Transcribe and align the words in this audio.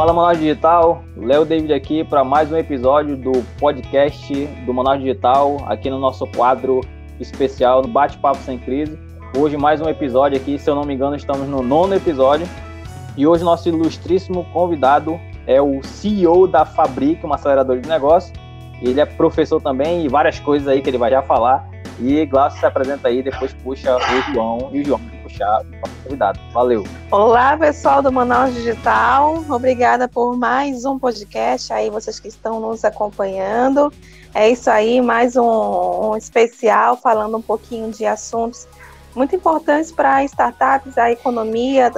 Fala 0.00 0.14
Manaus 0.14 0.38
Digital, 0.38 1.04
Léo 1.14 1.44
David 1.44 1.74
aqui 1.74 2.02
para 2.02 2.24
mais 2.24 2.50
um 2.50 2.56
episódio 2.56 3.18
do 3.18 3.32
podcast 3.58 4.46
do 4.64 4.72
Manaus 4.72 4.98
Digital, 4.98 5.58
aqui 5.66 5.90
no 5.90 5.98
nosso 5.98 6.26
quadro 6.28 6.80
especial 7.20 7.82
no 7.82 7.88
Bate-Papo 7.88 8.38
Sem 8.38 8.56
Crise. 8.56 8.98
Hoje 9.36 9.58
mais 9.58 9.78
um 9.78 9.90
episódio 9.90 10.38
aqui, 10.38 10.58
se 10.58 10.70
eu 10.70 10.74
não 10.74 10.84
me 10.84 10.94
engano, 10.94 11.16
estamos 11.16 11.46
no 11.46 11.62
nono 11.62 11.94
episódio. 11.94 12.48
E 13.14 13.26
hoje 13.26 13.44
nosso 13.44 13.68
ilustríssimo 13.68 14.46
convidado 14.54 15.20
é 15.46 15.60
o 15.60 15.82
CEO 15.82 16.46
da 16.46 16.64
Fabric, 16.64 17.22
uma 17.22 17.34
aceleradora 17.34 17.78
de 17.78 17.86
negócio. 17.86 18.32
Ele 18.80 19.02
é 19.02 19.04
professor 19.04 19.60
também 19.60 20.06
e 20.06 20.08
várias 20.08 20.40
coisas 20.40 20.66
aí 20.66 20.80
que 20.80 20.88
ele 20.88 20.96
vai 20.96 21.10
já 21.10 21.20
falar. 21.20 21.68
E 21.98 22.24
Glaucio 22.24 22.58
se 22.58 22.64
apresenta 22.64 23.08
aí, 23.08 23.22
depois 23.22 23.52
puxa 23.52 23.98
o 23.98 24.32
João 24.32 24.70
e 24.72 24.80
o 24.80 24.84
João 24.86 25.00
puxar 25.30 25.62
o 25.62 26.02
convidado. 26.02 26.40
Valeu. 26.52 26.84
Olá, 27.10 27.56
pessoal 27.56 28.02
do 28.02 28.12
Manaus 28.12 28.54
Digital. 28.54 29.44
Obrigada 29.48 30.08
por 30.08 30.36
mais 30.36 30.84
um 30.84 30.98
podcast 30.98 31.72
aí, 31.72 31.90
vocês 31.90 32.18
que 32.18 32.28
estão 32.28 32.60
nos 32.60 32.84
acompanhando. 32.84 33.92
É 34.34 34.50
isso 34.50 34.70
aí, 34.70 35.00
mais 35.00 35.36
um, 35.36 36.10
um 36.10 36.16
especial 36.16 36.96
falando 36.96 37.36
um 37.36 37.42
pouquinho 37.42 37.90
de 37.90 38.06
assuntos 38.06 38.66
muito 39.14 39.34
importantes 39.34 39.90
para 39.90 40.24
startups, 40.24 40.96
a 40.96 41.10
economia, 41.10 41.92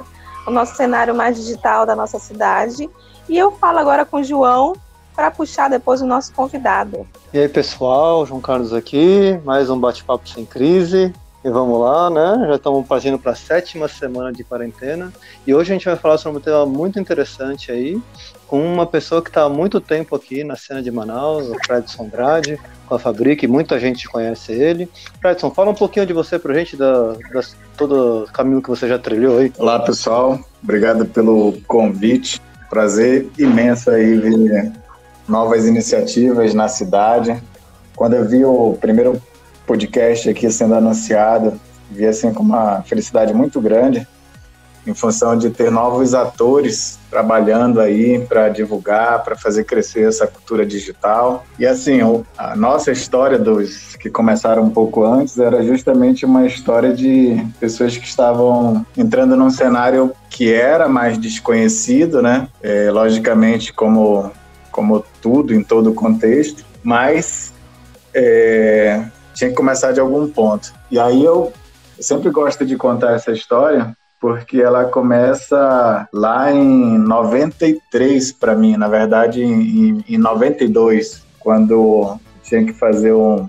o 0.46 0.50
nosso 0.50 0.76
cenário 0.76 1.14
mais 1.14 1.36
digital 1.36 1.84
da 1.84 1.94
nossa 1.94 2.18
cidade. 2.18 2.88
E 3.28 3.36
eu 3.36 3.52
falo 3.52 3.78
agora 3.78 4.04
com 4.04 4.18
o 4.18 4.24
João, 4.24 4.74
para 5.14 5.30
puxar 5.30 5.68
depois 5.68 6.00
o 6.00 6.06
nosso 6.06 6.32
convidado. 6.32 7.06
E 7.32 7.38
aí, 7.38 7.48
pessoal, 7.48 8.24
João 8.24 8.40
Carlos 8.40 8.72
aqui, 8.72 9.38
mais 9.44 9.68
um 9.68 9.78
bate-papo 9.78 10.26
sem 10.26 10.46
crise. 10.46 11.12
E 11.44 11.50
vamos 11.50 11.80
lá, 11.80 12.08
né? 12.08 12.46
Já 12.46 12.54
estamos 12.54 12.86
partindo 12.86 13.18
para 13.18 13.32
a 13.32 13.34
sétima 13.34 13.88
semana 13.88 14.32
de 14.32 14.44
quarentena. 14.44 15.12
E 15.44 15.52
hoje 15.52 15.72
a 15.72 15.74
gente 15.74 15.86
vai 15.86 15.96
falar 15.96 16.16
sobre 16.16 16.38
um 16.38 16.40
tema 16.40 16.64
muito 16.64 17.00
interessante 17.00 17.72
aí, 17.72 18.00
com 18.46 18.64
uma 18.64 18.86
pessoa 18.86 19.20
que 19.20 19.28
está 19.28 19.42
há 19.42 19.48
muito 19.48 19.80
tempo 19.80 20.14
aqui 20.14 20.44
na 20.44 20.54
cena 20.54 20.80
de 20.80 20.88
Manaus, 20.88 21.48
o 21.48 21.56
Fredson 21.66 22.04
Andrade, 22.04 22.60
com 22.86 22.94
a 22.94 22.98
Fabric, 22.98 23.44
muita 23.48 23.80
gente 23.80 24.08
conhece 24.08 24.52
ele. 24.52 24.88
Fredson, 25.20 25.50
fala 25.50 25.70
um 25.72 25.74
pouquinho 25.74 26.06
de 26.06 26.12
você 26.12 26.38
para 26.38 26.52
a 26.52 26.54
gente, 26.56 26.76
da, 26.76 27.14
da, 27.14 27.40
todo 27.76 28.22
o 28.22 28.32
caminho 28.32 28.62
que 28.62 28.68
você 28.68 28.86
já 28.86 28.98
trilhou 28.98 29.38
aí. 29.38 29.52
Olá, 29.58 29.80
pessoal. 29.80 30.38
Obrigado 30.62 31.06
pelo 31.06 31.54
convite. 31.66 32.40
Prazer 32.70 33.28
imenso 33.36 33.90
aí 33.90 34.16
ver 34.16 34.72
novas 35.28 35.66
iniciativas 35.66 36.54
na 36.54 36.68
cidade. 36.68 37.42
Quando 37.96 38.14
eu 38.14 38.24
vi 38.28 38.44
o 38.44 38.78
primeiro 38.80 39.20
podcast 39.72 40.28
aqui 40.28 40.50
sendo 40.50 40.74
anunciado, 40.74 41.58
vi 41.90 42.04
assim 42.06 42.30
com 42.30 42.42
uma 42.42 42.82
felicidade 42.82 43.32
muito 43.32 43.58
grande, 43.58 44.06
em 44.86 44.92
função 44.92 45.38
de 45.38 45.48
ter 45.48 45.70
novos 45.70 46.12
atores 46.12 46.98
trabalhando 47.08 47.80
aí 47.80 48.18
para 48.18 48.50
divulgar, 48.50 49.24
para 49.24 49.34
fazer 49.34 49.64
crescer 49.64 50.06
essa 50.06 50.26
cultura 50.26 50.66
digital. 50.66 51.46
E 51.58 51.64
assim, 51.64 52.00
a 52.36 52.54
nossa 52.54 52.90
história 52.90 53.38
dos 53.38 53.96
que 53.96 54.10
começaram 54.10 54.64
um 54.64 54.70
pouco 54.70 55.04
antes 55.04 55.38
era 55.38 55.62
justamente 55.62 56.26
uma 56.26 56.44
história 56.44 56.92
de 56.92 57.42
pessoas 57.58 57.96
que 57.96 58.06
estavam 58.06 58.84
entrando 58.94 59.36
num 59.36 59.50
cenário 59.50 60.12
que 60.28 60.52
era 60.52 60.86
mais 60.86 61.16
desconhecido, 61.16 62.20
né? 62.20 62.48
É, 62.62 62.90
logicamente, 62.90 63.72
como 63.72 64.30
como 64.70 65.04
tudo 65.20 65.54
em 65.54 65.62
todo 65.62 65.92
contexto, 65.92 66.64
mas 66.82 67.52
é, 68.14 69.02
tinha 69.34 69.50
que 69.50 69.56
começar 69.56 69.92
de 69.92 70.00
algum 70.00 70.28
ponto. 70.28 70.72
E 70.90 70.98
aí 70.98 71.24
eu 71.24 71.52
sempre 72.00 72.30
gosto 72.30 72.64
de 72.64 72.76
contar 72.76 73.12
essa 73.12 73.32
história 73.32 73.96
porque 74.20 74.60
ela 74.60 74.84
começa 74.84 76.08
lá 76.12 76.52
em 76.52 76.96
93 76.98 78.32
para 78.32 78.54
mim, 78.54 78.76
na 78.76 78.86
verdade 78.86 79.42
em, 79.42 80.04
em 80.08 80.16
92, 80.16 81.22
quando 81.40 82.16
tinha 82.44 82.64
que 82.64 82.72
fazer 82.72 83.12
um, 83.12 83.48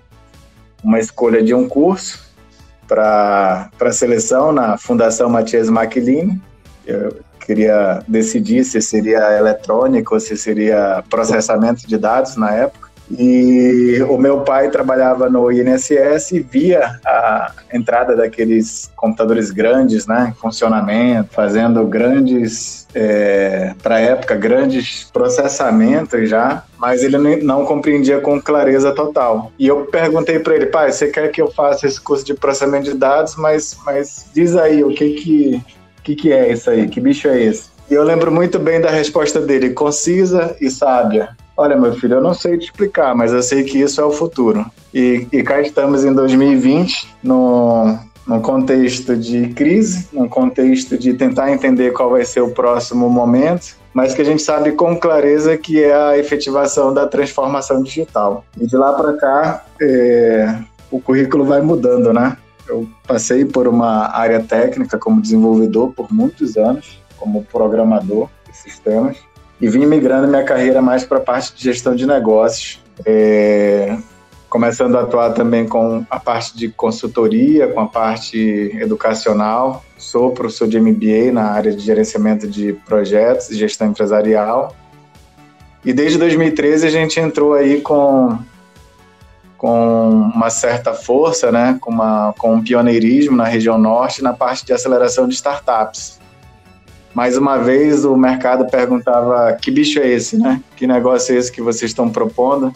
uma 0.83 0.99
escolha 0.99 1.43
de 1.43 1.53
um 1.53 1.69
curso 1.69 2.23
para 2.87 3.69
seleção 3.91 4.51
na 4.51 4.77
Fundação 4.77 5.29
Matias 5.29 5.69
Maquilini. 5.69 6.41
Eu 6.85 7.17
queria 7.39 8.03
decidir 8.07 8.63
se 8.63 8.81
seria 8.81 9.37
eletrônico 9.37 10.19
se 10.19 10.35
seria 10.37 11.03
processamento 11.09 11.87
de 11.87 11.97
dados 11.97 12.35
na 12.35 12.51
época. 12.51 12.82
E 13.17 14.01
o 14.09 14.17
meu 14.17 14.41
pai 14.41 14.69
trabalhava 14.69 15.29
no 15.29 15.51
INSS 15.51 16.31
e 16.31 16.39
via 16.39 16.99
a 17.05 17.51
entrada 17.73 18.15
daqueles 18.15 18.91
computadores 18.95 19.51
grandes, 19.51 20.07
né, 20.07 20.33
em 20.35 20.39
funcionamento, 20.39 21.33
fazendo 21.33 21.85
grandes, 21.85 22.87
é, 22.95 23.73
para 23.81 23.99
época, 23.99 24.35
grandes 24.35 25.05
processamentos 25.11 26.29
já, 26.29 26.63
mas 26.77 27.03
ele 27.03 27.17
não 27.43 27.65
compreendia 27.65 28.19
com 28.19 28.41
clareza 28.41 28.93
total. 28.93 29.51
E 29.57 29.67
eu 29.67 29.85
perguntei 29.85 30.39
para 30.39 30.55
ele, 30.55 30.65
pai, 30.67 30.91
você 30.91 31.07
quer 31.07 31.29
que 31.29 31.41
eu 31.41 31.51
faça 31.51 31.87
esse 31.87 31.99
curso 31.99 32.25
de 32.25 32.33
processamento 32.33 32.91
de 32.91 32.97
dados, 32.97 33.35
mas, 33.35 33.77
mas 33.85 34.25
diz 34.33 34.55
aí 34.55 34.83
o 34.83 34.89
que 34.89 35.13
que 35.13 35.61
que, 36.03 36.15
que 36.15 36.33
é 36.33 36.51
isso 36.51 36.69
aí? 36.69 36.87
Que 36.87 36.99
bicho 36.99 37.27
é 37.27 37.41
esse? 37.41 37.71
E 37.89 37.93
eu 37.93 38.03
lembro 38.03 38.31
muito 38.31 38.59
bem 38.59 38.81
da 38.81 38.89
resposta 38.89 39.39
dele, 39.39 39.71
concisa 39.71 40.55
e 40.59 40.69
sábia. 40.69 41.29
Olha, 41.55 41.75
meu 41.75 41.93
filho, 41.93 42.15
eu 42.15 42.21
não 42.21 42.33
sei 42.33 42.57
te 42.57 42.65
explicar, 42.65 43.15
mas 43.15 43.31
eu 43.31 43.43
sei 43.43 43.63
que 43.63 43.79
isso 43.79 44.01
é 44.01 44.03
o 44.03 44.11
futuro. 44.11 44.65
E, 44.93 45.27
e 45.31 45.43
cá 45.43 45.61
estamos 45.61 46.03
em 46.03 46.13
2020, 46.13 47.15
no, 47.23 47.97
num 48.25 48.41
contexto 48.41 49.15
de 49.15 49.49
crise, 49.49 50.07
num 50.11 50.27
contexto 50.27 50.97
de 50.97 51.13
tentar 51.13 51.51
entender 51.51 51.93
qual 51.93 52.09
vai 52.09 52.25
ser 52.25 52.41
o 52.41 52.49
próximo 52.49 53.07
momento, 53.09 53.75
mas 53.93 54.15
que 54.15 54.21
a 54.21 54.25
gente 54.25 54.41
sabe 54.41 54.71
com 54.71 54.97
clareza 54.97 55.55
que 55.55 55.83
é 55.83 55.93
a 55.93 56.17
efetivação 56.17 56.91
da 56.91 57.07
transformação 57.07 57.83
digital. 57.83 58.43
E 58.59 58.65
de 58.65 58.75
lá 58.75 58.93
para 58.93 59.13
cá, 59.13 59.65
é, 59.79 60.57
o 60.89 60.99
currículo 60.99 61.45
vai 61.45 61.61
mudando, 61.61 62.11
né? 62.11 62.35
Eu 62.67 62.87
passei 63.05 63.45
por 63.45 63.67
uma 63.67 64.07
área 64.07 64.41
técnica 64.41 64.97
como 64.97 65.21
desenvolvedor 65.21 65.91
por 65.91 66.11
muitos 66.11 66.57
anos, 66.57 66.99
como 67.17 67.43
programador 67.43 68.29
de 68.49 68.57
sistemas, 68.57 69.17
e 69.63 69.67
vim 69.69 69.85
migrando 69.85 70.27
minha 70.27 70.43
carreira 70.43 70.81
mais 70.81 71.05
para 71.05 71.19
a 71.19 71.21
parte 71.21 71.55
de 71.55 71.63
gestão 71.63 71.95
de 71.95 72.05
negócios, 72.05 72.81
é, 73.05 73.97
começando 74.49 74.97
a 74.97 75.03
atuar 75.03 75.31
também 75.31 75.65
com 75.65 76.05
a 76.09 76.19
parte 76.19 76.57
de 76.57 76.67
consultoria, 76.67 77.69
com 77.69 77.79
a 77.79 77.87
parte 77.87 78.37
educacional. 78.77 79.81
Sou 79.97 80.31
professor 80.31 80.67
de 80.67 80.77
MBA 80.77 81.31
na 81.31 81.45
área 81.45 81.71
de 81.71 81.79
gerenciamento 81.81 82.45
de 82.45 82.73
projetos 82.73 83.51
e 83.51 83.55
gestão 83.55 83.87
empresarial. 83.87 84.75
E 85.85 85.93
desde 85.93 86.17
2013 86.17 86.85
a 86.85 86.89
gente 86.89 87.17
entrou 87.21 87.53
aí 87.53 87.79
com 87.79 88.37
com 89.57 90.09
uma 90.35 90.49
certa 90.49 90.93
força, 90.93 91.49
né, 91.49 91.77
com, 91.79 91.89
uma, 91.89 92.33
com 92.37 92.55
um 92.55 92.61
pioneirismo 92.61 93.37
na 93.37 93.45
região 93.45 93.77
norte 93.77 94.21
na 94.21 94.33
parte 94.33 94.65
de 94.65 94.73
aceleração 94.73 95.25
de 95.25 95.35
startups. 95.35 96.19
Mais 97.13 97.37
uma 97.37 97.57
vez 97.57 98.05
o 98.05 98.17
mercado 98.17 98.65
perguntava 98.69 99.53
que 99.53 99.69
bicho 99.69 99.99
é 99.99 100.07
esse, 100.07 100.37
né? 100.37 100.61
Que 100.75 100.87
negócio 100.87 101.35
é 101.35 101.37
esse 101.37 101.51
que 101.51 101.61
vocês 101.61 101.91
estão 101.91 102.09
propondo? 102.09 102.73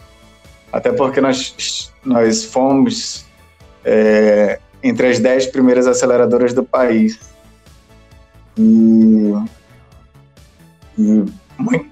Até 0.72 0.92
porque 0.92 1.20
nós, 1.20 1.92
nós 2.04 2.44
fomos 2.44 3.26
é, 3.84 4.60
entre 4.82 5.08
as 5.08 5.18
dez 5.18 5.46
primeiras 5.46 5.86
aceleradoras 5.86 6.52
do 6.52 6.62
país. 6.62 7.18
E, 8.56 9.32
e 10.98 11.24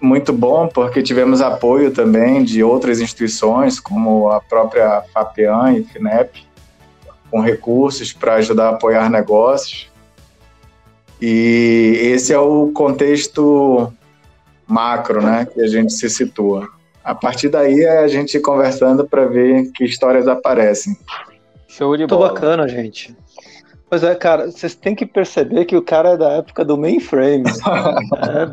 muito 0.01 0.33
bom, 0.33 0.69
porque 0.69 1.03
tivemos 1.03 1.41
apoio 1.41 1.91
também 1.91 2.45
de 2.45 2.63
outras 2.63 3.01
instituições, 3.01 3.81
como 3.81 4.31
a 4.31 4.41
própria 4.41 5.03
FAPEAN 5.13 5.79
e 5.79 5.85
FINEP, 5.85 6.47
com 7.31 7.41
recursos 7.41 8.13
para 8.13 8.35
ajudar 8.35 8.69
a 8.69 8.71
apoiar 8.71 9.11
negócios. 9.11 9.91
E 11.21 11.99
esse 12.03 12.33
é 12.33 12.39
o 12.39 12.71
contexto 12.73 13.93
macro 14.67 15.23
né, 15.23 15.47
que 15.47 15.61
a 15.61 15.67
gente 15.67 15.93
se 15.93 16.11
situa. 16.11 16.69
A 17.05 17.15
partir 17.15 17.49
daí 17.49 17.83
é 17.83 17.99
a 17.99 18.09
gente 18.09 18.39
conversando 18.41 19.07
para 19.07 19.25
ver 19.27 19.71
que 19.73 19.85
histórias 19.85 20.27
aparecem. 20.27 20.97
Show 21.69 21.97
de 21.97 22.07
bola. 22.07 22.27
Muito 22.27 22.35
bacana, 22.35 22.69
gente. 22.69 23.17
Pois 23.89 24.03
é, 24.03 24.15
cara, 24.17 24.51
vocês 24.51 24.75
têm 24.75 24.97
que 24.97 25.07
perceber 25.07 25.65
que 25.65 25.77
o 25.77 25.83
cara 25.83 26.11
é 26.11 26.17
da 26.17 26.31
época 26.33 26.65
do 26.65 26.77
mainframe. 26.77 27.45
é, 28.19 28.51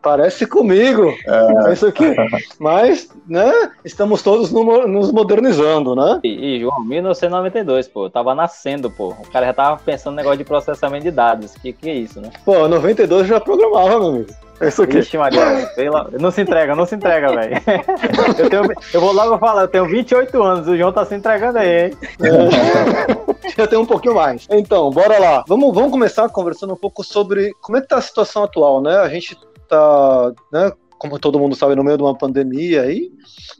parece 0.00 0.46
comigo. 0.46 1.12
É. 1.26 1.72
Isso 1.72 1.86
aqui. 1.86 2.14
Mas, 2.60 3.08
né, 3.26 3.52
estamos 3.84 4.22
todos 4.22 4.52
no, 4.52 4.86
nos 4.86 5.10
modernizando, 5.10 5.96
né? 5.96 6.20
E, 6.22 6.56
e, 6.56 6.60
João, 6.60 6.84
1992, 6.84 7.88
pô, 7.88 8.06
eu 8.06 8.10
tava 8.10 8.36
nascendo, 8.36 8.88
pô. 8.88 9.08
O 9.08 9.30
cara 9.32 9.46
já 9.46 9.52
tava 9.52 9.80
pensando 9.84 10.12
no 10.12 10.18
negócio 10.18 10.38
de 10.38 10.44
processamento 10.44 11.04
de 11.04 11.10
dados. 11.10 11.54
Que 11.54 11.72
que 11.72 11.90
é 11.90 11.94
isso, 11.94 12.20
né? 12.20 12.30
Pô, 12.44 12.68
92 12.68 13.26
já 13.26 13.40
programava, 13.40 13.98
meu 13.98 14.08
amigo. 14.08 14.48
É 14.60 14.68
isso 14.68 14.82
aqui. 14.82 14.98
Ixi, 14.98 15.16
Maria, 15.16 15.70
não 16.18 16.30
se 16.32 16.40
entrega, 16.40 16.74
não 16.74 16.84
se 16.84 16.94
entrega, 16.94 17.32
velho. 17.32 17.56
Eu, 18.50 18.74
eu 18.94 19.00
vou 19.00 19.12
logo 19.12 19.38
falar, 19.38 19.62
eu 19.62 19.68
tenho 19.68 19.86
28 19.86 20.42
anos, 20.42 20.66
o 20.66 20.76
João 20.76 20.92
tá 20.92 21.04
se 21.04 21.14
entregando 21.14 21.58
aí, 21.58 21.86
hein? 21.86 21.96
É. 22.20 23.37
Eu 23.56 23.66
tenho 23.66 23.82
um 23.82 23.86
pouquinho 23.86 24.14
mais. 24.14 24.46
Então, 24.50 24.90
bora 24.90 25.18
lá. 25.18 25.44
Vamos, 25.46 25.74
vamos 25.74 25.90
começar 25.90 26.28
conversando 26.28 26.74
um 26.74 26.76
pouco 26.76 27.02
sobre 27.02 27.52
como 27.60 27.78
é 27.78 27.80
que 27.80 27.88
tá 27.88 27.96
a 27.96 28.02
situação 28.02 28.44
atual, 28.44 28.80
né? 28.82 28.96
A 28.98 29.08
gente 29.08 29.36
está, 29.62 30.32
né, 30.52 30.72
como 30.98 31.18
todo 31.18 31.38
mundo 31.38 31.54
sabe, 31.54 31.74
no 31.74 31.84
meio 31.84 31.96
de 31.96 32.02
uma 32.02 32.16
pandemia 32.16 32.82
aí, 32.82 33.10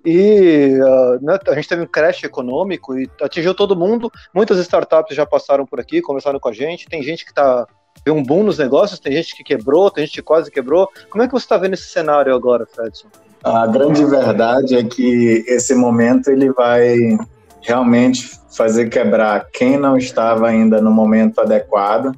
e 0.04 0.78
uh, 0.80 1.24
né, 1.24 1.38
a 1.48 1.54
gente 1.54 1.68
teve 1.68 1.82
um 1.82 1.86
crash 1.86 2.24
econômico 2.24 2.98
e 2.98 3.08
atingiu 3.22 3.54
todo 3.54 3.76
mundo. 3.76 4.10
Muitas 4.34 4.58
startups 4.58 5.16
já 5.16 5.24
passaram 5.24 5.64
por 5.64 5.80
aqui, 5.80 6.02
conversaram 6.02 6.40
com 6.40 6.48
a 6.48 6.52
gente. 6.52 6.88
Tem 6.88 7.02
gente 7.02 7.24
que 7.24 7.30
está 7.30 7.66
vê 8.04 8.10
um 8.10 8.22
boom 8.22 8.44
nos 8.44 8.58
negócios, 8.58 9.00
tem 9.00 9.12
gente 9.12 9.34
que 9.36 9.42
quebrou, 9.42 9.90
tem 9.90 10.04
gente 10.06 10.16
que 10.16 10.22
quase 10.22 10.50
quebrou. 10.50 10.88
Como 11.10 11.22
é 11.22 11.26
que 11.26 11.32
você 11.32 11.44
está 11.44 11.56
vendo 11.56 11.74
esse 11.74 11.88
cenário 11.88 12.34
agora, 12.34 12.66
Fredson? 12.66 13.08
A 13.42 13.66
grande 13.66 14.04
verdade 14.04 14.76
é 14.76 14.84
que 14.84 15.44
esse 15.46 15.74
momento 15.74 16.30
ele 16.30 16.50
vai 16.52 16.96
realmente 17.60 18.37
fazer 18.50 18.88
quebrar 18.88 19.48
quem 19.52 19.76
não 19.76 19.96
estava 19.96 20.48
ainda 20.48 20.80
no 20.80 20.90
momento 20.90 21.40
adequado. 21.40 22.12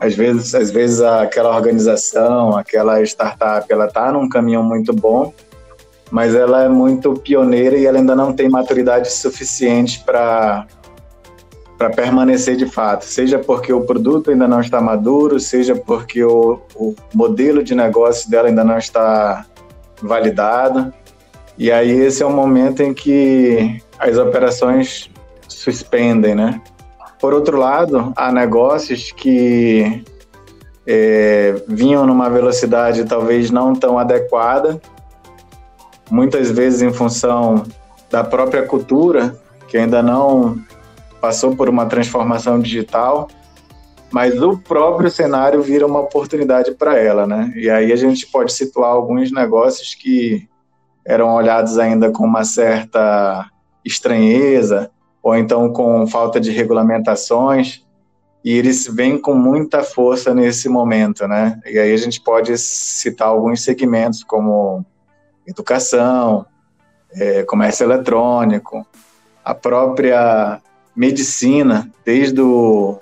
Às 0.00 0.14
vezes, 0.14 0.54
às 0.54 0.70
vezes 0.70 1.00
aquela 1.00 1.54
organização, 1.54 2.56
aquela 2.56 3.02
startup, 3.02 3.66
ela 3.72 3.86
está 3.86 4.12
num 4.12 4.28
caminho 4.28 4.62
muito 4.62 4.92
bom, 4.92 5.32
mas 6.10 6.34
ela 6.34 6.64
é 6.64 6.68
muito 6.68 7.14
pioneira 7.14 7.76
e 7.76 7.86
ela 7.86 7.98
ainda 7.98 8.14
não 8.14 8.32
tem 8.32 8.48
maturidade 8.48 9.10
suficiente 9.12 10.02
para 10.04 10.66
para 11.78 11.90
permanecer 11.90 12.56
de 12.56 12.64
fato, 12.64 13.04
seja 13.04 13.38
porque 13.38 13.70
o 13.70 13.82
produto 13.82 14.30
ainda 14.30 14.48
não 14.48 14.62
está 14.62 14.80
maduro, 14.80 15.38
seja 15.38 15.74
porque 15.74 16.24
o, 16.24 16.58
o 16.74 16.94
modelo 17.14 17.62
de 17.62 17.74
negócio 17.74 18.30
dela 18.30 18.48
ainda 18.48 18.64
não 18.64 18.78
está 18.78 19.44
validado. 20.00 20.90
E 21.58 21.70
aí 21.70 21.90
esse 21.90 22.22
é 22.22 22.26
o 22.26 22.30
momento 22.30 22.82
em 22.82 22.94
que 22.94 23.78
as 23.98 24.16
operações 24.16 25.10
suspendem, 25.72 26.34
né? 26.34 26.60
Por 27.20 27.34
outro 27.34 27.58
lado, 27.58 28.12
há 28.14 28.30
negócios 28.30 29.10
que 29.10 30.04
é, 30.86 31.54
vinham 31.66 32.06
numa 32.06 32.30
velocidade 32.30 33.04
talvez 33.04 33.50
não 33.50 33.74
tão 33.74 33.98
adequada, 33.98 34.80
muitas 36.10 36.50
vezes 36.50 36.82
em 36.82 36.92
função 36.92 37.64
da 38.10 38.22
própria 38.22 38.64
cultura, 38.64 39.36
que 39.66 39.76
ainda 39.76 40.02
não 40.02 40.56
passou 41.20 41.56
por 41.56 41.68
uma 41.68 41.86
transformação 41.86 42.60
digital, 42.60 43.28
mas 44.12 44.40
o 44.40 44.56
próprio 44.58 45.10
cenário 45.10 45.60
vira 45.62 45.84
uma 45.84 46.00
oportunidade 46.00 46.72
para 46.72 46.96
ela, 46.96 47.26
né? 47.26 47.52
E 47.56 47.68
aí 47.68 47.92
a 47.92 47.96
gente 47.96 48.26
pode 48.28 48.52
situar 48.52 48.90
alguns 48.90 49.32
negócios 49.32 49.94
que 49.94 50.48
eram 51.04 51.34
olhados 51.34 51.78
ainda 51.78 52.10
com 52.10 52.24
uma 52.24 52.44
certa 52.44 53.50
estranheza, 53.84 54.90
ou 55.26 55.34
então 55.34 55.72
com 55.72 56.06
falta 56.06 56.38
de 56.38 56.52
regulamentações, 56.52 57.84
e 58.44 58.52
eles 58.52 58.86
vêm 58.86 59.18
com 59.18 59.34
muita 59.34 59.82
força 59.82 60.32
nesse 60.32 60.68
momento, 60.68 61.26
né? 61.26 61.60
E 61.66 61.80
aí 61.80 61.92
a 61.92 61.96
gente 61.96 62.20
pode 62.20 62.56
citar 62.56 63.26
alguns 63.26 63.64
segmentos 63.64 64.22
como 64.22 64.86
educação, 65.44 66.46
é, 67.12 67.42
comércio 67.42 67.82
eletrônico, 67.82 68.86
a 69.44 69.52
própria 69.52 70.62
medicina, 70.94 71.90
desde 72.04 72.40
o 72.40 73.00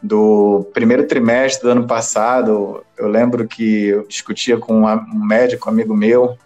do 0.00 0.64
primeiro 0.72 1.08
trimestre 1.08 1.64
do 1.64 1.72
ano 1.72 1.88
passado, 1.88 2.84
eu 2.96 3.08
lembro 3.08 3.48
que 3.48 3.86
eu 3.86 4.06
discutia 4.06 4.58
com 4.58 4.84
um 4.84 5.26
médico 5.26 5.68
amigo 5.68 5.92
meu 5.92 6.38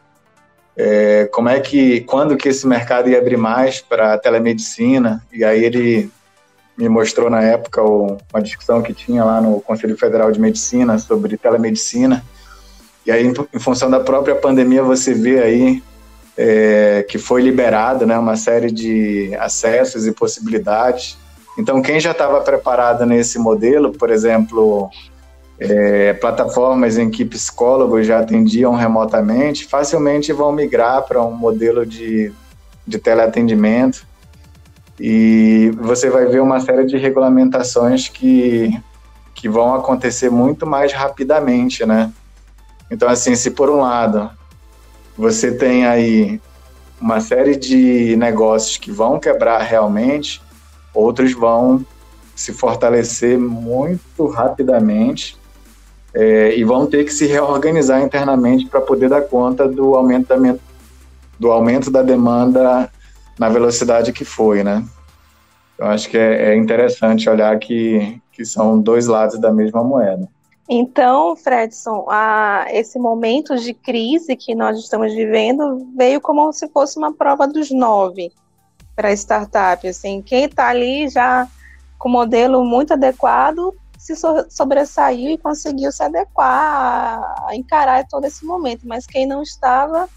é, 0.76 1.28
como 1.32 1.48
é 1.48 1.60
que, 1.60 2.00
quando 2.02 2.36
que 2.36 2.48
esse 2.48 2.66
mercado 2.66 3.08
ia 3.10 3.18
abrir 3.18 3.36
mais 3.36 3.80
para 3.80 4.16
telemedicina, 4.18 5.24
e 5.32 5.44
aí 5.44 5.64
ele 5.64 6.10
me 6.76 6.88
mostrou 6.88 7.28
na 7.28 7.42
época 7.42 7.82
uma 7.82 8.42
discussão 8.42 8.82
que 8.82 8.94
tinha 8.94 9.22
lá 9.22 9.40
no 9.40 9.60
Conselho 9.60 9.96
Federal 9.96 10.32
de 10.32 10.40
Medicina 10.40 10.98
sobre 10.98 11.36
telemedicina, 11.36 12.24
e 13.04 13.10
aí 13.10 13.26
em, 13.26 13.58
função 13.58 13.90
da 13.90 14.00
própria 14.00 14.34
pandemia 14.34 14.82
você 14.82 15.12
vê 15.12 15.42
aí 15.42 15.82
é, 16.36 17.04
que 17.08 17.18
foi 17.18 17.42
liberado 17.42 18.06
né, 18.06 18.16
uma 18.16 18.36
série 18.36 18.70
de 18.70 19.34
acessos 19.38 20.06
e 20.06 20.12
possibilidades, 20.12 21.18
então 21.58 21.82
quem 21.82 22.00
já 22.00 22.12
estava 22.12 22.40
preparado 22.40 23.04
nesse 23.04 23.38
modelo, 23.38 23.92
por 23.92 24.08
exemplo, 24.08 24.88
é, 25.62 26.12
plataformas 26.14 26.98
em 26.98 27.10
que 27.10 27.24
psicólogos 27.24 28.06
já 28.06 28.18
atendiam 28.18 28.74
remotamente, 28.74 29.66
facilmente 29.66 30.32
vão 30.32 30.52
migrar 30.52 31.02
para 31.02 31.22
um 31.22 31.32
modelo 31.32 31.86
de, 31.86 32.32
de 32.86 32.98
teleatendimento 32.98 34.06
e 34.98 35.70
você 35.80 36.10
vai 36.10 36.26
ver 36.26 36.40
uma 36.40 36.60
série 36.60 36.84
de 36.84 36.96
regulamentações 36.96 38.08
que, 38.08 38.76
que 39.34 39.48
vão 39.48 39.74
acontecer 39.74 40.30
muito 40.30 40.66
mais 40.66 40.92
rapidamente, 40.92 41.86
né? 41.86 42.12
Então, 42.90 43.08
assim, 43.08 43.34
se 43.34 43.50
por 43.50 43.70
um 43.70 43.80
lado 43.80 44.30
você 45.16 45.52
tem 45.52 45.86
aí 45.86 46.40
uma 47.00 47.20
série 47.20 47.56
de 47.56 48.16
negócios 48.16 48.76
que 48.76 48.90
vão 48.90 49.18
quebrar 49.18 49.60
realmente, 49.62 50.42
outros 50.94 51.32
vão 51.32 51.84
se 52.34 52.52
fortalecer 52.52 53.38
muito 53.38 54.26
rapidamente 54.26 55.36
é, 56.14 56.56
e 56.56 56.64
vão 56.64 56.86
ter 56.86 57.04
que 57.04 57.12
se 57.12 57.26
reorganizar 57.26 58.02
internamente 58.02 58.66
para 58.66 58.80
poder 58.80 59.08
dar 59.08 59.22
conta 59.22 59.66
do 59.66 59.94
aumento 59.94 60.28
da, 60.28 60.56
do 61.38 61.50
aumento 61.50 61.90
da 61.90 62.02
demanda 62.02 62.90
na 63.38 63.48
velocidade 63.48 64.12
que 64.12 64.24
foi, 64.24 64.62
né? 64.62 64.84
Eu 65.78 65.86
acho 65.86 66.08
que 66.08 66.18
é, 66.18 66.50
é 66.50 66.56
interessante 66.56 67.28
olhar 67.28 67.58
que, 67.58 68.20
que 68.32 68.44
são 68.44 68.78
dois 68.78 69.06
lados 69.06 69.38
da 69.40 69.52
mesma 69.52 69.82
moeda. 69.82 70.28
Então, 70.68 71.34
Fredson, 71.34 72.06
a, 72.08 72.66
esse 72.70 72.98
momento 72.98 73.56
de 73.56 73.74
crise 73.74 74.36
que 74.36 74.54
nós 74.54 74.78
estamos 74.78 75.12
vivendo 75.12 75.88
veio 75.96 76.20
como 76.20 76.52
se 76.52 76.68
fosse 76.68 76.96
uma 76.98 77.12
prova 77.12 77.48
dos 77.48 77.70
nove 77.70 78.30
para 78.94 79.12
startup. 79.12 79.86
Assim, 79.86 80.22
quem 80.22 80.44
está 80.44 80.68
ali 80.68 81.08
já 81.08 81.48
com 81.98 82.08
modelo 82.08 82.64
muito 82.64 82.92
adequado 82.92 83.74
se 84.02 84.16
sobressaiu 84.50 85.30
e 85.30 85.38
conseguiu 85.38 85.92
se 85.92 86.02
adequar 86.02 87.46
a 87.46 87.54
encarar 87.54 88.04
todo 88.08 88.24
esse 88.24 88.44
momento, 88.44 88.80
mas 88.84 89.06
quem 89.06 89.24
não 89.24 89.40
estava 89.42 90.08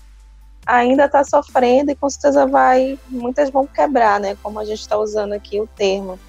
ainda 0.66 1.06
está 1.06 1.24
sofrendo 1.24 1.92
e 1.92 1.96
com 1.96 2.10
certeza 2.10 2.48
vai, 2.48 2.98
muitas 3.08 3.52
vão 3.52 3.68
quebrar, 3.68 4.20
né, 4.20 4.36
como 4.42 4.60
a 4.60 4.66
gente 4.66 4.80
está 4.80 4.98
usando 4.98 5.34
aqui 5.34 5.62
o 5.62 5.68
termo. 5.68 6.20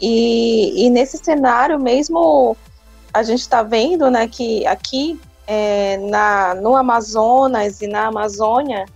E, 0.00 0.86
e, 0.86 0.88
nesse 0.88 1.18
cenário 1.18 1.78
mesmo, 1.78 2.56
a 3.12 3.22
gente 3.22 3.40
está 3.40 3.62
vendo, 3.62 4.10
né, 4.10 4.26
que 4.26 4.66
aqui 4.66 5.20
é, 5.46 5.98
na, 5.98 6.54
no 6.54 6.74
Amazonas 6.74 7.82
e 7.82 7.86
na 7.86 8.06
Amazônia, 8.06 8.86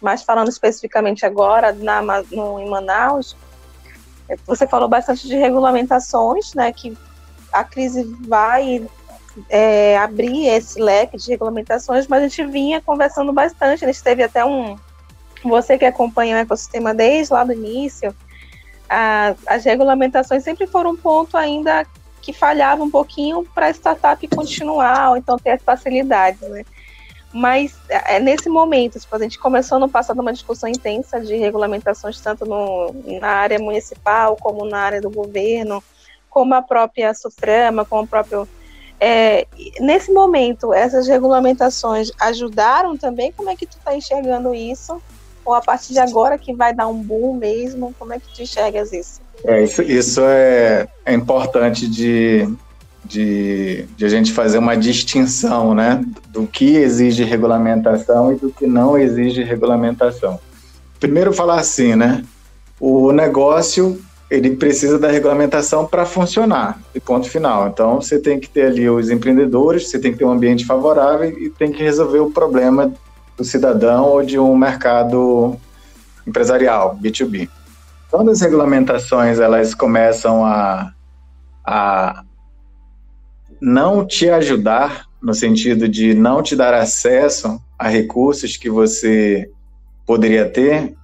mas 0.00 0.24
falando 0.24 0.48
especificamente 0.48 1.24
agora 1.24 1.72
na, 1.72 2.02
no, 2.02 2.58
em 2.58 2.68
Manaus, 2.68 3.36
é, 4.28 4.34
você 4.44 4.66
falou 4.66 4.88
bastante 4.88 5.28
de 5.28 5.36
regulamentações, 5.36 6.52
né, 6.52 6.72
que 6.72 6.98
a 7.52 7.64
crise 7.64 8.04
vai 8.26 8.86
é, 9.48 9.98
abrir 9.98 10.46
esse 10.46 10.80
leque 10.80 11.16
de 11.16 11.30
regulamentações, 11.30 12.06
mas 12.06 12.22
a 12.22 12.28
gente 12.28 12.44
vinha 12.46 12.80
conversando 12.80 13.32
bastante. 13.32 13.84
A 13.84 13.88
gente 13.88 14.02
teve 14.02 14.22
até 14.22 14.44
um. 14.44 14.76
Você 15.44 15.78
que 15.78 15.84
acompanha 15.84 16.36
o 16.36 16.38
ecossistema 16.40 16.94
desde 16.94 17.32
lá 17.32 17.44
do 17.44 17.52
início, 17.52 18.14
a, 18.88 19.34
as 19.46 19.64
regulamentações 19.64 20.42
sempre 20.42 20.66
foram 20.66 20.90
um 20.90 20.96
ponto 20.96 21.36
ainda 21.36 21.86
que 22.22 22.32
falhava 22.32 22.82
um 22.82 22.90
pouquinho 22.90 23.44
para 23.54 23.66
a 23.66 23.70
startup 23.70 24.26
continuar, 24.28 25.10
ou 25.10 25.16
então 25.16 25.38
ter 25.38 25.50
as 25.50 25.62
facilidades, 25.62 26.40
né? 26.48 26.64
Mas 27.32 27.76
é, 27.88 28.16
é 28.16 28.20
nesse 28.20 28.48
momento, 28.48 28.98
tipo, 28.98 29.14
a 29.14 29.18
gente 29.18 29.38
começou 29.38 29.78
no 29.78 29.88
passado 29.88 30.20
uma 30.20 30.32
discussão 30.32 30.68
intensa 30.68 31.20
de 31.20 31.36
regulamentações, 31.36 32.20
tanto 32.20 32.44
no, 32.44 32.92
na 33.20 33.28
área 33.28 33.58
municipal 33.58 34.36
como 34.36 34.64
na 34.64 34.78
área 34.78 35.00
do 35.00 35.10
governo, 35.10 35.84
como 36.36 36.52
a 36.52 36.60
própria 36.60 37.14
Suframa, 37.14 37.86
como 37.86 38.02
o 38.02 38.06
próprio. 38.06 38.46
É, 39.00 39.46
nesse 39.80 40.12
momento, 40.12 40.74
essas 40.74 41.08
regulamentações 41.08 42.10
ajudaram 42.20 42.94
também? 42.94 43.32
Como 43.32 43.48
é 43.48 43.56
que 43.56 43.64
tu 43.64 43.78
está 43.78 43.96
enxergando 43.96 44.54
isso? 44.54 45.00
Ou 45.46 45.54
a 45.54 45.62
partir 45.62 45.94
de 45.94 45.98
agora 45.98 46.36
que 46.36 46.52
vai 46.52 46.74
dar 46.74 46.88
um 46.88 47.02
boom 47.02 47.38
mesmo? 47.38 47.94
Como 47.98 48.12
é 48.12 48.18
que 48.18 48.26
tu 48.34 48.42
enxergas 48.42 48.92
isso? 48.92 49.22
É, 49.44 49.64
isso, 49.64 49.80
isso 49.80 50.20
é, 50.24 50.86
é 51.06 51.14
importante 51.14 51.88
de, 51.88 52.46
de, 53.02 53.86
de, 53.96 54.04
a 54.04 54.08
gente 54.10 54.30
fazer 54.30 54.58
uma 54.58 54.76
distinção 54.76 55.74
né, 55.74 56.04
do 56.28 56.46
que 56.46 56.76
exige 56.76 57.24
regulamentação 57.24 58.30
e 58.30 58.36
do 58.36 58.50
que 58.50 58.66
não 58.66 58.98
exige 58.98 59.42
regulamentação. 59.42 60.38
Primeiro 61.00 61.32
falar 61.32 61.60
assim, 61.60 61.96
né? 61.96 62.22
O 62.78 63.10
negócio 63.10 63.98
ele 64.30 64.56
precisa 64.56 64.98
da 64.98 65.08
regulamentação 65.08 65.86
para 65.86 66.04
funcionar, 66.04 66.80
e 66.94 67.00
ponto 67.00 67.28
final. 67.28 67.68
Então, 67.68 68.00
você 68.00 68.18
tem 68.18 68.40
que 68.40 68.48
ter 68.48 68.66
ali 68.66 68.88
os 68.88 69.08
empreendedores, 69.08 69.88
você 69.88 69.98
tem 69.98 70.12
que 70.12 70.18
ter 70.18 70.24
um 70.24 70.32
ambiente 70.32 70.64
favorável 70.64 71.30
e 71.30 71.48
tem 71.50 71.70
que 71.70 71.82
resolver 71.82 72.18
o 72.18 72.30
problema 72.30 72.92
do 73.36 73.44
cidadão 73.44 74.04
ou 74.04 74.22
de 74.22 74.38
um 74.38 74.56
mercado 74.56 75.56
empresarial, 76.26 76.98
B2B. 77.00 77.48
Quando 78.10 78.30
as 78.30 78.40
regulamentações 78.40 79.38
elas 79.38 79.74
começam 79.74 80.44
a, 80.44 80.92
a 81.64 82.24
não 83.60 84.04
te 84.04 84.28
ajudar, 84.28 85.06
no 85.22 85.34
sentido 85.34 85.88
de 85.88 86.14
não 86.14 86.42
te 86.42 86.54
dar 86.54 86.74
acesso 86.74 87.60
a 87.78 87.88
recursos 87.88 88.56
que 88.56 88.70
você 88.70 89.50
poderia 90.06 90.48
ter, 90.48 90.94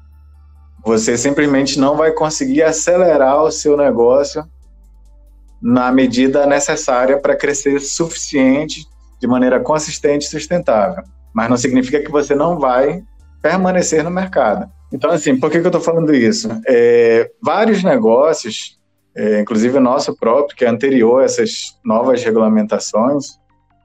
você 0.84 1.16
simplesmente 1.16 1.78
não 1.78 1.96
vai 1.96 2.12
conseguir 2.12 2.62
acelerar 2.62 3.42
o 3.42 3.50
seu 3.50 3.76
negócio 3.76 4.44
na 5.60 5.92
medida 5.92 6.44
necessária 6.44 7.18
para 7.18 7.36
crescer 7.36 7.80
suficiente 7.80 8.84
de 9.20 9.26
maneira 9.28 9.60
consistente 9.60 10.26
e 10.26 10.28
sustentável. 10.28 11.04
Mas 11.32 11.48
não 11.48 11.56
significa 11.56 12.00
que 12.00 12.10
você 12.10 12.34
não 12.34 12.58
vai 12.58 13.02
permanecer 13.40 14.02
no 14.02 14.10
mercado. 14.10 14.68
Então, 14.92 15.10
assim, 15.10 15.38
por 15.38 15.50
que, 15.50 15.60
que 15.60 15.66
eu 15.66 15.68
estou 15.68 15.80
falando 15.80 16.14
isso? 16.14 16.48
É, 16.66 17.30
vários 17.40 17.82
negócios, 17.82 18.78
é, 19.16 19.40
inclusive 19.40 19.78
o 19.78 19.80
nosso 19.80 20.14
próprio, 20.16 20.56
que 20.56 20.64
é 20.64 20.68
anterior 20.68 21.22
a 21.22 21.24
essas 21.24 21.78
novas 21.84 22.22
regulamentações, 22.22 23.38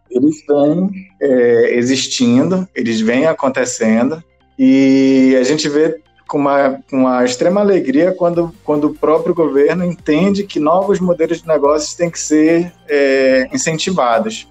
eles 0.09 0.43
vêm 0.47 0.89
é, 1.21 1.75
existindo, 1.75 2.67
eles 2.75 2.99
vêm 2.99 3.27
acontecendo, 3.27 4.21
e 4.57 5.37
a 5.39 5.43
gente 5.43 5.69
vê 5.69 6.01
com 6.27 6.37
uma, 6.37 6.79
uma 6.91 7.23
extrema 7.25 7.61
alegria 7.61 8.11
quando, 8.11 8.53
quando 8.63 8.85
o 8.85 8.93
próprio 8.93 9.33
governo 9.33 9.85
entende 9.85 10.43
que 10.43 10.59
novos 10.59 10.99
modelos 10.99 11.41
de 11.41 11.47
negócios 11.47 11.95
têm 11.95 12.09
que 12.09 12.19
ser 12.19 12.71
é, 12.87 13.47
incentivados. 13.53 14.47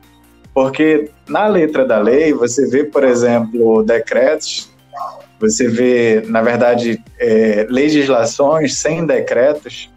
Porque 0.55 1.11
na 1.29 1.47
letra 1.47 1.85
da 1.85 1.99
lei, 1.99 2.33
você 2.33 2.67
vê, 2.67 2.85
por 2.85 3.05
exemplo, 3.05 3.83
decretos, 3.83 4.71
você 5.39 5.69
vê, 5.69 6.23
na 6.27 6.41
verdade, 6.41 7.03
é, 7.21 7.67
legislações 7.69 8.79
sem 8.79 9.05
decretos, 9.05 9.91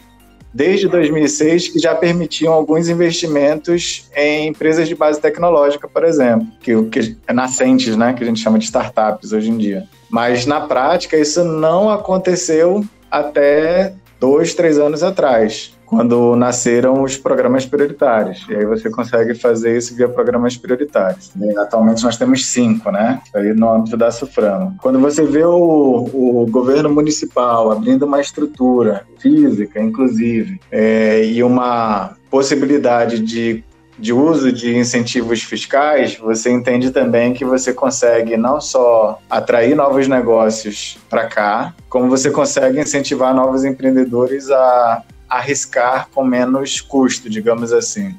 desde 0.53 0.87
2006, 0.87 1.69
que 1.69 1.79
já 1.79 1.93
permitiam 1.93 2.53
alguns 2.53 2.89
investimentos 2.89 4.09
em 4.15 4.47
empresas 4.47 4.87
de 4.87 4.95
base 4.95 5.19
tecnológica, 5.19 5.87
por 5.87 6.03
exemplo, 6.03 6.47
que, 6.61 6.83
que 6.85 7.17
é 7.27 7.33
nascentes, 7.33 7.95
né, 7.95 8.13
que 8.13 8.23
a 8.23 8.27
gente 8.27 8.39
chama 8.39 8.57
de 8.57 8.65
startups 8.65 9.31
hoje 9.31 9.49
em 9.49 9.57
dia. 9.57 9.87
Mas 10.09 10.45
na 10.45 10.61
prática 10.61 11.17
isso 11.17 11.43
não 11.43 11.89
aconteceu 11.89 12.83
até 13.11 13.93
dois, 14.19 14.53
três 14.53 14.77
anos 14.77 15.03
atrás, 15.03 15.73
quando 15.89 16.35
nasceram 16.35 17.01
os 17.01 17.17
programas 17.17 17.65
prioritários. 17.65 18.45
E 18.47 18.55
aí 18.55 18.65
você 18.65 18.89
consegue 18.91 19.33
fazer 19.33 19.75
isso 19.75 19.95
via 19.95 20.07
programas 20.07 20.55
prioritários. 20.55 21.31
E 21.35 21.57
atualmente 21.57 22.03
nós 22.03 22.15
temos 22.15 22.45
cinco, 22.45 22.91
né? 22.91 23.19
Aí 23.33 23.53
no 23.53 23.69
âmbito 23.71 23.97
da 23.97 24.11
Suframa. 24.11 24.75
Quando 24.79 24.99
você 24.99 25.23
vê 25.23 25.43
o, 25.43 26.09
o 26.13 26.47
governo 26.49 26.89
municipal 26.89 27.71
abrindo 27.71 28.05
uma 28.05 28.21
estrutura 28.21 29.03
física, 29.17 29.81
inclusive, 29.81 30.61
é, 30.71 31.25
e 31.25 31.41
uma 31.41 32.11
possibilidade 32.29 33.19
de 33.19 33.63
de 33.97 34.13
uso 34.13 34.49
de 34.49 34.77
incentivos 34.77 35.43
fiscais, 35.43 36.15
você 36.15 36.49
entende 36.49 36.89
também 36.89 37.33
que 37.33 37.43
você 37.43 37.73
consegue 37.73 38.37
não 38.37 38.61
só 38.61 39.19
atrair 39.29 39.75
novos 39.75 40.07
negócios 40.07 40.97
para 41.09 41.27
cá, 41.27 41.73
como 41.89 42.09
você 42.09 42.31
consegue 42.31 42.79
incentivar 42.79 43.35
novos 43.35 43.65
empreendedores 43.65 44.49
a 44.49 45.03
arriscar 45.29 46.09
com 46.13 46.23
menos 46.23 46.81
custo, 46.81 47.29
digamos 47.29 47.71
assim. 47.71 48.15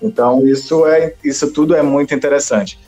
Então 0.00 0.46
isso 0.46 0.86
é 0.86 1.14
isso 1.24 1.52
tudo 1.52 1.74
é 1.74 1.82
muito 1.82 2.14
interessante. 2.14 2.78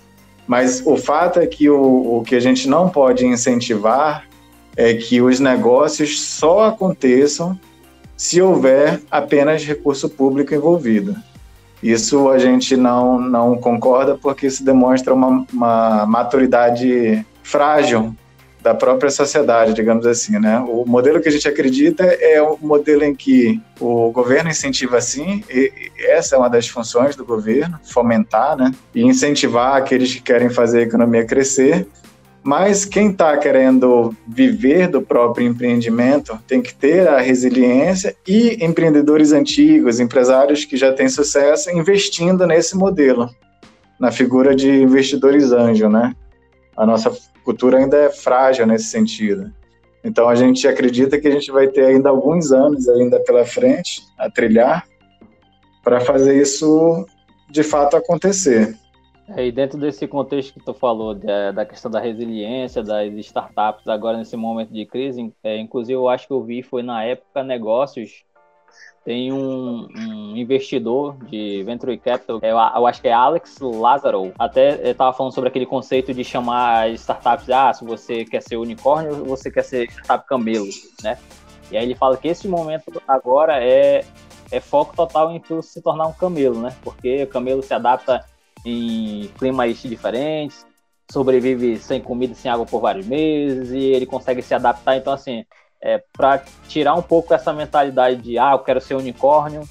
Mas 0.46 0.82
o 0.84 0.96
fato 0.96 1.40
é 1.40 1.46
que 1.46 1.70
o, 1.70 2.18
o 2.18 2.22
que 2.22 2.34
a 2.34 2.40
gente 2.40 2.68
não 2.68 2.88
pode 2.88 3.24
incentivar 3.26 4.24
é 4.76 4.94
que 4.94 5.20
os 5.22 5.40
negócios 5.40 6.20
só 6.20 6.66
aconteçam 6.66 7.58
se 8.16 8.42
houver 8.42 9.00
apenas 9.10 9.64
recurso 9.64 10.08
público 10.08 10.54
envolvido. 10.54 11.16
Isso 11.82 12.28
a 12.30 12.38
gente 12.38 12.76
não, 12.76 13.20
não 13.20 13.56
concorda 13.56 14.16
porque 14.16 14.46
isso 14.46 14.64
demonstra 14.64 15.12
uma, 15.12 15.46
uma 15.52 16.06
maturidade 16.06 17.24
frágil 17.42 18.14
da 18.64 18.74
própria 18.74 19.10
sociedade, 19.10 19.74
digamos 19.74 20.06
assim, 20.06 20.38
né? 20.38 20.58
O 20.58 20.86
modelo 20.86 21.20
que 21.20 21.28
a 21.28 21.30
gente 21.30 21.46
acredita 21.46 22.02
é 22.02 22.40
o 22.40 22.56
modelo 22.58 23.04
em 23.04 23.14
que 23.14 23.60
o 23.78 24.10
governo 24.10 24.48
incentiva 24.48 25.02
sim, 25.02 25.44
e 25.50 25.70
essa 25.98 26.34
é 26.34 26.38
uma 26.38 26.48
das 26.48 26.66
funções 26.66 27.14
do 27.14 27.26
governo, 27.26 27.78
fomentar, 27.84 28.56
né? 28.56 28.72
E 28.94 29.02
incentivar 29.02 29.76
aqueles 29.76 30.14
que 30.14 30.22
querem 30.22 30.48
fazer 30.48 30.78
a 30.78 30.82
economia 30.84 31.26
crescer, 31.26 31.86
mas 32.42 32.86
quem 32.86 33.10
está 33.10 33.36
querendo 33.36 34.16
viver 34.26 34.88
do 34.88 35.02
próprio 35.02 35.46
empreendimento 35.46 36.38
tem 36.48 36.62
que 36.62 36.74
ter 36.74 37.06
a 37.06 37.20
resiliência 37.20 38.16
e 38.26 38.64
empreendedores 38.64 39.30
antigos, 39.32 40.00
empresários 40.00 40.64
que 40.64 40.78
já 40.78 40.90
têm 40.90 41.10
sucesso, 41.10 41.70
investindo 41.70 42.46
nesse 42.46 42.74
modelo, 42.74 43.28
na 44.00 44.10
figura 44.10 44.54
de 44.54 44.70
investidores 44.70 45.52
anjo, 45.52 45.86
né? 45.90 46.14
A 46.74 46.86
nossa 46.86 47.12
cultura 47.44 47.78
ainda 47.78 47.96
é 47.96 48.10
frágil 48.10 48.66
nesse 48.66 48.86
sentido. 48.86 49.52
Então 50.02 50.28
a 50.28 50.34
gente 50.34 50.66
acredita 50.66 51.18
que 51.18 51.28
a 51.28 51.30
gente 51.30 51.50
vai 51.50 51.68
ter 51.68 51.84
ainda 51.86 52.08
alguns 52.08 52.52
anos 52.52 52.88
ainda 52.88 53.20
pela 53.20 53.44
frente 53.44 54.02
a 54.18 54.30
trilhar 54.30 54.86
para 55.82 56.00
fazer 56.00 56.40
isso 56.40 57.06
de 57.50 57.62
fato 57.62 57.96
acontecer. 57.96 58.76
É, 59.28 59.46
e 59.46 59.52
dentro 59.52 59.78
desse 59.78 60.06
contexto 60.06 60.52
que 60.52 60.64
tu 60.64 60.74
falou, 60.74 61.14
da, 61.14 61.50
da, 61.50 61.64
questão 61.64 61.90
da 61.90 61.98
resiliência, 61.98 62.82
das 62.82 63.10
startups, 63.14 63.88
agora 63.88 64.18
nesse 64.18 64.36
momento 64.36 64.70
de 64.70 64.84
crise, 64.84 65.32
é, 65.42 65.58
inclusive 65.58 65.94
eu 65.94 66.08
acho 66.08 66.26
que 66.26 66.32
eu 66.32 66.42
vi, 66.42 66.62
foi 66.62 66.82
na 66.82 67.02
época 67.02 67.42
Negócios, 67.42 68.22
tem 69.04 69.32
um, 69.32 69.86
um 69.94 70.36
investidor 70.36 71.16
de 71.26 71.62
Venture 71.62 71.96
Capital, 71.98 72.40
eu, 72.42 72.56
eu, 72.56 72.86
acho 72.86 73.02
que 73.02 73.08
é 73.08 73.12
Alex 73.12 73.58
Lazaro, 73.60 74.32
até 74.38 74.90
estava 74.90 75.12
falando 75.12 75.34
sobre 75.34 75.48
aquele 75.48 75.66
conceito 75.66 76.14
de 76.14 76.24
chamar 76.24 76.88
as 76.88 77.00
startups, 77.00 77.50
ah, 77.50 77.72
se 77.72 77.84
você 77.84 78.24
quer 78.24 78.42
ser 78.42 78.56
unicórnio 78.56 79.24
você 79.24 79.50
quer 79.50 79.62
ser 79.62 79.90
startup 79.90 80.26
camelo, 80.26 80.66
né? 81.02 81.18
E 81.70 81.76
aí 81.76 81.84
ele 81.84 81.94
fala 81.94 82.16
que 82.16 82.28
esse 82.28 82.48
momento 82.48 83.02
agora 83.06 83.62
é, 83.62 84.04
é 84.50 84.60
foco 84.60 84.94
total 84.96 85.30
em 85.32 85.40
tu 85.40 85.62
se 85.62 85.82
tornar 85.82 86.06
um 86.06 86.12
camelo, 86.12 86.60
né? 86.60 86.74
Porque 86.82 87.24
o 87.24 87.26
camelo 87.26 87.62
se 87.62 87.74
adapta 87.74 88.24
em 88.64 89.28
climas 89.38 89.82
diferentes, 89.82 90.66
sobrevive 91.10 91.78
sem 91.78 92.00
comida, 92.00 92.34
sem 92.34 92.50
água 92.50 92.64
por 92.64 92.80
vários 92.80 93.06
meses 93.06 93.70
e 93.70 93.78
ele 93.78 94.06
consegue 94.06 94.40
se 94.40 94.54
adaptar. 94.54 94.96
Então, 94.96 95.12
assim, 95.12 95.44
é, 95.84 96.02
para 96.14 96.42
tirar 96.66 96.94
um 96.94 97.02
pouco 97.02 97.34
essa 97.34 97.52
mentalidade 97.52 98.16
de, 98.16 98.38
ah, 98.38 98.52
eu 98.52 98.58
quero 98.60 98.80
ser 98.80 98.94
unicórnio, 98.94 99.68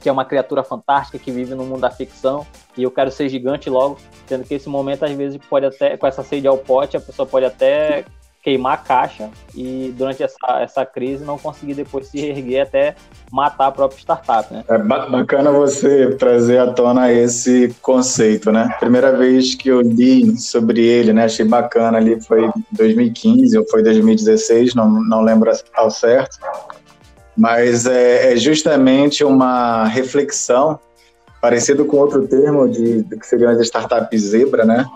que 0.00 0.08
é 0.08 0.12
uma 0.12 0.24
criatura 0.24 0.64
fantástica 0.64 1.18
que 1.18 1.30
vive 1.30 1.54
no 1.54 1.64
mundo 1.64 1.82
da 1.82 1.90
ficção 1.90 2.46
e 2.74 2.82
eu 2.82 2.90
quero 2.90 3.10
ser 3.10 3.28
gigante 3.28 3.68
logo, 3.68 3.98
sendo 4.26 4.44
que 4.44 4.54
esse 4.54 4.70
momento 4.70 5.04
às 5.04 5.12
vezes 5.12 5.38
pode 5.50 5.66
até, 5.66 5.98
com 5.98 6.06
essa 6.06 6.22
sede 6.22 6.48
ao 6.48 6.56
pote, 6.56 6.96
a 6.96 7.00
pessoa 7.00 7.28
pode 7.28 7.44
até 7.44 8.06
queimar 8.42 8.74
a 8.74 8.76
caixa 8.78 9.28
e 9.54 9.94
durante 9.96 10.22
essa, 10.22 10.60
essa 10.60 10.86
crise 10.86 11.24
não 11.24 11.38
conseguir 11.38 11.74
depois 11.74 12.08
se 12.08 12.18
erguer 12.18 12.60
até 12.60 12.94
matar 13.30 13.66
a 13.66 13.72
própria 13.72 13.98
startup, 13.98 14.52
né? 14.52 14.64
É 14.68 14.78
bacana 14.78 15.50
você 15.50 16.14
trazer 16.16 16.58
à 16.58 16.72
tona 16.72 17.12
esse 17.12 17.74
conceito, 17.82 18.50
né? 18.50 18.74
Primeira 18.80 19.16
vez 19.16 19.54
que 19.54 19.68
eu 19.68 19.82
li 19.82 20.38
sobre 20.38 20.80
ele, 20.80 21.12
né? 21.12 21.24
Achei 21.24 21.44
bacana 21.44 21.98
ali, 21.98 22.20
foi 22.22 22.50
2015 22.72 23.58
ou 23.58 23.68
foi 23.68 23.82
2016, 23.82 24.74
não, 24.74 24.88
não 24.88 25.20
lembro 25.20 25.50
ao 25.74 25.90
certo. 25.90 26.38
Mas 27.36 27.86
é, 27.86 28.32
é 28.32 28.36
justamente 28.36 29.22
uma 29.22 29.84
reflexão 29.84 30.78
parecido 31.42 31.84
com 31.84 31.98
outro 31.98 32.26
termo 32.26 32.68
de, 32.68 33.02
de 33.02 33.16
que 33.16 33.26
seriam 33.26 33.50
as 33.50 33.60
startups 33.60 34.22
zebra, 34.22 34.64
né? 34.64 34.86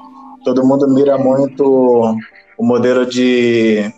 Todo 0.45 0.65
mundo 0.65 0.89
mira 0.89 1.17
muito 1.17 2.17
o 2.57 2.65
modelo 2.65 3.07
de 3.07 3.93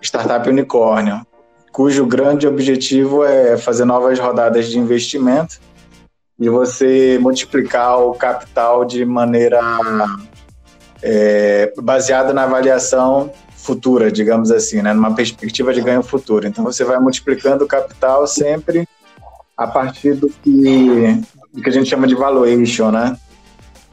startup 0.00 0.48
unicórnio, 0.48 1.26
cujo 1.72 2.06
grande 2.06 2.46
objetivo 2.46 3.24
é 3.24 3.56
fazer 3.56 3.84
novas 3.84 4.18
rodadas 4.18 4.68
de 4.68 4.78
investimento 4.78 5.60
e 6.38 6.48
você 6.48 7.18
multiplicar 7.20 8.00
o 8.00 8.14
capital 8.14 8.84
de 8.84 9.04
maneira 9.04 9.60
é, 11.02 11.72
baseada 11.78 12.32
na 12.32 12.44
avaliação 12.44 13.32
futura, 13.56 14.10
digamos 14.10 14.50
assim, 14.50 14.80
né, 14.80 14.92
numa 14.92 15.14
perspectiva 15.14 15.74
de 15.74 15.80
ganho 15.80 16.02
futuro. 16.02 16.46
Então 16.46 16.64
você 16.64 16.84
vai 16.84 16.98
multiplicando 16.98 17.64
o 17.64 17.68
capital 17.68 18.26
sempre 18.26 18.88
a 19.56 19.66
partir 19.66 20.14
do 20.14 20.28
que, 20.28 21.20
do 21.52 21.60
que 21.60 21.68
a 21.68 21.72
gente 21.72 21.90
chama 21.90 22.06
de 22.06 22.14
valuation, 22.14 22.90
né? 22.90 23.18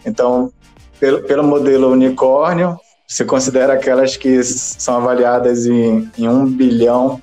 Então, 0.05 0.51
pelo, 0.99 1.23
pelo 1.23 1.43
modelo 1.43 1.91
unicórnio, 1.91 2.79
você 3.07 3.23
considera 3.23 3.73
aquelas 3.73 4.17
que 4.17 4.43
são 4.43 4.97
avaliadas 4.97 5.65
em, 5.65 6.09
em 6.17 6.27
um 6.27 6.45
bilhão 6.45 7.21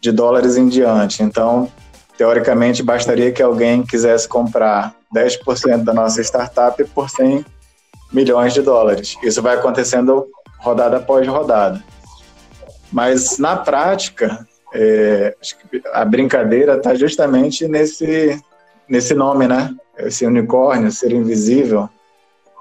de 0.00 0.10
dólares 0.10 0.56
em 0.56 0.68
diante. 0.68 1.22
Então, 1.22 1.70
teoricamente, 2.16 2.82
bastaria 2.82 3.32
que 3.32 3.42
alguém 3.42 3.82
quisesse 3.84 4.28
comprar 4.28 4.94
10% 5.14 5.84
da 5.84 5.94
nossa 5.94 6.20
startup 6.22 6.82
por 6.86 7.08
100 7.08 7.44
milhões 8.12 8.52
de 8.52 8.62
dólares. 8.62 9.16
Isso 9.22 9.40
vai 9.40 9.56
acontecendo 9.56 10.26
rodada 10.58 10.96
após 10.96 11.26
rodada. 11.26 11.82
Mas, 12.92 13.38
na 13.38 13.56
prática, 13.56 14.46
é, 14.74 15.36
a 15.92 16.04
brincadeira 16.04 16.76
está 16.76 16.94
justamente 16.94 17.68
nesse, 17.68 18.40
nesse 18.88 19.14
nome, 19.14 19.46
né? 19.46 19.74
Esse 19.98 20.26
unicórnio, 20.26 20.90
ser 20.90 21.12
invisível, 21.12 21.88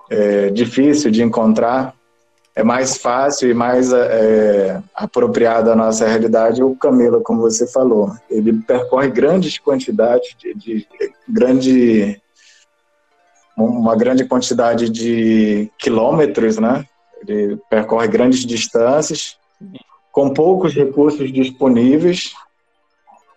é 0.09 0.49
difícil 0.49 1.11
de 1.11 1.23
encontrar, 1.23 1.94
é 2.55 2.63
mais 2.63 2.97
fácil 2.97 3.49
e 3.49 3.53
mais 3.53 3.91
é, 3.91 4.81
apropriado 4.95 5.69
à 5.69 5.75
nossa 5.75 6.07
realidade 6.07 6.63
o 6.63 6.75
camelo, 6.75 7.21
como 7.21 7.41
você 7.41 7.67
falou. 7.67 8.15
Ele 8.29 8.53
percorre 8.53 9.09
grandes 9.09 9.59
quantidades 9.59 10.33
de, 10.37 10.53
de 10.53 10.87
grande 11.27 12.21
uma 13.57 13.95
grande 13.95 14.25
quantidade 14.25 14.89
de 14.89 15.71
quilômetros, 15.77 16.57
né? 16.57 16.85
Ele 17.21 17.57
percorre 17.69 18.07
grandes 18.07 18.45
distâncias 18.45 19.37
com 20.11 20.33
poucos 20.33 20.73
recursos 20.73 21.31
disponíveis 21.31 22.33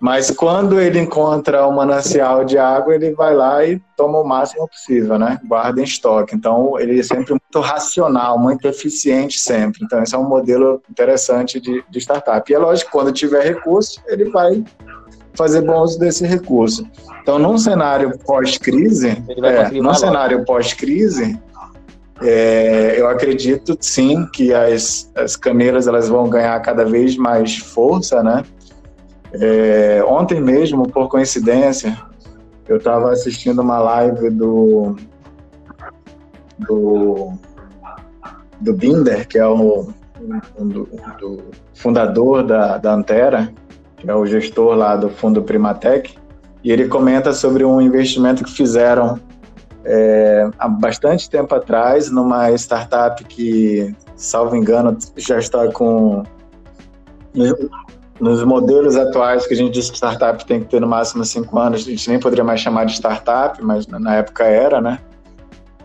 mas 0.00 0.31
quando 0.31 0.81
ele 0.81 1.00
encontra 1.00 1.67
um 1.67 1.73
manancial 1.73 2.45
de 2.45 2.57
água, 2.57 2.95
ele 2.95 3.12
vai 3.12 3.35
lá 3.35 3.64
e 3.64 3.81
toma 3.97 4.21
o 4.21 4.25
máximo 4.25 4.69
possível, 4.69 5.19
né? 5.19 5.40
Guarda 5.45 5.81
em 5.81 5.85
estoque. 5.85 6.37
Então, 6.37 6.78
ele 6.78 7.00
é 7.00 7.02
sempre 7.02 7.33
muito 7.33 7.61
racional, 7.61 8.38
muito 8.38 8.69
eficiente 8.69 9.40
sempre. 9.40 9.81
Então, 9.85 10.00
esse 10.00 10.14
é 10.14 10.19
um 10.19 10.28
modelo 10.28 10.81
interessante 10.88 11.61
de, 11.61 11.85
de 11.90 11.99
startup. 11.99 12.50
E 12.50 12.55
é 12.55 12.59
lógico, 12.59 12.93
quando 12.93 13.12
tiver 13.12 13.43
recurso, 13.43 14.00
ele 14.07 14.31
vai 14.31 14.64
fazer 15.35 15.62
bom 15.62 15.83
uso 15.83 15.99
desse 15.99 16.25
recurso. 16.25 16.88
Então, 17.21 17.38
num 17.38 17.59
cenário 17.59 18.17
pós-crise, 18.21 19.23
é, 19.43 19.71
num 19.81 19.95
cenário 19.95 20.45
pós-crise, 20.45 21.38
é, 22.23 22.95
eu 22.97 23.09
acredito 23.09 23.76
sim 23.81 24.26
que 24.33 24.55
as, 24.55 25.11
as 25.14 25.37
camelas 25.37 25.87
elas 25.87 26.09
vão 26.09 26.28
ganhar 26.28 26.59
cada 26.61 26.85
vez 26.85 27.17
mais 27.17 27.57
força, 27.57 28.23
né? 28.23 28.45
É, 29.32 30.02
ontem 30.06 30.40
mesmo, 30.40 30.88
por 30.88 31.08
coincidência, 31.08 31.97
eu 32.66 32.76
estava 32.76 33.11
assistindo 33.11 33.61
uma 33.61 33.78
live 33.78 34.30
do, 34.30 34.97
do, 36.58 37.32
do 38.61 38.73
Binder, 38.75 39.26
que 39.26 39.38
é 39.38 39.47
o 39.47 39.88
um, 40.58 40.68
do, 40.68 40.88
do, 41.18 41.44
fundador 41.75 42.42
da, 42.42 42.78
da 42.78 42.94
Antera, 42.94 43.52
que 43.97 44.08
é 44.08 44.14
o 44.14 44.26
gestor 44.26 44.75
lá 44.75 44.97
do 44.97 45.08
fundo 45.08 45.42
Primatec, 45.42 46.16
e 46.62 46.73
ele 46.73 46.88
comenta 46.88 47.32
sobre 47.32 47.64
um 47.64 47.80
investimento 47.80 48.44
que 48.44 48.52
fizeram 48.52 49.20
é, 49.85 50.50
há 50.58 50.68
bastante 50.68 51.30
tempo 51.30 51.54
atrás 51.54 52.11
numa 52.11 52.50
startup 52.52 53.23
que, 53.25 53.94
salvo 54.16 54.56
engano, 54.56 54.97
já 55.16 55.38
está 55.38 55.70
com 55.73 56.25
nos 58.20 58.42
modelos 58.44 58.96
atuais 58.96 59.46
que 59.46 59.54
a 59.54 59.56
gente 59.56 59.72
diz 59.72 59.90
que 59.90 59.96
startup 59.96 60.44
tem 60.44 60.60
que 60.60 60.66
ter 60.66 60.80
no 60.80 60.87
máximo 60.87 61.25
cinco 61.25 61.58
anos, 61.58 61.87
a 61.87 61.90
gente 61.90 62.08
nem 62.08 62.18
poderia 62.18 62.44
mais 62.44 62.60
chamar 62.60 62.84
de 62.84 62.92
startup, 62.92 63.62
mas 63.62 63.87
na 63.87 64.16
época 64.16 64.44
era, 64.44 64.80
né? 64.80 64.98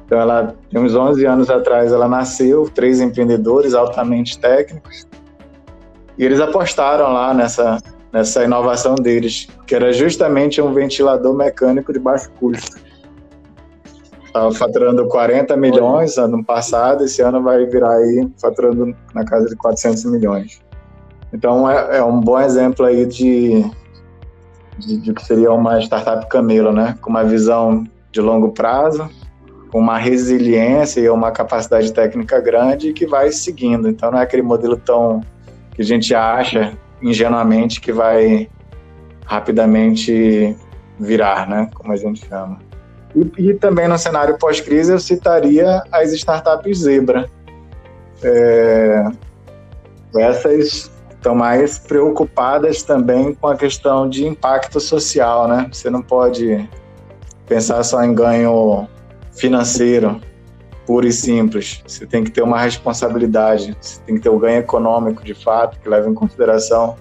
Então 0.05 0.19
ela 0.19 0.55
uns 0.75 0.95
11 0.95 1.25
anos 1.25 1.49
atrás 1.49 1.91
ela 1.91 2.07
nasceu, 2.07 2.69
três 2.69 2.99
empreendedores 2.99 3.73
altamente 3.73 4.37
técnicos, 4.37 5.07
e 6.17 6.25
eles 6.25 6.39
apostaram 6.39 7.11
lá 7.13 7.33
nessa 7.33 7.79
nessa 8.13 8.43
inovação 8.43 8.93
deles, 8.93 9.47
que 9.65 9.73
era 9.73 9.91
justamente 9.91 10.61
um 10.61 10.71
ventilador 10.71 11.35
mecânico 11.35 11.91
de 11.91 11.97
baixo 11.97 12.29
custo. 12.39 12.77
Estava 14.23 14.51
faturando 14.53 15.07
40 15.07 15.57
milhões 15.57 16.17
ano 16.19 16.43
passado, 16.43 17.03
esse 17.03 17.23
ano 17.23 17.41
vai 17.41 17.65
virar 17.65 17.95
aí 17.95 18.27
faturando 18.39 18.95
na 19.15 19.25
casa 19.25 19.47
de 19.47 19.55
400 19.55 20.05
milhões. 20.05 20.62
Então 21.33 21.69
é, 21.69 21.97
é 21.97 22.03
um 22.03 22.21
bom 22.21 22.39
exemplo 22.39 22.85
aí 22.85 23.05
de, 23.07 23.65
de, 24.77 24.97
de, 24.97 25.13
que 25.13 25.25
seria 25.25 25.51
uma 25.51 25.81
startup 25.81 26.27
camelo, 26.29 26.71
né? 26.71 26.95
Com 27.01 27.09
uma 27.09 27.23
visão 27.23 27.83
de 28.11 28.21
longo 28.21 28.51
prazo, 28.51 29.09
com 29.71 29.79
uma 29.79 29.97
resiliência 29.97 31.01
e 31.01 31.09
uma 31.09 31.31
capacidade 31.31 31.91
técnica 31.91 32.39
grande 32.39 32.93
que 32.93 33.07
vai 33.07 33.31
seguindo. 33.31 33.89
Então 33.89 34.11
não 34.11 34.19
é 34.19 34.21
aquele 34.21 34.43
modelo 34.43 34.77
tão 34.77 35.21
que 35.71 35.81
a 35.81 35.85
gente 35.85 36.13
acha 36.13 36.77
ingenuamente 37.01 37.81
que 37.81 37.91
vai 37.91 38.47
rapidamente 39.25 40.55
virar, 40.99 41.49
né? 41.49 41.67
Como 41.73 41.91
a 41.91 41.95
gente 41.95 42.27
chama. 42.27 42.59
E, 43.15 43.49
e 43.49 43.53
também 43.55 43.87
no 43.87 43.97
cenário 43.97 44.37
pós-crise 44.37 44.91
eu 44.91 44.99
citaria 44.99 45.81
as 45.91 46.13
startups 46.13 46.79
zebra. 46.79 47.27
É, 48.21 49.03
essas 50.15 50.92
estão 51.23 51.33
mais 51.33 51.77
preocupadas 51.77 52.83
também 52.83 53.33
com 53.33 53.47
a 53.47 53.55
questão 53.55 54.09
de 54.09 54.27
impacto 54.27 54.77
social, 54.81 55.47
né? 55.47 55.69
Você 55.71 55.89
não 55.89 56.01
pode 56.01 56.69
pensar 57.47 57.81
só 57.85 58.03
em 58.03 58.13
ganho 58.13 58.85
financeiro, 59.31 60.19
puro 60.85 61.07
e 61.07 61.13
simples. 61.13 61.81
Você 61.87 62.05
tem 62.05 62.25
que 62.25 62.29
ter 62.29 62.41
uma 62.41 62.59
responsabilidade, 62.59 63.75
você 63.79 64.01
tem 64.01 64.15
que 64.15 64.21
ter 64.21 64.29
o 64.29 64.37
ganho 64.37 64.59
econômico 64.59 65.23
de 65.23 65.33
fato, 65.33 65.79
que 65.79 65.87
leva 65.87 66.09
em 66.09 66.13
consideração 66.13 66.97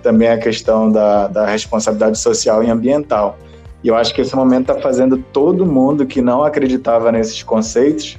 também 0.00 0.28
a 0.28 0.38
questão 0.38 0.90
da, 0.92 1.26
da 1.26 1.46
responsabilidade 1.46 2.18
social 2.18 2.62
e 2.62 2.70
ambiental. 2.70 3.36
E 3.82 3.88
eu 3.88 3.96
acho 3.96 4.14
que 4.14 4.20
esse 4.20 4.36
momento 4.36 4.70
está 4.70 4.80
fazendo 4.80 5.18
todo 5.32 5.66
mundo 5.66 6.06
que 6.06 6.22
não 6.22 6.44
acreditava 6.44 7.10
nesses 7.10 7.42
conceitos, 7.42 8.16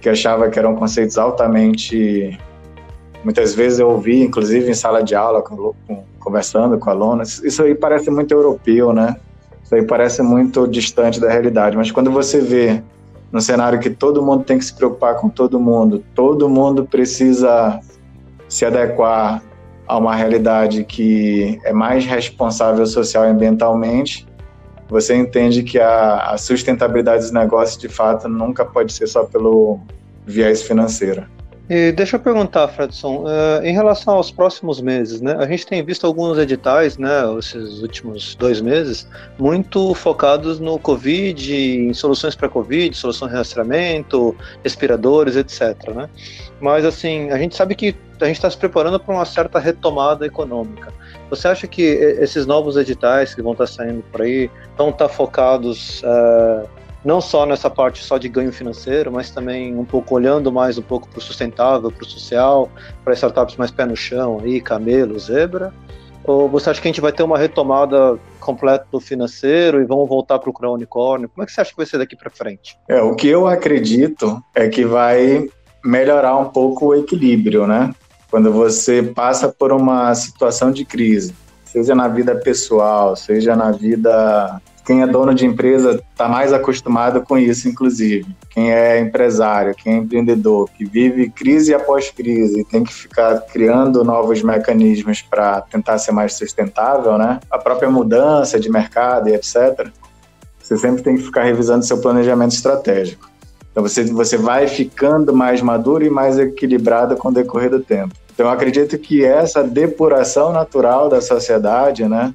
que 0.00 0.08
achava 0.08 0.50
que 0.50 0.58
eram 0.58 0.74
conceitos 0.74 1.16
altamente 1.16 2.36
Muitas 3.22 3.54
vezes 3.54 3.78
eu 3.78 3.88
ouvi, 3.88 4.22
inclusive 4.22 4.70
em 4.70 4.74
sala 4.74 5.02
de 5.02 5.14
aula, 5.14 5.42
com, 5.42 5.74
com, 5.86 6.04
conversando 6.18 6.78
com 6.78 6.90
alunos, 6.90 7.42
isso 7.44 7.62
aí 7.62 7.74
parece 7.74 8.10
muito 8.10 8.32
europeu, 8.32 8.92
né? 8.92 9.16
Isso 9.62 9.74
aí 9.74 9.82
parece 9.82 10.22
muito 10.22 10.66
distante 10.66 11.20
da 11.20 11.30
realidade. 11.30 11.76
Mas 11.76 11.90
quando 11.90 12.10
você 12.10 12.40
vê 12.40 12.82
no 13.30 13.40
cenário 13.40 13.78
que 13.78 13.90
todo 13.90 14.22
mundo 14.22 14.44
tem 14.44 14.58
que 14.58 14.64
se 14.64 14.74
preocupar 14.74 15.16
com 15.16 15.28
todo 15.28 15.60
mundo, 15.60 16.02
todo 16.14 16.48
mundo 16.48 16.84
precisa 16.86 17.78
se 18.48 18.64
adequar 18.64 19.42
a 19.86 19.98
uma 19.98 20.14
realidade 20.14 20.84
que 20.84 21.60
é 21.64 21.72
mais 21.72 22.04
responsável 22.04 22.86
social 22.86 23.24
e 23.24 23.28
ambientalmente, 23.28 24.26
você 24.88 25.14
entende 25.16 25.62
que 25.62 25.78
a, 25.78 26.32
a 26.32 26.38
sustentabilidade 26.38 27.22
dos 27.22 27.30
negócios, 27.30 27.78
de 27.78 27.88
fato, 27.88 28.28
nunca 28.28 28.64
pode 28.64 28.92
ser 28.92 29.06
só 29.06 29.24
pelo 29.24 29.78
viés 30.26 30.62
financeiro. 30.62 31.24
E 31.70 31.92
deixa 31.92 32.16
eu 32.16 32.20
perguntar, 32.20 32.66
Fredson, 32.66 33.22
uh, 33.22 33.64
em 33.64 33.72
relação 33.72 34.14
aos 34.14 34.28
próximos 34.28 34.80
meses, 34.80 35.20
né? 35.20 35.36
A 35.38 35.46
gente 35.46 35.64
tem 35.64 35.84
visto 35.84 36.04
alguns 36.04 36.36
editais, 36.36 36.98
né, 36.98 37.22
esses 37.38 37.80
últimos 37.80 38.34
dois 38.34 38.60
meses, 38.60 39.06
muito 39.38 39.94
focados 39.94 40.58
no 40.58 40.80
Covid, 40.80 41.54
em 41.54 41.94
soluções 41.94 42.34
para 42.34 42.48
Covid, 42.48 42.96
solução 42.96 43.28
de 43.28 43.34
rastreamento, 43.34 44.36
respiradores, 44.64 45.36
etc. 45.36 45.94
Né? 45.94 46.10
Mas 46.60 46.84
assim, 46.84 47.30
a 47.30 47.38
gente 47.38 47.54
sabe 47.54 47.76
que 47.76 47.94
a 48.20 48.24
gente 48.24 48.36
está 48.36 48.50
se 48.50 48.56
preparando 48.56 48.98
para 48.98 49.14
uma 49.14 49.24
certa 49.24 49.60
retomada 49.60 50.26
econômica. 50.26 50.92
Você 51.30 51.46
acha 51.46 51.68
que 51.68 51.82
esses 51.82 52.46
novos 52.46 52.76
editais 52.76 53.32
que 53.32 53.42
vão 53.42 53.52
estar 53.52 53.66
tá 53.66 53.72
saindo 53.72 54.02
por 54.10 54.22
aí 54.22 54.50
vão 54.76 54.88
estar 54.88 55.06
tá 55.06 55.08
focados 55.08 56.02
uh, 56.02 56.68
não 57.04 57.20
só 57.20 57.46
nessa 57.46 57.70
parte 57.70 58.04
só 58.04 58.18
de 58.18 58.28
ganho 58.28 58.52
financeiro, 58.52 59.10
mas 59.10 59.30
também 59.30 59.76
um 59.76 59.84
pouco 59.84 60.14
olhando 60.14 60.52
mais 60.52 60.76
um 60.76 60.82
pouco 60.82 61.08
para 61.08 61.18
o 61.18 61.22
sustentável, 61.22 61.90
para 61.90 62.02
o 62.02 62.08
social, 62.08 62.70
para 63.04 63.14
startups 63.14 63.56
mais 63.56 63.70
pé 63.70 63.86
no 63.86 63.96
chão, 63.96 64.40
aí, 64.42 64.60
camelo, 64.60 65.18
zebra? 65.18 65.72
Ou 66.24 66.48
você 66.48 66.70
acha 66.70 66.80
que 66.80 66.86
a 66.86 66.90
gente 66.90 67.00
vai 67.00 67.12
ter 67.12 67.22
uma 67.22 67.38
retomada 67.38 68.18
completa 68.38 68.86
do 68.92 69.00
financeiro 69.00 69.80
e 69.80 69.86
vamos 69.86 70.08
voltar 70.08 70.34
a 70.34 70.38
procurar 70.38 70.70
unicórnio? 70.70 71.28
Como 71.28 71.42
é 71.42 71.46
que 71.46 71.52
você 71.52 71.62
acha 71.62 71.70
que 71.70 71.76
vai 71.76 71.86
ser 71.86 71.98
daqui 71.98 72.14
para 72.14 72.30
frente? 72.30 72.76
É, 72.88 73.00
o 73.00 73.14
que 73.14 73.26
eu 73.26 73.46
acredito 73.46 74.42
é 74.54 74.68
que 74.68 74.84
vai 74.84 75.48
melhorar 75.82 76.36
um 76.36 76.50
pouco 76.50 76.88
o 76.88 76.94
equilíbrio, 76.94 77.66
né? 77.66 77.94
Quando 78.30 78.52
você 78.52 79.02
passa 79.02 79.48
por 79.48 79.72
uma 79.72 80.14
situação 80.14 80.70
de 80.70 80.84
crise, 80.84 81.34
seja 81.64 81.94
na 81.94 82.06
vida 82.06 82.34
pessoal, 82.34 83.16
seja 83.16 83.56
na 83.56 83.72
vida 83.72 84.60
quem 84.90 85.02
é 85.02 85.06
dono 85.06 85.32
de 85.32 85.46
empresa 85.46 86.02
está 86.10 86.26
mais 86.26 86.52
acostumado 86.52 87.22
com 87.22 87.38
isso, 87.38 87.68
inclusive. 87.68 88.26
Quem 88.48 88.72
é 88.72 88.98
empresário, 88.98 89.72
quem 89.72 89.94
é 89.94 89.96
empreendedor, 89.98 90.68
que 90.76 90.84
vive 90.84 91.30
crise 91.30 91.72
após 91.72 92.10
crise, 92.10 92.64
tem 92.64 92.82
que 92.82 92.92
ficar 92.92 93.40
criando 93.42 94.02
novos 94.02 94.42
mecanismos 94.42 95.22
para 95.22 95.60
tentar 95.60 95.96
ser 95.98 96.10
mais 96.10 96.34
sustentável, 96.34 97.16
né? 97.16 97.38
A 97.48 97.56
própria 97.56 97.88
mudança 97.88 98.58
de 98.58 98.68
mercado 98.68 99.28
e 99.28 99.32
etc. 99.32 99.92
Você 100.60 100.76
sempre 100.76 101.04
tem 101.04 101.14
que 101.14 101.22
ficar 101.22 101.44
revisando 101.44 101.84
seu 101.84 101.98
planejamento 101.98 102.56
estratégico. 102.56 103.30
Então 103.70 103.84
você, 103.84 104.02
você 104.02 104.36
vai 104.36 104.66
ficando 104.66 105.32
mais 105.32 105.62
maduro 105.62 106.04
e 106.04 106.10
mais 106.10 106.36
equilibrado 106.36 107.16
com 107.16 107.28
o 107.28 107.32
decorrer 107.32 107.70
do 107.70 107.78
tempo. 107.78 108.12
Então 108.34 108.46
eu 108.46 108.50
acredito 108.50 108.98
que 108.98 109.24
essa 109.24 109.62
depuração 109.62 110.52
natural 110.52 111.08
da 111.08 111.20
sociedade, 111.20 112.08
né? 112.08 112.34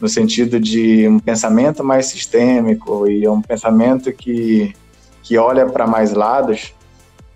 No 0.00 0.08
sentido 0.08 0.60
de 0.60 1.08
um 1.08 1.18
pensamento 1.18 1.82
mais 1.82 2.06
sistêmico 2.06 3.08
e 3.08 3.26
um 3.28 3.42
pensamento 3.42 4.12
que, 4.12 4.74
que 5.22 5.36
olha 5.36 5.66
para 5.66 5.86
mais 5.86 6.12
lados, 6.12 6.74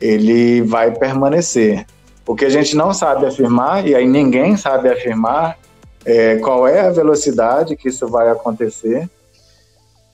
ele 0.01 0.62
vai 0.62 0.90
permanecer. 0.90 1.87
O 2.27 2.35
que 2.35 2.44
a 2.44 2.51
gente 2.51 2.77
não 2.77 2.92
sabe 2.92 3.27
afirmar, 3.27 3.87
e 3.87 3.94
aí 3.94 4.07
ninguém 4.07 4.57
sabe 4.57 4.88
afirmar, 4.88 5.59
é 6.05 6.37
qual 6.37 6.66
é 6.66 6.81
a 6.81 6.90
velocidade 6.90 7.77
que 7.77 7.88
isso 7.88 8.09
vai 8.09 8.29
acontecer 8.29 9.09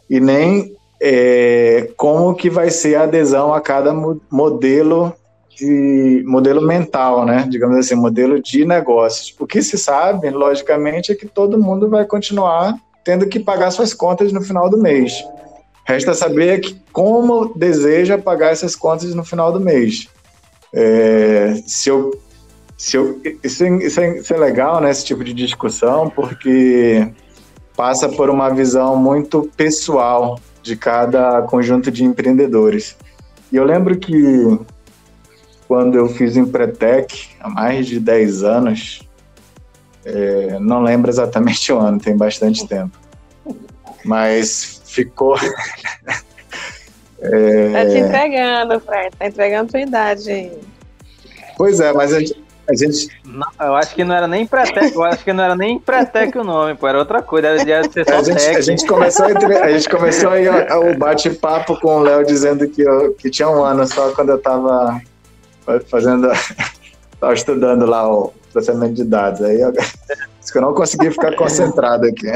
e 0.08 0.20
nem 0.20 0.76
é, 1.00 1.90
como 1.96 2.34
que 2.34 2.50
vai 2.50 2.70
ser 2.70 2.96
a 2.96 3.02
adesão 3.02 3.52
a 3.52 3.60
cada 3.60 3.92
modelo 4.30 5.14
de 5.58 6.22
modelo 6.24 6.62
mental, 6.62 7.26
né? 7.26 7.46
Digamos 7.48 7.76
assim, 7.76 7.94
modelo 7.94 8.40
de 8.40 8.64
negócios. 8.64 9.34
O 9.38 9.46
que 9.46 9.60
se 9.60 9.76
sabe, 9.76 10.30
logicamente, 10.30 11.10
é 11.10 11.14
que 11.14 11.26
todo 11.26 11.58
mundo 11.58 11.88
vai 11.88 12.04
continuar 12.04 12.76
tendo 13.04 13.26
que 13.26 13.40
pagar 13.40 13.70
suas 13.70 13.92
contas 13.92 14.32
no 14.32 14.42
final 14.42 14.68
do 14.68 14.78
mês. 14.78 15.24
Resta 15.84 16.12
saber 16.14 16.60
que 16.60 16.80
como 16.92 17.54
deseja 17.56 18.18
pagar 18.18 18.52
essas 18.52 18.76
contas 18.76 19.14
no 19.14 19.24
final 19.24 19.50
do 19.50 19.58
mês. 19.58 20.06
É, 20.72 21.54
se 21.66 21.88
eu, 21.88 22.12
se 22.76 22.96
eu, 22.96 23.18
isso, 23.42 23.64
isso, 23.64 24.00
é, 24.00 24.18
isso 24.18 24.34
é 24.34 24.36
legal, 24.36 24.80
né? 24.80 24.90
Esse 24.90 25.06
tipo 25.06 25.24
de 25.24 25.32
discussão, 25.32 26.10
porque 26.10 27.10
passa 27.74 28.08
por 28.08 28.28
uma 28.28 28.50
visão 28.50 28.94
muito 28.96 29.50
pessoal 29.56 30.38
de 30.62 30.76
cada 30.76 31.42
conjunto 31.42 31.90
de 31.90 32.04
empreendedores. 32.04 32.96
E 33.50 33.56
eu 33.56 33.64
lembro 33.64 33.98
que 33.98 34.58
quando 35.68 35.96
eu 35.96 36.08
fiz 36.08 36.34
o 36.34 36.40
Empretec, 36.40 37.28
há 37.38 37.48
mais 37.50 37.86
de 37.86 38.00
10 38.00 38.42
anos, 38.42 39.02
é, 40.04 40.58
não 40.58 40.82
lembro 40.82 41.10
exatamente 41.10 41.70
o 41.70 41.78
ano, 41.78 42.00
tem 42.00 42.16
bastante 42.16 42.66
tempo, 42.66 42.98
mas 44.04 44.80
ficou... 44.86 45.36
é... 45.36 46.18
Tá 47.20 47.84
te 47.90 47.98
entregando, 47.98 48.80
Fred, 48.80 49.16
tá 49.18 49.26
entregando 49.26 49.68
a 49.68 49.70
tua 49.72 49.80
idade. 49.80 50.52
Pois 51.56 51.80
é, 51.80 51.92
mas 51.92 52.14
a 52.14 52.20
gente, 52.20 52.44
a 52.70 52.74
gente... 52.74 53.08
Não, 53.24 53.48
eu 53.60 53.74
acho 53.74 53.94
que 53.94 54.04
não 54.04 54.14
era 54.14 54.28
nem 54.28 54.46
Pretec, 54.46 54.94
eu 54.94 55.02
acho 55.02 55.24
que 55.24 55.32
não 55.32 55.44
era 55.44 55.56
nem 55.56 55.80
Pretec 55.80 56.38
o 56.38 56.44
nome, 56.44 56.76
pô, 56.76 56.86
era 56.86 56.98
outra 56.98 57.20
coisa, 57.20 57.48
era 57.48 57.90
ser 57.90 58.08
só 58.08 58.18
a 58.18 58.22
gente, 58.22 58.40
a 58.40 58.60
gente 58.60 58.86
começou 58.86 59.26
a, 59.26 59.64
a 59.64 59.72
gente 59.72 59.88
começou 59.88 60.30
aí 60.30 60.48
o 60.48 60.96
bate-papo 60.96 61.78
com 61.80 61.96
o 61.96 62.00
Léo 62.00 62.24
dizendo 62.24 62.68
que, 62.68 62.82
eu, 62.82 63.12
que 63.14 63.28
tinha 63.28 63.50
um 63.50 63.64
ano 63.64 63.86
só 63.86 64.12
quando 64.12 64.30
eu 64.30 64.38
tava 64.38 65.02
fazendo, 65.86 66.28
tava 67.20 67.34
estudando 67.34 67.86
lá 67.86 68.08
o 68.08 68.32
processamento 68.52 68.94
de 68.94 69.04
dados, 69.04 69.42
aí 69.42 69.60
eu, 69.60 69.72
eu 70.54 70.60
não 70.60 70.74
consegui 70.74 71.10
ficar 71.10 71.34
concentrado 71.36 72.06
aqui. 72.06 72.26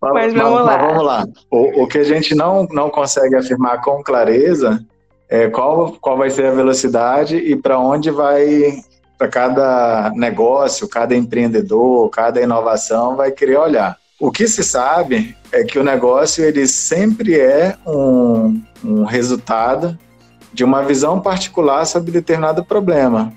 mas, 0.00 0.32
vamos 0.34 0.60
mas, 0.60 0.66
lá. 0.66 0.78
Mas 0.78 0.86
vamos 0.86 1.04
lá. 1.04 1.26
O, 1.50 1.82
o 1.82 1.86
que 1.86 1.98
a 1.98 2.04
gente 2.04 2.34
não, 2.34 2.66
não 2.70 2.90
consegue 2.90 3.36
afirmar 3.36 3.80
com 3.80 4.02
clareza 4.02 4.84
é, 5.28 5.48
qual, 5.48 5.96
qual 6.00 6.18
vai 6.18 6.28
ser 6.28 6.46
a 6.46 6.50
velocidade 6.50 7.36
e 7.36 7.56
para 7.56 7.78
onde 7.78 8.10
vai 8.10 8.82
para 9.16 9.28
cada 9.28 10.10
negócio, 10.14 10.88
cada 10.88 11.14
empreendedor, 11.14 12.10
cada 12.10 12.40
inovação 12.42 13.14
vai 13.16 13.30
querer 13.30 13.56
olhar. 13.56 13.96
O 14.20 14.30
que 14.30 14.46
se 14.48 14.62
sabe 14.62 15.36
é 15.52 15.64
que 15.64 15.78
o 15.78 15.84
negócio 15.84 16.44
ele 16.44 16.66
sempre 16.66 17.38
é 17.38 17.76
um, 17.86 18.60
um 18.84 19.04
resultado 19.04 19.96
de 20.52 20.64
uma 20.64 20.82
visão 20.82 21.20
particular 21.20 21.84
sobre 21.86 22.10
determinado 22.10 22.64
problema. 22.64 23.32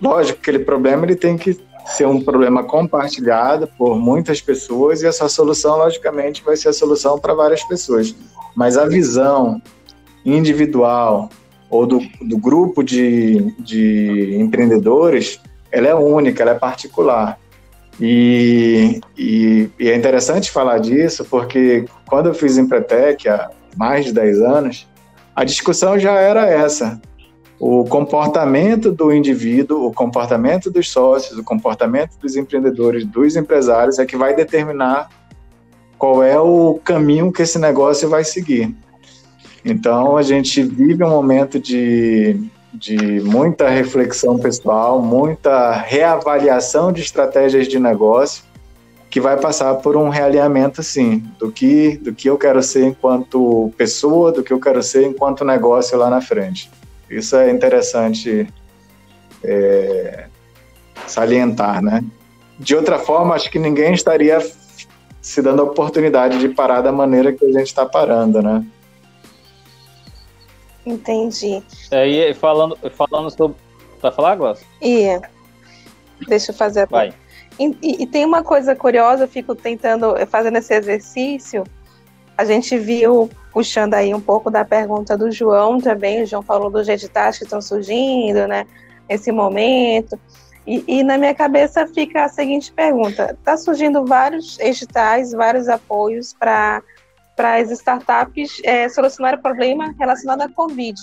Lógico 0.00 0.40
que 0.40 0.50
aquele 0.50 0.64
problema 0.64 1.04
ele 1.04 1.16
tem 1.16 1.36
que 1.36 1.58
ser 1.86 2.06
um 2.06 2.20
problema 2.20 2.62
compartilhado 2.64 3.68
por 3.78 3.98
muitas 3.98 4.40
pessoas 4.40 5.02
e 5.02 5.06
essa 5.06 5.28
solução, 5.28 5.78
logicamente, 5.78 6.42
vai 6.42 6.56
ser 6.56 6.68
a 6.68 6.72
solução 6.72 7.18
para 7.18 7.34
várias 7.34 7.62
pessoas. 7.64 8.14
Mas 8.54 8.76
a 8.76 8.86
visão 8.86 9.60
individual 10.24 11.28
ou 11.70 11.86
do, 11.86 12.00
do 12.20 12.36
grupo 12.36 12.82
de, 12.82 13.54
de 13.58 14.36
empreendedores, 14.38 15.40
ela 15.70 15.88
é 15.88 15.94
única, 15.94 16.42
ela 16.42 16.52
é 16.52 16.58
particular. 16.58 17.38
E, 18.00 19.00
e, 19.16 19.70
e, 19.78 19.88
é 19.88 19.96
interessante 19.96 20.50
falar 20.50 20.78
disso 20.78 21.24
porque 21.24 21.84
quando 22.06 22.26
eu 22.26 22.34
fiz 22.34 22.58
Empretec 22.58 23.28
há 23.28 23.50
mais 23.76 24.04
de 24.04 24.12
10 24.12 24.40
anos, 24.40 24.88
a 25.34 25.44
discussão 25.44 25.98
já 25.98 26.12
era 26.12 26.48
essa. 26.48 27.00
O 27.58 27.84
comportamento 27.84 28.90
do 28.90 29.12
indivíduo, 29.12 29.86
o 29.86 29.92
comportamento 29.92 30.70
dos 30.70 30.90
sócios, 30.90 31.38
o 31.38 31.44
comportamento 31.44 32.18
dos 32.20 32.36
empreendedores, 32.36 33.04
dos 33.04 33.36
empresários 33.36 33.98
é 33.98 34.04
que 34.04 34.16
vai 34.16 34.34
determinar 34.34 35.08
qual 35.96 36.22
é 36.22 36.38
o 36.38 36.80
caminho 36.84 37.30
que 37.30 37.42
esse 37.42 37.58
negócio 37.58 38.08
vai 38.08 38.24
seguir. 38.24 38.74
Então, 39.64 40.16
a 40.16 40.22
gente 40.22 40.60
vive 40.60 41.04
um 41.04 41.10
momento 41.10 41.60
de, 41.60 42.36
de 42.74 43.20
muita 43.20 43.68
reflexão 43.68 44.36
pessoal, 44.36 45.00
muita 45.00 45.70
reavaliação 45.70 46.92
de 46.92 47.00
estratégias 47.00 47.68
de 47.68 47.78
negócio, 47.78 48.42
que 49.12 49.20
vai 49.20 49.38
passar 49.38 49.74
por 49.74 49.94
um 49.94 50.08
realinhamento, 50.08 50.82
sim, 50.82 51.18
do 51.38 51.52
que, 51.52 51.98
do 51.98 52.14
que 52.14 52.30
eu 52.30 52.38
quero 52.38 52.62
ser 52.62 52.86
enquanto 52.86 53.70
pessoa, 53.76 54.32
do 54.32 54.42
que 54.42 54.50
eu 54.50 54.58
quero 54.58 54.82
ser 54.82 55.06
enquanto 55.06 55.44
negócio 55.44 55.98
lá 55.98 56.08
na 56.08 56.22
frente. 56.22 56.70
Isso 57.10 57.36
é 57.36 57.50
interessante 57.50 58.48
é, 59.44 60.28
salientar, 61.06 61.82
né? 61.82 62.02
De 62.58 62.74
outra 62.74 62.98
forma, 62.98 63.34
acho 63.34 63.50
que 63.50 63.58
ninguém 63.58 63.92
estaria 63.92 64.38
se 65.20 65.42
dando 65.42 65.60
a 65.60 65.66
oportunidade 65.66 66.38
de 66.38 66.48
parar 66.48 66.80
da 66.80 66.90
maneira 66.90 67.34
que 67.34 67.44
a 67.44 67.52
gente 67.52 67.66
está 67.66 67.84
parando, 67.84 68.40
né? 68.40 68.64
Entendi. 70.86 71.62
É, 71.90 72.08
e 72.08 72.32
falando, 72.32 72.78
falando 72.96 73.28
sobre. 73.28 73.58
Vai 74.00 74.10
falar, 74.10 74.36
Glaucio? 74.36 74.66
Ia. 74.80 75.20
Deixa 76.26 76.50
eu 76.50 76.56
fazer 76.56 76.80
a 76.80 76.86
Vai. 76.86 77.12
E, 77.58 78.02
e, 78.02 78.06
tem 78.06 78.24
uma 78.24 78.42
coisa 78.42 78.74
curiosa, 78.74 79.24
eu 79.24 79.28
fico 79.28 79.54
tentando, 79.54 80.14
fazendo 80.26 80.58
esse 80.58 80.74
exercício. 80.74 81.64
A 82.36 82.44
gente 82.44 82.78
viu, 82.78 83.30
puxando 83.52 83.94
aí 83.94 84.14
um 84.14 84.20
pouco 84.20 84.50
da 84.50 84.64
pergunta 84.64 85.16
do 85.16 85.30
João 85.30 85.78
também, 85.78 86.22
o 86.22 86.26
João 86.26 86.42
falou 86.42 86.70
dos 86.70 86.88
editais 86.88 87.38
que 87.38 87.44
estão 87.44 87.60
surgindo, 87.60 88.46
né, 88.46 88.66
nesse 89.08 89.30
momento. 89.30 90.18
E, 90.66 90.84
e 90.86 91.02
na 91.02 91.18
minha 91.18 91.34
cabeça 91.34 91.86
fica 91.86 92.24
a 92.24 92.28
seguinte 92.28 92.72
pergunta: 92.72 93.36
está 93.38 93.56
surgindo 93.56 94.04
vários 94.04 94.58
editais, 94.58 95.32
vários 95.32 95.68
apoios 95.68 96.32
para 96.32 96.82
para 97.34 97.56
as 97.56 97.70
startups 97.70 98.60
é, 98.62 98.88
solucionar 98.90 99.34
o 99.34 99.42
problema 99.42 99.94
relacionado 99.98 100.42
à 100.42 100.48
Covid. 100.50 101.00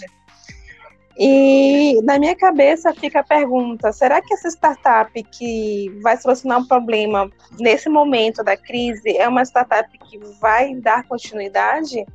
E 1.21 2.01
na 2.03 2.17
minha 2.17 2.33
cabeça 2.33 2.93
fica 2.93 3.19
a 3.19 3.23
pergunta: 3.23 3.91
será 3.91 4.21
que 4.21 4.33
essa 4.33 4.47
startup 4.47 5.11
que 5.23 5.89
vai 6.01 6.15
solucionar 6.15 6.59
um 6.59 6.65
problema 6.65 7.29
nesse 7.59 7.89
momento 7.89 8.41
da 8.41 8.55
crise 8.55 9.17
é 9.17 9.27
uma 9.27 9.43
startup 9.43 9.89
que 10.09 10.17
vai 10.39 10.73
dar 10.75 11.05
continuidade? 11.09 12.05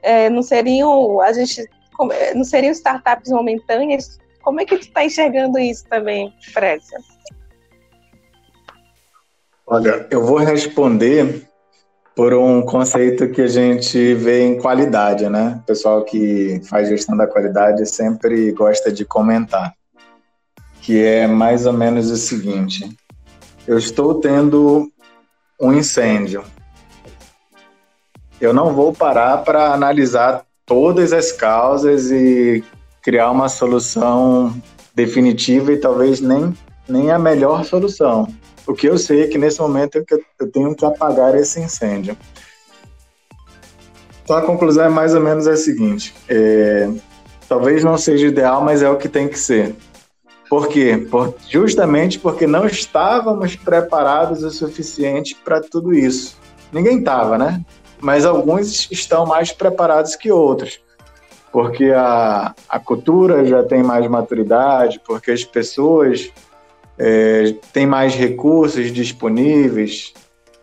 É, 0.00 0.30
não 0.30 0.42
seriam 0.42 1.20
a 1.20 1.32
gente 1.32 1.68
não 2.36 2.44
seriam 2.44 2.70
startups 2.70 3.32
momentâneas? 3.32 4.18
Como 4.42 4.60
é 4.60 4.64
que 4.64 4.76
tu 4.76 4.82
está 4.82 5.04
enxergando 5.04 5.58
isso 5.58 5.84
também, 5.88 6.32
Précia? 6.52 6.98
Olha, 9.66 10.06
eu 10.10 10.24
vou 10.24 10.38
responder 10.38 11.48
por 12.14 12.32
um 12.32 12.62
conceito 12.62 13.28
que 13.28 13.42
a 13.42 13.46
gente 13.46 14.14
vê 14.14 14.44
em 14.44 14.58
qualidade, 14.58 15.28
né? 15.28 15.60
O 15.62 15.66
pessoal 15.66 16.04
que 16.04 16.60
faz 16.68 16.88
gestão 16.88 17.16
da 17.16 17.26
qualidade 17.26 17.84
sempre 17.86 18.52
gosta 18.52 18.92
de 18.92 19.04
comentar, 19.04 19.74
que 20.80 21.02
é 21.02 21.26
mais 21.26 21.66
ou 21.66 21.72
menos 21.72 22.10
o 22.10 22.16
seguinte: 22.16 22.88
eu 23.66 23.76
estou 23.76 24.20
tendo 24.20 24.90
um 25.60 25.72
incêndio. 25.72 26.44
Eu 28.40 28.52
não 28.52 28.74
vou 28.74 28.92
parar 28.92 29.38
para 29.38 29.72
analisar 29.72 30.44
todas 30.66 31.12
as 31.12 31.32
causas 31.32 32.10
e 32.10 32.62
criar 33.02 33.30
uma 33.30 33.48
solução 33.48 34.54
definitiva 34.94 35.72
e 35.72 35.76
talvez 35.76 36.20
nem, 36.20 36.56
nem 36.88 37.10
a 37.10 37.18
melhor 37.18 37.64
solução. 37.64 38.28
O 38.66 38.74
que 38.74 38.86
eu 38.86 38.96
sei 38.96 39.22
é 39.22 39.26
que 39.26 39.38
nesse 39.38 39.60
momento 39.60 40.02
eu 40.38 40.50
tenho 40.50 40.74
que 40.74 40.84
apagar 40.84 41.34
esse 41.34 41.60
incêndio. 41.60 42.16
Então 44.22 44.36
a 44.36 44.42
conclusão 44.42 44.86
é 44.86 44.88
mais 44.88 45.14
ou 45.14 45.20
menos 45.20 45.46
a 45.46 45.56
seguinte: 45.56 46.14
é, 46.28 46.88
talvez 47.48 47.84
não 47.84 47.98
seja 47.98 48.26
ideal, 48.26 48.64
mas 48.64 48.82
é 48.82 48.88
o 48.88 48.96
que 48.96 49.08
tem 49.08 49.28
que 49.28 49.38
ser. 49.38 49.74
Por 50.48 50.68
quê? 50.68 51.06
Por, 51.10 51.34
justamente 51.48 52.18
porque 52.18 52.46
não 52.46 52.66
estávamos 52.66 53.56
preparados 53.56 54.42
o 54.42 54.50
suficiente 54.50 55.36
para 55.44 55.60
tudo 55.60 55.92
isso. 55.92 56.38
Ninguém 56.72 56.98
estava, 56.98 57.36
né? 57.36 57.62
Mas 58.00 58.24
alguns 58.24 58.90
estão 58.90 59.26
mais 59.26 59.52
preparados 59.52 60.16
que 60.16 60.30
outros. 60.30 60.80
Porque 61.52 61.92
a, 61.92 62.54
a 62.68 62.78
cultura 62.80 63.44
já 63.44 63.62
tem 63.62 63.82
mais 63.82 64.06
maturidade, 64.08 65.00
porque 65.06 65.30
as 65.30 65.44
pessoas 65.44 66.32
é, 66.98 67.54
tem 67.72 67.86
mais 67.86 68.14
recursos 68.14 68.92
disponíveis, 68.92 70.12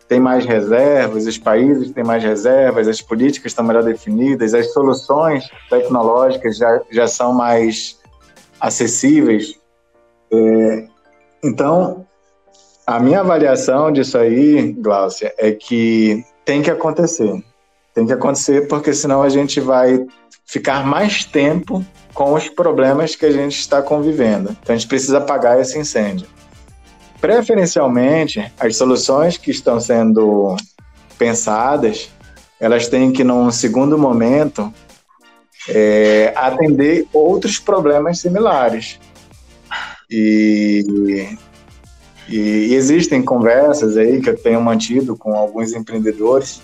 tem 0.07 0.19
mais 0.19 0.45
reservas, 0.45 1.25
os 1.25 1.37
países 1.37 1.91
têm 1.91 2.03
mais 2.03 2.23
reservas, 2.23 2.87
as 2.87 3.01
políticas 3.01 3.51
estão 3.51 3.63
melhor 3.63 3.83
definidas, 3.83 4.53
as 4.53 4.73
soluções 4.73 5.49
tecnológicas 5.69 6.57
já, 6.57 6.81
já 6.91 7.07
são 7.07 7.33
mais 7.33 7.97
acessíveis. 8.59 9.55
É, 10.31 10.87
então, 11.43 12.05
a 12.85 12.99
minha 12.99 13.21
avaliação 13.21 13.91
disso 13.91 14.17
aí, 14.17 14.73
Gláucia, 14.73 15.33
é 15.37 15.51
que 15.51 16.25
tem 16.43 16.61
que 16.61 16.69
acontecer. 16.69 17.43
Tem 17.93 18.05
que 18.05 18.13
acontecer 18.13 18.67
porque 18.67 18.93
senão 18.93 19.23
a 19.23 19.29
gente 19.29 19.59
vai 19.59 20.05
ficar 20.45 20.85
mais 20.85 21.23
tempo 21.23 21.85
com 22.13 22.33
os 22.33 22.49
problemas 22.49 23.15
que 23.15 23.25
a 23.25 23.31
gente 23.31 23.59
está 23.59 23.81
convivendo. 23.81 24.55
Então 24.61 24.75
a 24.75 24.77
gente 24.77 24.87
precisa 24.87 25.17
apagar 25.19 25.59
esse 25.59 25.77
incêndio. 25.77 26.27
Preferencialmente, 27.19 28.51
as 28.59 28.75
soluções 28.75 29.37
que 29.37 29.51
estão 29.51 29.79
sendo 29.79 30.55
pensadas, 31.17 32.09
elas 32.59 32.87
têm 32.87 33.11
que, 33.11 33.23
num 33.23 33.51
segundo 33.51 33.97
momento, 33.97 34.73
é, 35.69 36.33
atender 36.35 37.07
outros 37.13 37.59
problemas 37.59 38.19
similares. 38.19 38.99
E, 40.09 40.83
e, 42.27 42.73
existem 42.73 43.21
conversas 43.21 43.95
aí 43.97 44.19
que 44.19 44.29
eu 44.29 44.37
tenho 44.37 44.59
mantido 44.59 45.15
com 45.15 45.35
alguns 45.35 45.73
empreendedores 45.73 46.61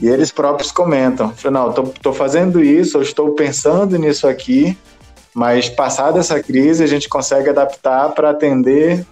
e 0.00 0.08
eles 0.08 0.30
próprios 0.32 0.72
comentam, 0.72 1.32
não, 1.50 1.70
estou 1.70 2.12
fazendo 2.12 2.62
isso, 2.62 2.98
eu 2.98 3.02
estou 3.02 3.32
pensando 3.32 3.98
nisso 3.98 4.26
aqui, 4.26 4.76
mas 5.34 5.68
passada 5.68 6.18
essa 6.18 6.42
crise 6.42 6.82
a 6.82 6.86
gente 6.86 7.08
consegue 7.08 7.50
adaptar 7.50 8.10
para 8.10 8.30
atender 8.30 9.04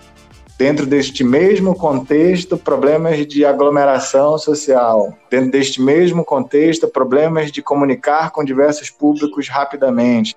dentro 0.59 0.85
deste 0.85 1.23
mesmo 1.23 1.75
contexto, 1.75 2.59
problemas 2.59 3.25
de 3.27 3.45
aglomeração 3.45 4.37
social, 4.39 5.15
dentro 5.31 5.53
deste 5.53 5.81
mesmo 5.81 6.25
contexto, 6.25 6.89
problemas 6.89 7.53
de 7.53 7.63
comunicar 7.63 8.33
com 8.33 8.43
diversos 8.43 8.91
públicos 8.91 9.49
rapidamente. 9.49 10.37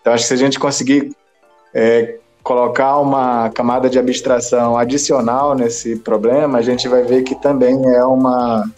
Então, 0.00 0.12
acho 0.12 0.24
que 0.24 0.28
se 0.28 0.34
a 0.34 0.38
gente 0.38 0.58
conseguir 0.58 1.12
é, 1.72 2.16
colocar 2.42 2.98
uma 2.98 3.48
camada 3.50 3.88
de 3.88 3.98
abstração 3.98 4.76
adicional 4.76 5.54
nesse 5.54 5.96
problema, 5.96 6.58
a 6.58 6.62
gente 6.62 6.88
vai 6.88 7.02
ver 7.02 7.22
que 7.22 7.34
também 7.40 7.86
é 7.94 8.04
uma 8.04 8.68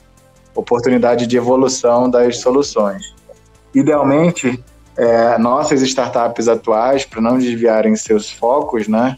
oportunidade 0.57 1.27
de 1.27 1.37
evolução 1.37 2.11
das 2.11 2.39
soluções. 2.41 3.15
Idealmente, 3.75 4.63
é, 4.97 5.39
nossas 5.39 5.83
startups 5.83 6.49
atuais, 6.49 7.05
para 7.05 7.21
não 7.21 7.39
desviarem 7.39 7.95
seus 7.95 8.31
focos, 8.31 8.89
né, 8.89 9.17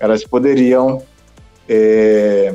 elas 0.00 0.24
poderiam 0.24 1.02
é, 1.68 2.54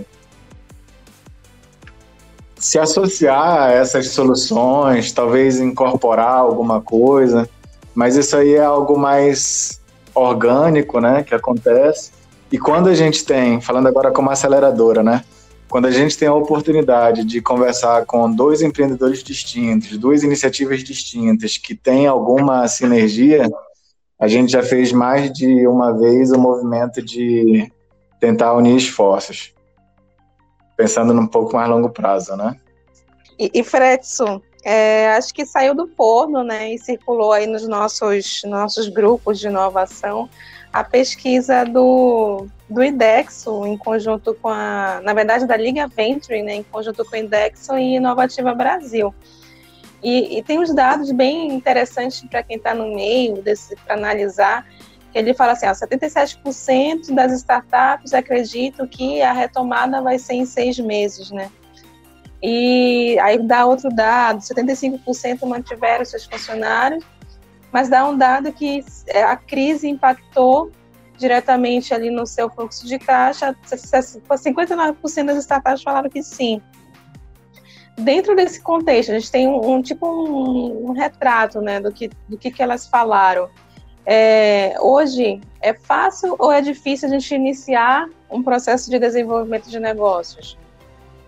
se 2.57 2.79
associar 2.79 3.63
a 3.63 3.71
essas 3.71 4.07
soluções, 4.07 5.11
talvez 5.11 5.59
incorporar 5.59 6.37
alguma 6.37 6.81
coisa, 6.81 7.47
mas 7.93 8.15
isso 8.15 8.35
aí 8.35 8.55
é 8.55 8.63
algo 8.63 8.97
mais 8.97 9.81
orgânico, 10.15 10.99
né, 10.99 11.23
que 11.23 11.35
acontece. 11.35 12.11
E 12.51 12.57
quando 12.57 12.87
a 12.87 12.93
gente 12.93 13.25
tem, 13.25 13.59
falando 13.59 13.87
agora 13.87 14.11
como 14.11 14.29
aceleradora, 14.29 15.03
né, 15.03 15.23
quando 15.73 15.87
a 15.87 15.91
gente 15.91 16.15
tem 16.15 16.27
a 16.27 16.33
oportunidade 16.35 17.23
de 17.23 17.41
conversar 17.41 18.05
com 18.05 18.31
dois 18.31 18.61
empreendedores 18.61 19.23
distintos, 19.23 19.97
duas 19.97 20.21
iniciativas 20.21 20.83
distintas 20.83 21.57
que 21.57 21.73
têm 21.73 22.05
alguma 22.05 22.67
sinergia, 22.67 23.49
a 24.19 24.27
gente 24.27 24.51
já 24.51 24.61
fez 24.61 24.91
mais 24.91 25.33
de 25.33 25.65
uma 25.65 25.91
vez 25.91 26.31
o 26.31 26.37
movimento 26.37 27.01
de 27.01 27.73
tentar 28.19 28.53
unir 28.53 28.77
esforços, 28.77 29.51
pensando 30.77 31.11
num 31.11 31.25
pouco 31.25 31.55
mais 31.55 31.67
longo 31.67 31.89
prazo, 31.89 32.35
né? 32.35 32.55
E, 33.39 33.49
e 33.51 33.63
Fredson, 33.63 34.39
é, 34.63 35.07
acho 35.13 35.33
que 35.33 35.43
saiu 35.43 35.73
do 35.73 35.87
forno, 35.87 36.43
né, 36.43 36.71
e 36.71 36.77
circulou 36.77 37.31
aí 37.31 37.47
nos 37.47 37.67
nossos, 37.67 38.43
nossos 38.45 38.89
grupos 38.89 39.39
de 39.39 39.47
inovação 39.47 40.29
a 40.73 40.83
pesquisa 40.83 41.63
do, 41.63 42.47
do 42.67 42.83
IDEXO, 42.83 43.67
em 43.67 43.77
conjunto 43.77 44.33
com 44.41 44.49
a, 44.49 44.99
na 45.03 45.13
verdade, 45.13 45.45
da 45.45 45.55
Liga 45.55 45.87
Venture, 45.87 46.41
né, 46.41 46.55
em 46.55 46.63
conjunto 46.63 47.05
com 47.05 47.15
o 47.15 47.19
IDEXO 47.19 47.77
e 47.77 47.97
Inovativa 47.97 48.55
Brasil. 48.55 49.13
E, 50.01 50.39
e 50.39 50.43
tem 50.43 50.59
uns 50.59 50.73
dados 50.73 51.11
bem 51.11 51.53
interessantes 51.53 52.25
para 52.29 52.41
quem 52.41 52.57
está 52.57 52.73
no 52.73 52.93
meio 52.93 53.41
para 53.85 53.95
analisar. 53.95 54.67
Ele 55.13 55.33
fala 55.33 55.53
assim: 55.53 55.67
ó, 55.67 55.71
77% 55.71 57.13
das 57.13 57.31
startups 57.33 58.13
acreditam 58.13 58.85
que 58.87 59.21
a 59.21 59.31
retomada 59.31 60.01
vai 60.01 60.19
ser 60.19 60.33
em 60.33 60.45
seis 60.45 60.77
meses, 60.79 61.31
né? 61.31 61.49
E 62.41 63.17
aí 63.21 63.37
dá 63.41 63.65
outro 63.65 63.89
dado: 63.89 64.39
75% 64.39 65.45
mantiveram 65.45 66.03
seus 66.03 66.25
funcionários, 66.25 67.05
mas 67.73 67.89
dá 67.89 68.07
um 68.07 68.15
dado 68.15 68.53
que 68.53 68.85
é, 69.07 69.23
a 69.23 69.35
crise 69.35 69.89
impactou 69.89 70.71
diretamente 71.17 71.93
ali 71.93 72.09
no 72.09 72.25
seu 72.25 72.49
fluxo 72.49 72.87
de 72.87 72.99
caixa. 72.99 73.55
59% 73.65 75.25
das 75.25 75.37
startups 75.39 75.83
falaram 75.83 76.09
que 76.09 76.21
sim 76.21 76.61
dentro 77.97 78.35
desse 78.35 78.61
contexto, 78.61 79.11
a 79.11 79.13
gente 79.19 79.31
tem 79.31 79.47
um, 79.47 79.73
um 79.73 79.81
tipo 79.81 80.07
um, 80.07 80.89
um, 80.89 80.91
retrato, 80.91 81.61
né, 81.61 81.79
do 81.79 81.91
que 81.91 82.09
do 82.27 82.37
que, 82.37 82.51
que 82.51 82.61
elas 82.61 82.87
falaram. 82.87 83.49
É, 84.05 84.75
hoje 84.81 85.39
é 85.61 85.73
fácil 85.73 86.35
ou 86.37 86.51
é 86.51 86.61
difícil 86.61 87.07
a 87.07 87.11
gente 87.11 87.33
iniciar 87.33 88.09
um 88.29 88.43
processo 88.43 88.89
de 88.89 88.99
desenvolvimento 88.99 89.69
de 89.69 89.79
negócios? 89.79 90.57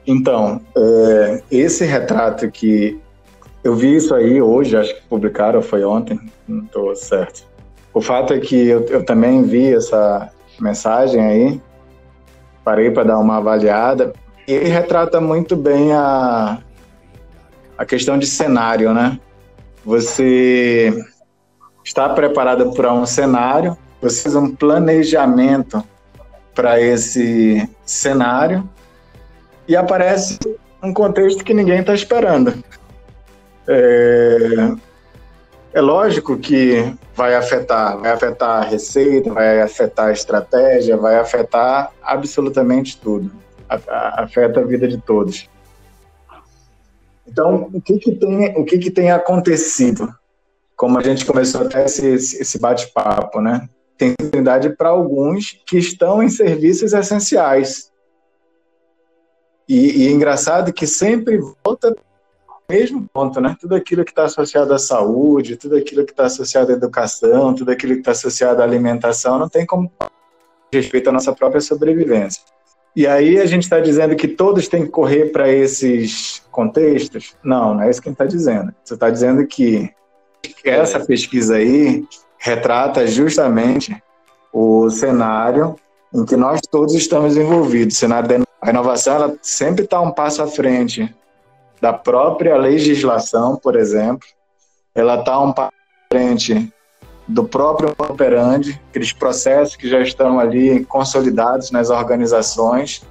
Então, 0.05 0.61
é, 0.75 1.43
esse 1.49 1.85
retrato 1.85 2.51
que 2.51 2.99
eu 3.65 3.75
vi 3.75 3.95
isso 3.95 4.13
aí 4.13 4.39
hoje, 4.39 4.77
acho 4.77 4.93
que 4.93 5.01
publicaram, 5.09 5.59
foi 5.59 5.83
ontem, 5.83 6.19
não 6.47 6.65
estou 6.65 6.95
certo. 6.95 7.47
O 7.91 7.99
fato 7.99 8.31
é 8.31 8.39
que 8.39 8.55
eu, 8.55 8.85
eu 8.85 9.03
também 9.03 9.41
vi 9.41 9.73
essa 9.73 10.29
mensagem 10.59 11.19
aí, 11.19 11.61
parei 12.63 12.91
para 12.91 13.05
dar 13.05 13.17
uma 13.17 13.37
avaliada 13.37 14.13
e 14.47 14.53
ele 14.53 14.69
retrata 14.69 15.19
muito 15.19 15.55
bem 15.55 15.91
a, 15.93 16.59
a 17.75 17.85
questão 17.85 18.19
de 18.19 18.27
cenário, 18.27 18.93
né? 18.93 19.19
Você 19.83 20.93
está 21.83 22.07
preparado 22.09 22.71
para 22.71 22.93
um 22.93 23.07
cenário, 23.07 23.75
você 23.99 24.21
faz 24.21 24.35
um 24.35 24.55
planejamento 24.55 25.83
para 26.53 26.79
esse 26.79 27.67
cenário 27.83 28.69
e 29.67 29.75
aparece 29.75 30.37
um 30.83 30.93
contexto 30.93 31.43
que 31.43 31.53
ninguém 31.53 31.79
está 31.79 31.95
esperando. 31.95 32.53
É, 33.67 34.75
é 35.73 35.81
lógico 35.81 36.37
que 36.37 36.95
vai 37.13 37.35
afetar, 37.35 37.99
vai 37.99 38.11
afetar 38.11 38.63
a 38.63 38.65
receita, 38.65 39.33
vai 39.33 39.61
afetar 39.61 40.07
a 40.07 40.11
estratégia, 40.11 40.97
vai 40.97 41.17
afetar 41.17 41.91
absolutamente 42.01 42.97
tudo 42.97 43.31
afeta 43.69 44.59
a 44.59 44.63
vida 44.63 44.87
de 44.87 44.99
todos. 44.99 45.49
Então, 47.27 47.69
o 47.73 47.81
que 47.81 47.97
que 47.97 48.11
tem, 48.15 48.57
o 48.57 48.63
que 48.63 48.77
que 48.77 48.91
tem 48.91 49.11
acontecido? 49.11 50.13
Como 50.75 50.97
a 50.97 51.03
gente 51.03 51.25
começou 51.25 51.61
até 51.61 51.85
esse, 51.85 52.07
esse 52.07 52.59
bate-papo, 52.59 53.41
né? 53.41 53.67
Tem 53.97 54.11
oportunidade 54.11 54.69
para 54.69 54.89
alguns 54.89 55.59
que 55.65 55.77
estão 55.77 56.21
em 56.21 56.29
serviços 56.29 56.93
essenciais. 56.93 57.91
E, 59.67 60.03
e 60.03 60.07
é 60.07 60.11
engraçado 60.11 60.71
que 60.71 60.85
sempre 60.85 61.39
volta 61.63 61.95
mesmo 62.69 63.07
ponto, 63.13 63.39
né? 63.39 63.55
Tudo 63.59 63.75
aquilo 63.75 64.03
que 64.03 64.11
está 64.11 64.25
associado 64.25 64.73
à 64.73 64.79
saúde, 64.79 65.55
tudo 65.55 65.75
aquilo 65.75 66.05
que 66.05 66.11
está 66.11 66.25
associado 66.25 66.71
à 66.71 66.75
educação, 66.75 67.53
tudo 67.53 67.71
aquilo 67.71 67.93
que 67.93 67.99
está 67.99 68.11
associado 68.11 68.61
à 68.61 68.65
alimentação, 68.65 69.37
não 69.37 69.49
tem 69.49 69.65
como 69.65 69.91
respeito 70.73 71.09
à 71.09 71.11
nossa 71.11 71.33
própria 71.33 71.61
sobrevivência. 71.61 72.41
E 72.95 73.05
aí 73.05 73.39
a 73.39 73.45
gente 73.45 73.63
está 73.63 73.79
dizendo 73.79 74.15
que 74.15 74.27
todos 74.27 74.67
têm 74.67 74.85
que 74.85 74.91
correr 74.91 75.31
para 75.31 75.49
esses 75.49 76.41
contextos? 76.51 77.35
Não, 77.43 77.75
não 77.75 77.83
é 77.83 77.89
isso 77.89 78.01
que 78.01 78.07
a 78.07 78.11
gente 78.11 78.21
está 78.21 78.25
dizendo. 78.25 78.73
Você 78.83 78.93
está 78.93 79.09
dizendo 79.09 79.45
que 79.45 79.93
essa 80.63 80.99
pesquisa 80.99 81.57
aí 81.57 82.05
retrata 82.37 83.05
justamente 83.05 84.01
o 84.53 84.89
cenário 84.89 85.75
em 86.13 86.23
que 86.23 86.37
nós 86.37 86.61
todos 86.61 86.93
estamos 86.93 87.35
envolvidos. 87.35 87.97
O 87.97 87.99
cenário 87.99 88.29
da 88.29 88.45
a 88.65 88.71
inovação 88.71 89.13
ela 89.13 89.37
sempre 89.43 89.83
está 89.83 90.01
um 90.01 90.11
passo 90.11 90.41
à 90.41 90.47
frente 90.47 91.13
da 91.85 91.93
própria 91.93 92.57
legislação, 92.57 93.57
por 93.57 93.75
exemplo. 93.75 94.27
Ela 94.95 95.19
está 95.19 95.39
um 95.39 95.53
passo 95.53 95.71
frente 96.11 96.73
do 97.27 97.43
próprio 97.43 97.93
operandi, 97.99 98.81
aqueles 98.89 99.13
processos 99.13 99.75
que 99.75 99.87
já 99.87 100.01
estão 100.01 100.39
ali 100.39 100.83
consolidados 100.85 101.69
nas 101.69 101.91
organizações. 101.91 103.03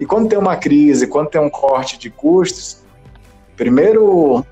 E 0.00 0.06
quando 0.06 0.30
tem 0.30 0.38
uma 0.38 0.56
crise, 0.56 1.06
quando 1.06 1.28
tem 1.28 1.42
um 1.42 1.50
corte 1.50 1.98
de 1.98 2.08
custos, 2.08 2.82
primeiro, 3.54 4.42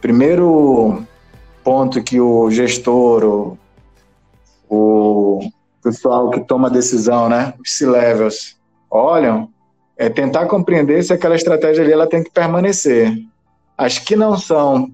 primeiro 0.00 1.02
ponto 1.62 2.02
que 2.02 2.18
o 2.18 2.50
gestor, 2.50 3.22
o, 3.22 3.58
o 4.70 5.50
pessoal 5.82 6.30
que 6.30 6.40
toma 6.40 6.70
decisão, 6.70 7.28
né, 7.28 7.52
os 7.62 7.70
C-levels, 7.70 8.56
olham, 8.90 9.50
é 9.96 10.08
tentar 10.08 10.46
compreender 10.46 11.02
se 11.02 11.12
aquela 11.12 11.36
estratégia 11.36 11.82
ali 11.82 11.92
ela 11.92 12.06
tem 12.06 12.22
que 12.22 12.30
permanecer. 12.30 13.16
As 13.76 13.98
que 13.98 14.16
não 14.16 14.36
são 14.36 14.90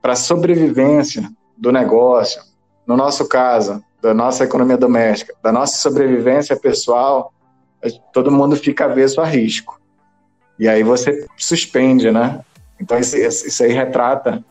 para 0.00 0.14
sobrevivência 0.14 1.28
do 1.56 1.72
negócio, 1.72 2.40
no 2.86 2.96
nosso 2.96 3.28
caso, 3.28 3.82
da 4.00 4.14
nossa 4.14 4.44
economia 4.44 4.76
doméstica, 4.76 5.34
da 5.42 5.50
nossa 5.50 5.78
sobrevivência 5.78 6.56
pessoal, 6.56 7.32
todo 8.12 8.30
mundo 8.30 8.56
fica 8.56 8.84
avesso 8.84 9.20
a 9.20 9.24
risco. 9.24 9.80
E 10.58 10.68
aí 10.68 10.82
você 10.82 11.26
suspende, 11.36 12.10
né? 12.10 12.40
Então 12.80 12.98
isso 12.98 13.62
aí 13.62 13.72
retrata 13.72 14.44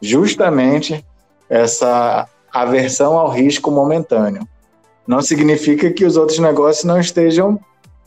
justamente 0.00 1.04
essa 1.48 2.28
aversão 2.52 3.16
ao 3.16 3.30
risco 3.30 3.70
momentâneo. 3.70 4.46
Não 5.06 5.22
significa 5.22 5.92
que 5.92 6.04
os 6.04 6.16
outros 6.16 6.38
negócios 6.38 6.84
não 6.84 6.98
estejam 6.98 7.60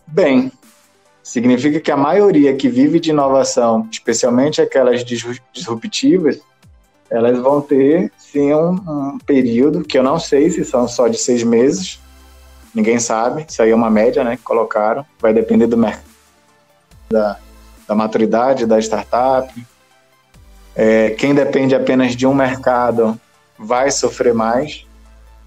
bem. 0.06 0.52
Significa 1.29 1.79
que 1.79 1.91
a 1.91 1.95
maioria 1.95 2.55
que 2.55 2.67
vive 2.67 2.99
de 2.99 3.11
inovação, 3.11 3.87
especialmente 3.91 4.63
aquelas 4.63 5.05
disruptivas, 5.53 6.39
elas 7.07 7.37
vão 7.37 7.61
ter 7.61 8.11
sim 8.17 8.51
um, 8.51 8.71
um 8.71 9.19
período 9.19 9.83
que 9.83 9.95
eu 9.95 10.01
não 10.01 10.19
sei 10.19 10.49
se 10.49 10.65
são 10.65 10.87
só 10.87 11.07
de 11.07 11.19
seis 11.19 11.43
meses, 11.43 11.99
ninguém 12.73 12.97
sabe, 12.97 13.45
isso 13.47 13.61
aí 13.61 13.69
é 13.69 13.75
uma 13.75 13.91
média, 13.91 14.23
né, 14.23 14.37
que 14.37 14.41
colocaram, 14.41 15.05
vai 15.19 15.31
depender 15.31 15.67
do 15.67 15.77
mercado, 15.77 16.09
da, 17.11 17.37
da 17.87 17.93
maturidade 17.93 18.65
da 18.65 18.79
startup. 18.79 19.53
É, 20.75 21.11
quem 21.11 21.35
depende 21.35 21.75
apenas 21.75 22.15
de 22.15 22.25
um 22.25 22.33
mercado 22.33 23.21
vai 23.55 23.91
sofrer 23.91 24.33
mais, 24.33 24.83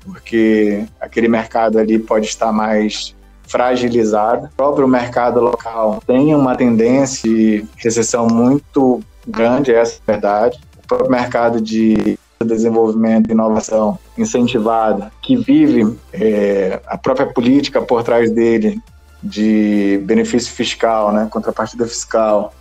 porque 0.05 0.85
aquele 1.01 1.27
mercado 1.27 1.77
ali 1.77 1.99
pode 1.99 2.27
estar 2.27 2.53
mais 2.53 3.17
fragilizado. 3.47 4.47
O 4.47 4.57
próprio 4.57 4.89
mercado 4.89 5.41
local 5.41 6.03
tem 6.07 6.35
uma 6.35 6.57
tendência 6.57 7.29
de 7.29 7.65
recessão 7.77 8.27
muito 8.27 9.01
grande, 9.27 9.73
essa 9.73 9.95
é 9.95 9.97
a 10.11 10.13
verdade. 10.13 10.61
O 10.85 10.87
próprio 10.87 11.11
mercado 11.11 11.61
de 11.61 12.19
desenvolvimento 12.45 13.29
e 13.29 13.33
inovação 13.33 13.99
incentivada, 14.19 15.13
que 15.23 15.37
vive 15.37 15.97
é, 16.13 16.81
a 16.87 16.99
própria 16.99 17.27
política 17.27 17.81
por 17.81 18.03
trás 18.03 18.31
dele 18.31 18.81
de 19.23 20.01
benefício 20.05 20.53
fiscal, 20.53 21.13
né, 21.13 21.29
contrapartida 21.31 21.87
fiscal, 21.87 22.53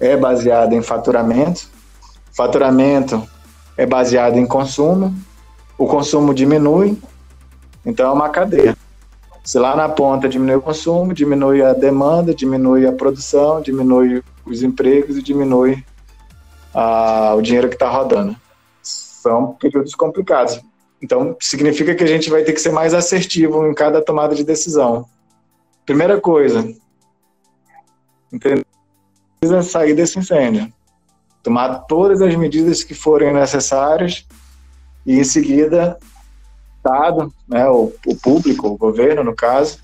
é 0.00 0.16
baseada 0.16 0.74
em 0.74 0.82
faturamento. 0.82 1.68
Faturamento 2.32 3.22
é 3.76 3.84
baseado 3.84 4.36
em 4.36 4.46
consumo. 4.46 5.14
O 5.76 5.86
consumo 5.86 6.32
diminui, 6.32 6.98
então 7.84 8.08
é 8.08 8.12
uma 8.12 8.28
cadeia. 8.28 8.76
Se 9.48 9.58
lá 9.58 9.74
na 9.74 9.88
ponta 9.88 10.28
diminui 10.28 10.56
o 10.56 10.60
consumo, 10.60 11.14
diminui 11.14 11.62
a 11.62 11.72
demanda, 11.72 12.34
diminui 12.34 12.86
a 12.86 12.92
produção, 12.92 13.62
diminui 13.62 14.22
os 14.44 14.62
empregos 14.62 15.16
e 15.16 15.22
diminui 15.22 15.82
a, 16.74 17.34
o 17.34 17.40
dinheiro 17.40 17.66
que 17.66 17.74
está 17.74 17.88
rodando. 17.88 18.36
São 18.82 19.54
períodos 19.54 19.94
complicados. 19.94 20.60
Então, 21.00 21.34
significa 21.40 21.94
que 21.94 22.04
a 22.04 22.06
gente 22.06 22.28
vai 22.28 22.44
ter 22.44 22.52
que 22.52 22.60
ser 22.60 22.72
mais 22.72 22.92
assertivo 22.92 23.66
em 23.66 23.72
cada 23.72 24.04
tomada 24.04 24.34
de 24.34 24.44
decisão. 24.44 25.06
Primeira 25.86 26.20
coisa, 26.20 26.70
precisa 29.40 29.62
sair 29.62 29.94
desse 29.94 30.18
incêndio. 30.18 30.70
Tomar 31.42 31.86
todas 31.86 32.20
as 32.20 32.36
medidas 32.36 32.84
que 32.84 32.92
forem 32.92 33.32
necessárias 33.32 34.26
e, 35.06 35.18
em 35.18 35.24
seguida, 35.24 35.98
Estado, 36.88 37.32
né, 37.46 37.68
o, 37.68 37.92
o 38.06 38.16
público, 38.16 38.68
o 38.68 38.76
governo, 38.76 39.22
no 39.22 39.34
caso, 39.34 39.78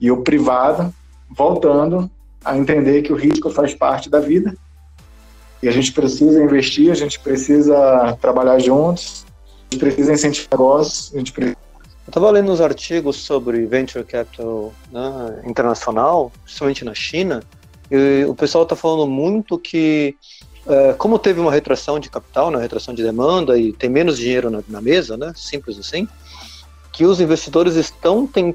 e 0.00 0.10
o 0.10 0.22
privado, 0.22 0.92
voltando 1.30 2.10
a 2.44 2.58
entender 2.58 3.02
que 3.02 3.12
o 3.12 3.16
risco 3.16 3.50
faz 3.50 3.74
parte 3.74 4.10
da 4.10 4.18
vida. 4.18 4.54
E 5.62 5.68
a 5.68 5.72
gente 5.72 5.92
precisa 5.92 6.42
investir, 6.42 6.90
a 6.90 6.94
gente 6.94 7.20
precisa 7.20 8.16
trabalhar 8.20 8.58
juntos, 8.58 9.24
a 9.70 9.74
gente 9.74 9.80
precisa 9.80 10.12
incentivar 10.12 10.58
negócios, 10.58 11.14
a 11.14 11.18
gente 11.18 11.32
precisa 11.32 11.62
eu 12.04 12.10
estava 12.10 12.30
lendo 12.32 12.50
uns 12.50 12.60
artigos 12.60 13.16
sobre 13.16 13.64
venture 13.64 14.04
capital 14.04 14.72
né, 14.90 15.42
internacional, 15.46 16.32
principalmente 16.42 16.84
na 16.84 16.94
China, 16.94 17.44
e 17.88 18.24
o 18.24 18.34
pessoal 18.34 18.64
está 18.64 18.74
falando 18.74 19.06
muito 19.06 19.56
que, 19.56 20.16
é, 20.66 20.94
como 20.94 21.16
teve 21.16 21.38
uma 21.38 21.52
retração 21.52 22.00
de 22.00 22.10
capital, 22.10 22.48
uma 22.48 22.56
né, 22.56 22.62
retração 22.62 22.92
de 22.92 23.04
demanda 23.04 23.56
e 23.56 23.72
tem 23.72 23.88
menos 23.88 24.18
dinheiro 24.18 24.50
na, 24.50 24.64
na 24.66 24.80
mesa, 24.80 25.16
né, 25.16 25.32
simples 25.36 25.78
assim, 25.78 26.08
que 26.92 27.04
os 27.04 27.20
investidores 27.20 27.74
estão, 27.74 28.26
ten, 28.26 28.54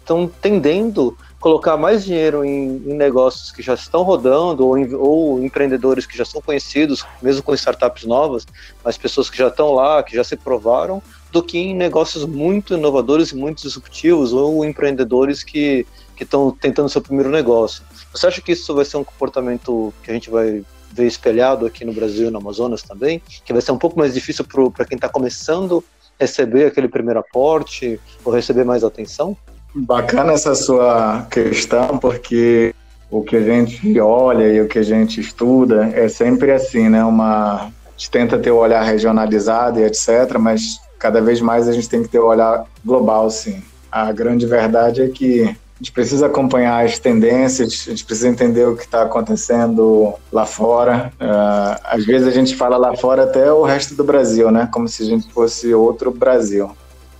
estão 0.00 0.26
tendendo 0.26 1.16
colocar 1.38 1.76
mais 1.76 2.06
dinheiro 2.06 2.42
em, 2.42 2.76
em, 2.86 2.94
negócios 2.94 3.52
que 3.52 3.60
já 3.60 3.74
estão 3.74 4.02
rodando 4.02 4.66
ou, 4.66 4.78
em, 4.78 4.94
ou 4.94 5.44
empreendedores 5.44 6.06
que 6.06 6.16
já 6.16 6.24
são 6.24 6.40
conhecidos, 6.40 7.04
mesmo 7.20 7.42
com 7.42 7.52
startups 7.52 8.04
novas, 8.04 8.46
mas 8.82 8.96
pessoas 8.96 9.28
que 9.28 9.36
já 9.36 9.48
estão 9.48 9.74
lá, 9.74 10.02
que 10.02 10.16
já 10.16 10.24
se 10.24 10.36
provaram, 10.36 11.02
do 11.30 11.42
que 11.42 11.58
em 11.58 11.74
negócios 11.74 12.24
muito 12.24 12.72
inovadores 12.72 13.28
e 13.30 13.36
muito 13.36 13.60
disruptivos 13.60 14.32
ou 14.32 14.64
empreendedores 14.64 15.42
que 15.42 15.86
estão 16.18 16.50
tentando 16.50 16.88
seu 16.88 17.02
primeiro 17.02 17.28
negócio. 17.28 17.82
Você 18.10 18.26
acha 18.26 18.40
que 18.40 18.52
isso 18.52 18.74
vai 18.74 18.86
ser 18.86 18.96
um 18.96 19.04
comportamento 19.04 19.92
que 20.02 20.10
a 20.10 20.14
gente 20.14 20.30
vai 20.30 20.64
ver 20.92 21.06
espelhado 21.06 21.66
aqui 21.66 21.84
no 21.84 21.92
Brasil 21.92 22.28
e 22.28 22.30
no 22.30 22.38
Amazonas 22.38 22.82
também? 22.82 23.20
Que 23.44 23.52
vai 23.52 23.60
ser 23.60 23.72
um 23.72 23.78
pouco 23.78 23.98
mais 23.98 24.14
difícil 24.14 24.46
para 24.72 24.86
quem 24.86 24.96
está 24.96 25.10
começando 25.10 25.84
receber 26.18 26.66
aquele 26.66 26.88
primeiro 26.88 27.20
aporte 27.20 28.00
ou 28.24 28.32
receber 28.32 28.64
mais 28.64 28.84
atenção? 28.84 29.36
Bacana 29.74 30.32
essa 30.32 30.54
sua 30.54 31.26
questão, 31.30 31.98
porque 31.98 32.74
o 33.10 33.22
que 33.22 33.36
a 33.36 33.42
gente 33.42 33.98
olha 34.00 34.52
e 34.52 34.60
o 34.60 34.68
que 34.68 34.78
a 34.78 34.82
gente 34.82 35.20
estuda 35.20 35.90
é 35.94 36.08
sempre 36.08 36.52
assim, 36.52 36.88
né? 36.88 37.04
Uma, 37.04 37.64
a 37.64 37.70
gente 37.96 38.10
tenta 38.10 38.38
ter 38.38 38.50
o 38.50 38.56
olhar 38.56 38.82
regionalizado 38.82 39.80
e 39.80 39.84
etc., 39.84 40.38
mas 40.38 40.80
cada 40.98 41.20
vez 41.20 41.40
mais 41.40 41.68
a 41.68 41.72
gente 41.72 41.88
tem 41.88 42.02
que 42.02 42.08
ter 42.08 42.18
o 42.18 42.26
olhar 42.26 42.64
global, 42.84 43.28
sim. 43.30 43.62
A 43.90 44.10
grande 44.12 44.46
verdade 44.46 45.02
é 45.02 45.08
que 45.08 45.56
gente 45.84 45.92
precisa 45.92 46.26
acompanhar 46.26 46.82
as 46.82 46.98
tendências, 46.98 47.84
a 47.86 47.90
gente 47.90 48.06
precisa 48.06 48.28
entender 48.28 48.64
o 48.66 48.74
que 48.74 48.84
está 48.84 49.02
acontecendo 49.02 50.14
lá 50.32 50.46
fora. 50.46 51.12
Uh, 51.20 51.78
às 51.84 52.06
vezes 52.06 52.26
a 52.26 52.30
gente 52.30 52.56
fala 52.56 52.78
lá 52.78 52.96
fora 52.96 53.24
até 53.24 53.52
o 53.52 53.62
resto 53.62 53.94
do 53.94 54.02
Brasil, 54.02 54.50
né? 54.50 54.66
Como 54.72 54.88
se 54.88 55.02
a 55.02 55.06
gente 55.06 55.30
fosse 55.30 55.74
outro 55.74 56.10
Brasil, 56.10 56.70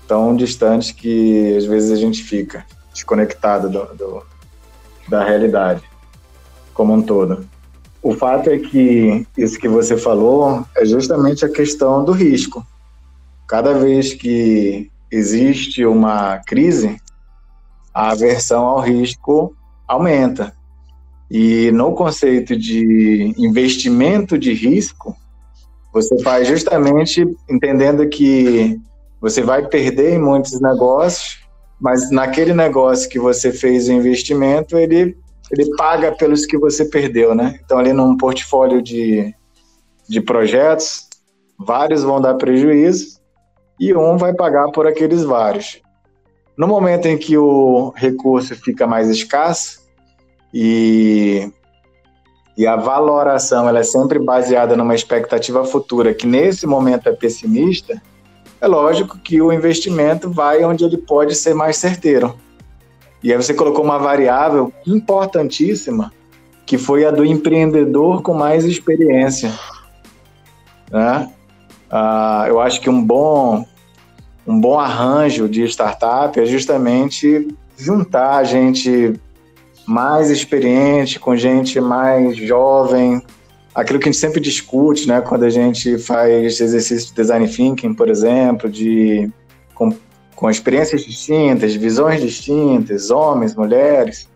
tão 0.08 0.34
distante 0.34 0.94
que 0.94 1.54
às 1.58 1.66
vezes 1.66 1.92
a 1.92 1.96
gente 1.96 2.24
fica 2.24 2.64
desconectado 2.90 3.68
do, 3.68 3.84
do, 3.94 4.22
da 5.10 5.22
realidade 5.22 5.82
como 6.72 6.94
um 6.94 7.02
todo. 7.02 7.46
O 8.02 8.14
fato 8.14 8.48
é 8.48 8.58
que 8.58 9.26
isso 9.36 9.58
que 9.58 9.68
você 9.68 9.94
falou 9.94 10.64
é 10.74 10.86
justamente 10.86 11.44
a 11.44 11.50
questão 11.50 12.02
do 12.02 12.12
risco. 12.12 12.66
Cada 13.46 13.74
vez 13.74 14.14
que 14.14 14.90
existe 15.12 15.84
uma 15.84 16.38
crise, 16.38 16.98
a 17.94 18.10
aversão 18.10 18.64
ao 18.64 18.80
risco 18.80 19.54
aumenta. 19.86 20.52
E 21.30 21.70
no 21.72 21.94
conceito 21.94 22.56
de 22.56 23.32
investimento 23.38 24.38
de 24.38 24.52
risco, 24.52 25.16
você 25.92 26.20
faz 26.22 26.48
justamente 26.48 27.24
entendendo 27.48 28.06
que 28.08 28.80
você 29.20 29.42
vai 29.42 29.66
perder 29.66 30.14
em 30.14 30.18
muitos 30.18 30.60
negócios, 30.60 31.38
mas 31.80 32.10
naquele 32.10 32.52
negócio 32.52 33.08
que 33.08 33.18
você 33.18 33.52
fez 33.52 33.88
o 33.88 33.92
investimento, 33.92 34.76
ele, 34.76 35.16
ele 35.50 35.76
paga 35.76 36.12
pelos 36.12 36.44
que 36.44 36.58
você 36.58 36.84
perdeu, 36.84 37.34
né? 37.34 37.58
Então, 37.64 37.78
ali 37.78 37.92
num 37.92 38.16
portfólio 38.16 38.82
de, 38.82 39.34
de 40.08 40.20
projetos, 40.20 41.08
vários 41.58 42.02
vão 42.02 42.20
dar 42.20 42.34
prejuízo, 42.34 43.20
e 43.78 43.94
um 43.94 44.16
vai 44.16 44.34
pagar 44.34 44.70
por 44.70 44.86
aqueles 44.86 45.22
vários. 45.22 45.80
No 46.56 46.68
momento 46.68 47.06
em 47.06 47.18
que 47.18 47.36
o 47.36 47.92
recurso 47.96 48.54
fica 48.54 48.86
mais 48.86 49.08
escasso 49.08 49.80
e, 50.52 51.50
e 52.56 52.66
a 52.66 52.76
valoração 52.76 53.68
ela 53.68 53.80
é 53.80 53.82
sempre 53.82 54.18
baseada 54.20 54.76
numa 54.76 54.94
expectativa 54.94 55.64
futura 55.64 56.14
que 56.14 56.26
nesse 56.26 56.66
momento 56.66 57.08
é 57.08 57.12
pessimista, 57.12 58.00
é 58.60 58.66
lógico 58.68 59.18
que 59.18 59.42
o 59.42 59.52
investimento 59.52 60.30
vai 60.30 60.64
onde 60.64 60.84
ele 60.84 60.96
pode 60.96 61.34
ser 61.34 61.54
mais 61.54 61.76
certeiro. 61.76 62.36
E 63.22 63.32
aí 63.32 63.36
você 63.36 63.52
colocou 63.52 63.84
uma 63.84 63.98
variável 63.98 64.72
importantíssima, 64.86 66.12
que 66.64 66.78
foi 66.78 67.04
a 67.04 67.10
do 67.10 67.24
empreendedor 67.24 68.22
com 68.22 68.32
mais 68.32 68.64
experiência. 68.64 69.50
Né? 70.90 71.30
Uh, 71.90 72.46
eu 72.48 72.60
acho 72.60 72.80
que 72.80 72.88
um 72.88 73.02
bom, 73.02 73.66
um 74.46 74.60
bom 74.60 74.78
arranjo 74.78 75.48
de 75.48 75.64
startup 75.64 76.38
é 76.38 76.44
justamente 76.44 77.48
juntar 77.76 78.44
gente 78.44 79.18
mais 79.86 80.30
experiente 80.30 81.18
com 81.18 81.36
gente 81.36 81.80
mais 81.80 82.36
jovem, 82.36 83.22
aquilo 83.74 83.98
que 83.98 84.08
a 84.08 84.12
gente 84.12 84.20
sempre 84.20 84.40
discute, 84.40 85.06
né, 85.06 85.20
quando 85.20 85.44
a 85.44 85.50
gente 85.50 85.98
faz 85.98 86.60
exercício 86.60 87.08
de 87.08 87.14
design 87.14 87.46
thinking, 87.48 87.94
por 87.94 88.08
exemplo, 88.08 88.70
de 88.70 89.30
com, 89.74 89.92
com 90.34 90.48
experiências 90.48 91.04
distintas, 91.04 91.74
visões 91.74 92.20
distintas, 92.20 93.10
homens, 93.10 93.54
mulheres, 93.54 94.28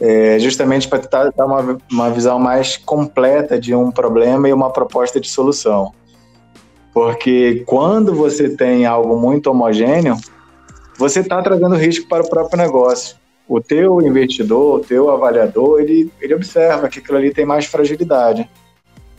é, 0.00 0.38
justamente 0.38 0.88
para 0.88 1.00
tentar 1.00 1.30
dar 1.30 1.46
uma, 1.46 1.78
uma 1.90 2.10
visão 2.10 2.38
mais 2.38 2.76
completa 2.76 3.60
de 3.60 3.74
um 3.74 3.90
problema 3.90 4.48
e 4.48 4.52
uma 4.52 4.70
proposta 4.70 5.20
de 5.20 5.28
solução. 5.28 5.92
Porque 6.92 7.62
quando 7.66 8.14
você 8.14 8.48
tem 8.48 8.84
algo 8.86 9.18
muito 9.18 9.50
homogêneo, 9.50 10.16
você 10.98 11.20
está 11.20 11.40
trazendo 11.42 11.76
risco 11.76 12.08
para 12.08 12.22
o 12.22 12.28
próprio 12.28 12.58
negócio. 12.58 13.16
o 13.48 13.60
teu 13.60 14.00
investidor, 14.00 14.76
o 14.76 14.80
teu 14.80 15.10
avaliador, 15.10 15.80
ele, 15.80 16.12
ele 16.20 16.34
observa 16.34 16.88
que 16.88 17.00
aquilo 17.00 17.18
ali 17.18 17.34
tem 17.34 17.44
mais 17.44 17.66
fragilidade. 17.66 18.48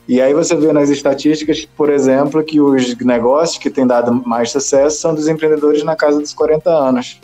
E 0.08 0.22
aí 0.22 0.34
você 0.34 0.56
vê 0.56 0.72
nas 0.72 0.90
estatísticas, 0.90 1.66
por 1.66 1.90
exemplo, 1.90 2.44
que 2.44 2.62
os 2.62 2.96
negócios 2.98 3.58
que 3.58 3.70
têm 3.70 3.86
dado 3.86 4.14
mais 4.26 4.52
sucesso 4.52 5.00
são 5.00 5.14
dos 5.14 5.28
empreendedores 5.28 5.84
na 5.84 5.96
casa 5.96 6.20
dos 6.20 6.34
40 6.34 6.70
anos. 6.70 7.20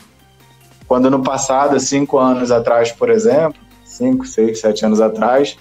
Quando 0.87 1.09
no 1.09 1.21
passado, 1.21 1.79
cinco 1.79 2.17
anos 2.17 2.51
atrás, 2.51 2.91
por 2.91 3.09
exemplo, 3.09 3.59
cinco, 3.83 4.25
seis, 4.25 4.59
sete 4.59 4.85
anos 4.85 5.01
atrás, 5.01 5.57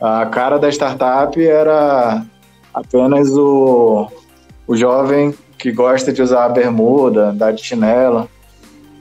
a 0.00 0.26
cara 0.26 0.58
da 0.58 0.68
startup 0.68 1.40
era 1.44 2.24
apenas 2.72 3.30
o, 3.30 4.08
o 4.66 4.76
jovem 4.76 5.34
que 5.58 5.70
gosta 5.70 6.12
de 6.12 6.20
usar 6.22 6.44
a 6.44 6.48
bermuda, 6.48 7.28
andar 7.28 7.52
de 7.52 7.62
chinelo. 7.62 8.28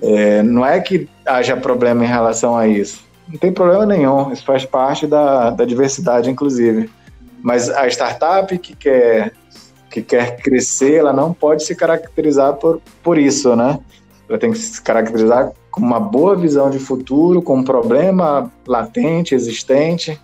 É, 0.01 0.43
não 0.43 0.65
é 0.65 0.79
que 0.79 1.07
haja 1.25 1.55
problema 1.57 2.03
em 2.03 2.07
relação 2.07 2.55
a 2.57 2.67
isso. 2.67 3.03
Não 3.27 3.39
tem 3.39 3.51
problema 3.51 3.85
nenhum, 3.85 4.31
isso 4.31 4.43
faz 4.43 4.65
parte 4.65 5.07
da, 5.07 5.51
da 5.51 5.65
diversidade, 5.65 6.29
inclusive. 6.29 6.89
Mas 7.41 7.69
a 7.69 7.87
startup 7.87 8.55
que 8.57 8.75
quer, 8.75 9.33
que 9.89 10.01
quer 10.01 10.37
crescer, 10.37 10.95
ela 10.95 11.13
não 11.13 11.33
pode 11.33 11.63
se 11.63 11.75
caracterizar 11.75 12.53
por, 12.55 12.81
por 13.01 13.17
isso, 13.17 13.55
né? 13.55 13.79
Ela 14.29 14.37
tem 14.37 14.51
que 14.51 14.57
se 14.57 14.81
caracterizar 14.81 15.51
com 15.71 15.81
uma 15.81 15.99
boa 15.99 16.35
visão 16.35 16.69
de 16.69 16.77
futuro, 16.77 17.41
com 17.41 17.57
um 17.57 17.63
problema 17.63 18.51
latente, 18.67 19.33
existente, 19.33 20.19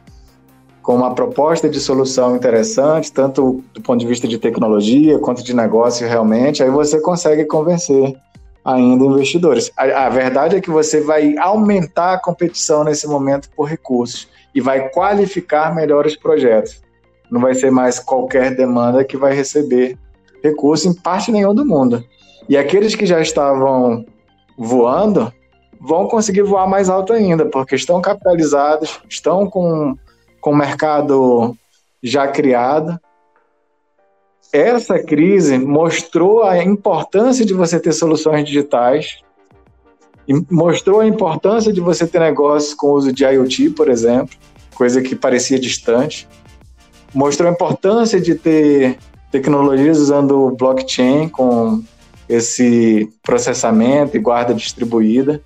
com 0.87 0.95
uma 0.95 1.13
proposta 1.13 1.67
de 1.67 1.81
solução 1.81 2.33
interessante, 2.33 3.11
tanto 3.11 3.61
do 3.73 3.81
ponto 3.81 3.99
de 3.99 4.07
vista 4.07 4.25
de 4.25 4.37
tecnologia 4.37 5.19
quanto 5.19 5.43
de 5.43 5.53
negócio 5.53 6.07
realmente, 6.07 6.63
aí 6.63 6.69
você 6.69 7.01
consegue 7.01 7.43
convencer 7.43 8.15
ainda 8.63 9.03
investidores. 9.03 9.69
A, 9.75 10.05
a, 10.05 10.09
verdade 10.09 10.55
é 10.55 10.61
que 10.61 10.69
você 10.69 11.01
vai 11.01 11.37
aumentar 11.39 12.13
a 12.13 12.17
competição 12.17 12.85
nesse 12.85 13.05
momento 13.05 13.49
por 13.53 13.65
recursos 13.65 14.29
e 14.55 14.61
vai 14.61 14.87
qualificar 14.87 15.75
melhores 15.75 16.15
projetos. 16.15 16.81
Não 17.29 17.41
vai 17.41 17.53
ser 17.53 17.69
mais 17.69 17.99
qualquer 17.99 18.55
demanda 18.55 19.03
que 19.03 19.17
vai 19.17 19.33
receber 19.33 19.97
recurso 20.41 20.87
em 20.87 20.93
parte 20.93 21.33
nenhuma 21.33 21.53
do 21.53 21.65
mundo. 21.65 22.01
E 22.47 22.55
aqueles 22.55 22.95
que 22.95 23.05
já 23.05 23.19
estavam 23.19 24.05
voando 24.57 25.33
vão 25.81 26.07
conseguir 26.07 26.43
voar 26.43 26.65
mais 26.65 26.89
alto 26.89 27.11
ainda, 27.11 27.45
porque 27.45 27.75
estão 27.75 27.99
capitalizados, 27.99 29.01
estão 29.09 29.49
com, 29.49 29.97
com 30.47 30.53
o 30.53 30.57
mercado 30.57 31.57
já 32.01 32.25
criado 32.25 32.97
essa 34.53 34.97
crise 34.97 35.57
mostrou 35.57 36.41
a 36.41 36.63
importância 36.63 37.45
de 37.45 37.53
você 37.53 37.77
ter 37.77 37.91
soluções 37.91 38.45
digitais, 38.45 39.17
mostrou 40.49 41.01
a 41.01 41.05
importância 41.05 41.73
de 41.73 41.81
você 41.81 42.07
ter 42.07 42.19
negócios 42.21 42.73
com 42.73 42.87
o 42.87 42.93
uso 42.93 43.11
de 43.11 43.25
IoT, 43.25 43.71
por 43.71 43.89
exemplo, 43.89 44.37
coisa 44.73 45.01
que 45.01 45.17
parecia 45.17 45.59
distante, 45.59 46.25
mostrou 47.13 47.49
a 47.49 47.51
importância 47.51 48.21
de 48.21 48.33
ter 48.33 48.97
tecnologias 49.29 49.99
usando 49.99 50.55
blockchain 50.57 51.27
com 51.27 51.83
esse 52.29 53.11
processamento 53.21 54.15
e 54.15 54.19
guarda 54.21 54.53
distribuída. 54.53 55.41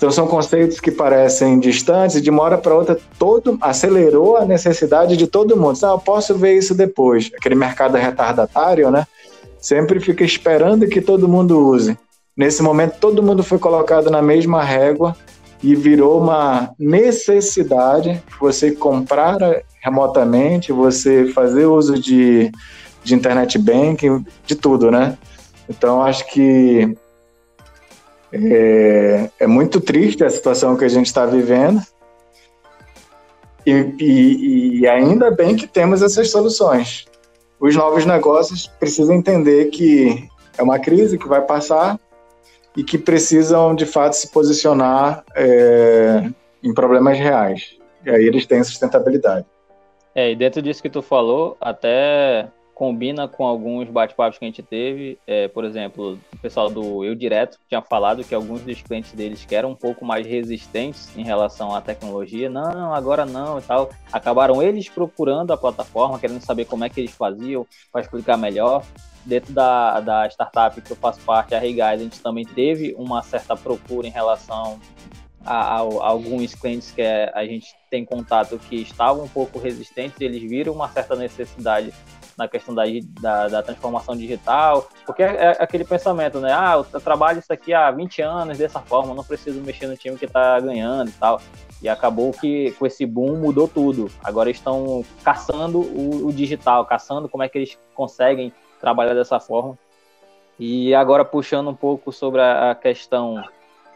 Então 0.00 0.10
são 0.10 0.26
conceitos 0.26 0.80
que 0.80 0.90
parecem 0.90 1.60
distantes 1.60 2.16
e 2.16 2.22
de 2.22 2.30
uma 2.30 2.42
hora 2.42 2.56
para 2.56 2.74
outra 2.74 2.98
todo 3.18 3.58
acelerou 3.60 4.38
a 4.38 4.46
necessidade 4.46 5.14
de 5.14 5.26
todo 5.26 5.58
mundo. 5.58 5.78
Não, 5.82 5.90
eu 5.90 5.98
posso 5.98 6.34
ver 6.34 6.56
isso 6.56 6.74
depois. 6.74 7.30
Aquele 7.36 7.54
mercado 7.54 7.98
retardatário, 7.98 8.90
né? 8.90 9.06
Sempre 9.58 10.00
fica 10.00 10.24
esperando 10.24 10.88
que 10.88 11.02
todo 11.02 11.28
mundo 11.28 11.58
use. 11.68 11.98
Nesse 12.34 12.62
momento 12.62 12.94
todo 12.98 13.22
mundo 13.22 13.42
foi 13.42 13.58
colocado 13.58 14.08
na 14.08 14.22
mesma 14.22 14.64
régua 14.64 15.14
e 15.62 15.74
virou 15.74 16.18
uma 16.18 16.70
necessidade 16.78 18.22
você 18.40 18.72
comprar 18.72 19.36
remotamente, 19.82 20.72
você 20.72 21.26
fazer 21.26 21.66
uso 21.66 22.00
de, 22.00 22.50
de 23.04 23.14
internet 23.14 23.58
banking, 23.58 24.24
de 24.46 24.54
tudo, 24.54 24.90
né? 24.90 25.18
Então 25.68 26.02
acho 26.02 26.26
que 26.28 26.96
é, 28.32 29.30
é 29.38 29.46
muito 29.46 29.80
triste 29.80 30.24
a 30.24 30.30
situação 30.30 30.76
que 30.76 30.84
a 30.84 30.88
gente 30.88 31.06
está 31.06 31.26
vivendo. 31.26 31.80
E, 33.66 33.72
e, 33.98 34.80
e, 34.80 34.88
ainda 34.88 35.30
bem 35.30 35.54
que 35.54 35.66
temos 35.66 36.02
essas 36.02 36.30
soluções. 36.30 37.04
Os 37.60 37.76
novos 37.76 38.06
negócios 38.06 38.66
precisam 38.66 39.14
entender 39.14 39.66
que 39.66 40.28
é 40.56 40.62
uma 40.62 40.78
crise 40.78 41.18
que 41.18 41.28
vai 41.28 41.42
passar 41.42 42.00
e 42.76 42.82
que 42.82 42.96
precisam, 42.96 43.74
de 43.74 43.84
fato, 43.84 44.14
se 44.14 44.30
posicionar 44.30 45.22
é, 45.36 46.30
em 46.62 46.72
problemas 46.72 47.18
reais. 47.18 47.76
E 48.04 48.10
aí 48.10 48.24
eles 48.24 48.46
têm 48.46 48.64
sustentabilidade. 48.64 49.44
É, 50.14 50.30
e 50.32 50.36
dentro 50.36 50.62
disso 50.62 50.82
que 50.82 50.90
tu 50.90 51.02
falou, 51.02 51.56
até 51.60 52.48
combina 52.80 53.28
com 53.28 53.44
alguns 53.44 53.90
bate-papos 53.90 54.38
que 54.38 54.44
a 54.46 54.48
gente 54.48 54.62
teve. 54.62 55.18
É, 55.26 55.48
por 55.48 55.66
exemplo, 55.66 56.18
o 56.32 56.38
pessoal 56.38 56.70
do 56.70 57.04
Eu 57.04 57.14
Direto 57.14 57.58
tinha 57.68 57.82
falado 57.82 58.24
que 58.24 58.34
alguns 58.34 58.62
dos 58.62 58.80
clientes 58.80 59.12
deles 59.12 59.44
que 59.44 59.54
eram 59.54 59.72
um 59.72 59.74
pouco 59.74 60.02
mais 60.02 60.26
resistentes 60.26 61.14
em 61.14 61.22
relação 61.22 61.74
à 61.74 61.82
tecnologia, 61.82 62.48
não, 62.48 62.94
agora 62.94 63.26
não 63.26 63.58
e 63.58 63.62
tal, 63.62 63.90
acabaram 64.10 64.62
eles 64.62 64.88
procurando 64.88 65.52
a 65.52 65.58
plataforma, 65.58 66.18
querendo 66.18 66.40
saber 66.40 66.64
como 66.64 66.82
é 66.82 66.88
que 66.88 67.00
eles 67.00 67.10
faziam, 67.10 67.66
para 67.92 68.00
explicar 68.00 68.38
melhor. 68.38 68.82
Dentro 69.26 69.52
da, 69.52 70.00
da 70.00 70.26
startup 70.28 70.80
que 70.80 70.90
eu 70.90 70.96
faço 70.96 71.20
parte, 71.20 71.54
a 71.54 71.62
Hey 71.62 71.74
Guys, 71.74 71.84
a 71.84 71.96
gente 71.98 72.22
também 72.22 72.46
teve 72.46 72.94
uma 72.96 73.22
certa 73.22 73.54
procura 73.54 74.06
em 74.06 74.10
relação 74.10 74.80
a, 75.44 75.54
a, 75.54 75.76
a, 75.76 75.80
alguns 75.80 76.54
clientes 76.54 76.90
que 76.92 77.02
a 77.02 77.44
gente 77.44 77.74
tem 77.90 78.06
contato 78.06 78.58
que 78.58 78.76
estavam 78.76 79.24
um 79.24 79.28
pouco 79.28 79.58
resistentes, 79.58 80.18
eles 80.18 80.40
viram 80.40 80.72
uma 80.72 80.88
certa 80.88 81.14
necessidade 81.14 81.92
na 82.40 82.48
questão 82.48 82.74
da, 82.74 82.84
da, 83.20 83.48
da, 83.48 83.62
transformação 83.62 84.16
digital, 84.16 84.88
porque 85.04 85.22
é, 85.22 85.34
é 85.34 85.56
aquele 85.60 85.84
pensamento, 85.84 86.40
né? 86.40 86.52
Ah, 86.52 86.82
eu 86.92 87.00
trabalho 87.00 87.38
isso 87.38 87.52
aqui 87.52 87.74
há 87.74 87.90
20 87.90 88.22
anos 88.22 88.58
dessa 88.58 88.80
forma, 88.80 89.14
não 89.14 89.22
preciso 89.22 89.60
mexer 89.60 89.86
no 89.86 89.96
time 89.96 90.16
que 90.16 90.24
está 90.24 90.58
ganhando 90.58 91.10
e 91.10 91.12
tal. 91.12 91.40
E 91.82 91.88
acabou 91.88 92.32
que 92.32 92.72
com 92.72 92.86
esse 92.86 93.04
boom 93.04 93.36
mudou 93.36 93.68
tudo. 93.68 94.10
Agora 94.24 94.50
estão 94.50 95.04
caçando 95.22 95.80
o, 95.80 96.26
o 96.26 96.32
digital, 96.32 96.86
caçando 96.86 97.28
como 97.28 97.42
é 97.42 97.48
que 97.48 97.58
eles 97.58 97.78
conseguem 97.94 98.52
trabalhar 98.80 99.14
dessa 99.14 99.38
forma. 99.38 99.78
E 100.58 100.94
agora 100.94 101.24
puxando 101.24 101.68
um 101.68 101.74
pouco 101.74 102.10
sobre 102.12 102.40
a 102.40 102.74
questão 102.74 103.42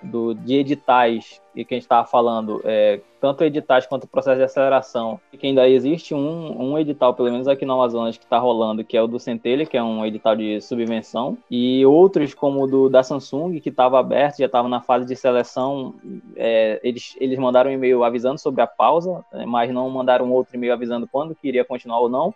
do, 0.05 0.35
de 0.35 0.57
editais 0.57 1.41
e 1.55 1.65
que 1.65 1.75
a 1.75 1.77
gente 1.77 1.85
estava 1.85 2.07
falando, 2.07 2.61
é, 2.65 3.01
tanto 3.21 3.45
editais 3.45 3.87
quanto 3.87 4.09
processo 4.09 4.39
de 4.39 4.43
aceleração, 4.43 5.21
e 5.33 5.39
que 5.39 5.47
ainda 5.47 5.69
existe 5.69 6.13
um, 6.15 6.71
um 6.73 6.79
edital, 6.79 7.15
pelo 7.15 7.31
menos 7.31 7.47
aqui 7.47 7.65
no 7.65 7.75
Amazonas, 7.75 8.19
que 8.19 8.25
está 8.25 8.39
rolando, 8.39 8.85
que 8.85 8.97
é 8.97 9.03
o 9.03 9.07
do 9.07 9.21
Centelha, 9.21 9.65
que 9.65 9.77
é 9.77 9.83
um 9.83 10.05
edital 10.05 10.35
de 10.35 10.61
subvenção, 10.61 11.39
e 11.49 11.87
outros, 11.87 12.35
como 12.35 12.65
o 12.65 12.67
do, 12.67 12.89
da 12.89 13.03
Samsung, 13.03 13.61
que 13.61 13.69
estava 13.69 14.01
aberto, 14.01 14.39
já 14.39 14.47
estava 14.47 14.69
na 14.69 14.81
fase 14.81 15.07
de 15.07 15.15
seleção, 15.15 15.95
é, 16.37 16.81
eles, 16.83 17.17
eles 17.21 17.39
mandaram 17.39 17.71
um 17.71 17.75
e-mail 17.75 18.03
avisando 18.03 18.39
sobre 18.39 18.61
a 18.63 18.67
pausa, 18.67 19.25
é, 19.33 19.47
mas 19.47 19.73
não 19.73 19.89
mandaram 19.89 20.31
outro 20.33 20.57
e-mail 20.57 20.73
avisando 20.73 21.07
quando 21.07 21.35
que 21.35 21.47
iria 21.47 21.65
continuar 21.65 22.01
ou 22.01 22.09
não, 22.09 22.35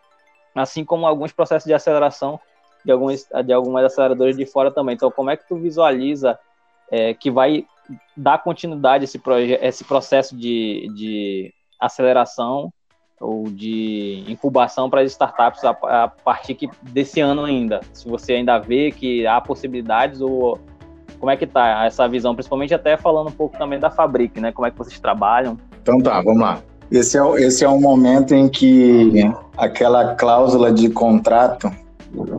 assim 0.54 0.84
como 0.84 1.06
alguns 1.06 1.32
processos 1.32 1.66
de 1.66 1.74
aceleração 1.74 2.38
de, 2.84 2.92
alguns, 2.92 3.26
de 3.44 3.52
algumas 3.52 3.84
aceleradoras 3.84 4.36
de 4.36 4.46
fora 4.46 4.70
também. 4.70 4.94
Então, 4.94 5.10
como 5.10 5.30
é 5.30 5.36
que 5.36 5.46
tu 5.46 5.56
visualiza 5.56 6.38
é, 6.90 7.14
que 7.14 7.30
vai 7.30 7.64
dar 8.16 8.38
continuidade 8.38 9.02
a 9.02 9.06
esse, 9.06 9.20
esse 9.62 9.84
processo 9.84 10.36
de, 10.36 10.88
de 10.94 11.52
aceleração 11.80 12.72
ou 13.20 13.44
de 13.44 14.24
incubação 14.28 14.88
para 14.88 15.00
as 15.00 15.10
startups 15.10 15.64
a, 15.64 15.70
a 16.04 16.08
partir 16.08 16.54
que, 16.54 16.68
desse 16.82 17.20
ano 17.20 17.44
ainda? 17.44 17.80
Se 17.92 18.08
você 18.08 18.34
ainda 18.34 18.58
vê 18.58 18.90
que 18.90 19.26
há 19.26 19.40
possibilidades 19.40 20.20
ou 20.20 20.58
como 21.18 21.30
é 21.30 21.36
que 21.36 21.44
está 21.44 21.84
essa 21.84 22.06
visão, 22.08 22.34
principalmente 22.34 22.74
até 22.74 22.96
falando 22.96 23.28
um 23.28 23.32
pouco 23.32 23.58
também 23.58 23.78
da 23.78 23.90
Fabric, 23.90 24.40
né? 24.40 24.52
Como 24.52 24.66
é 24.66 24.70
que 24.70 24.78
vocês 24.78 25.00
trabalham? 25.00 25.58
Então 25.82 25.98
tá, 25.98 26.20
vamos 26.20 26.40
lá. 26.40 26.60
Esse 26.90 27.18
é, 27.18 27.22
esse 27.42 27.64
é 27.64 27.68
um 27.68 27.80
momento 27.80 28.34
em 28.34 28.48
que 28.48 29.12
aquela 29.56 30.14
cláusula 30.14 30.72
de 30.72 30.88
contrato, 30.88 31.70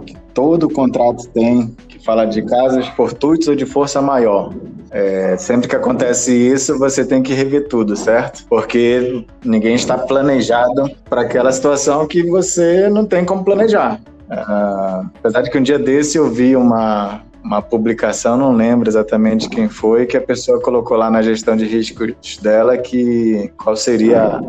que 0.05 0.15
todo 0.34 0.70
contrato 0.70 1.28
tem, 1.30 1.76
fala 2.03 2.26
de 2.26 2.41
casas 2.41 2.88
fortuitos 2.88 3.47
ou 3.47 3.55
de 3.55 3.65
força 3.65 4.01
maior. 4.01 4.53
É, 4.91 5.38
sempre 5.38 5.67
que 5.67 5.76
acontece 5.76 6.34
isso, 6.34 6.78
você 6.80 7.05
tem 7.05 7.22
que 7.22 7.34
rever 7.34 7.67
tudo, 7.67 7.95
certo? 7.95 8.45
Porque 8.49 9.24
ninguém 9.43 9.76
está 9.76 9.97
planejado 9.97 10.89
para 11.07 11.22
aquela 11.22 11.51
situação 11.51 12.07
que 12.07 12.24
você 12.24 12.89
não 12.89 13.05
tem 13.05 13.24
como 13.24 13.43
planejar. 13.43 13.99
Uh, 14.30 15.09
apesar 15.20 15.41
de 15.41 15.49
que 15.49 15.57
um 15.57 15.63
dia 15.63 15.80
desse 15.80 16.17
eu 16.17 16.30
vi 16.30 16.55
uma, 16.55 17.22
uma 17.43 17.61
publicação, 17.61 18.38
não 18.38 18.51
lembro 18.51 18.89
exatamente 18.89 19.49
quem 19.49 19.67
foi, 19.67 20.05
que 20.05 20.17
a 20.17 20.22
pessoa 20.22 20.61
colocou 20.61 20.97
lá 20.97 21.09
na 21.09 21.22
gestão 21.22 21.55
de 21.55 21.65
riscos 21.65 22.38
dela 22.41 22.78
que 22.78 23.51
qual 23.57 23.76
seria 23.76 24.39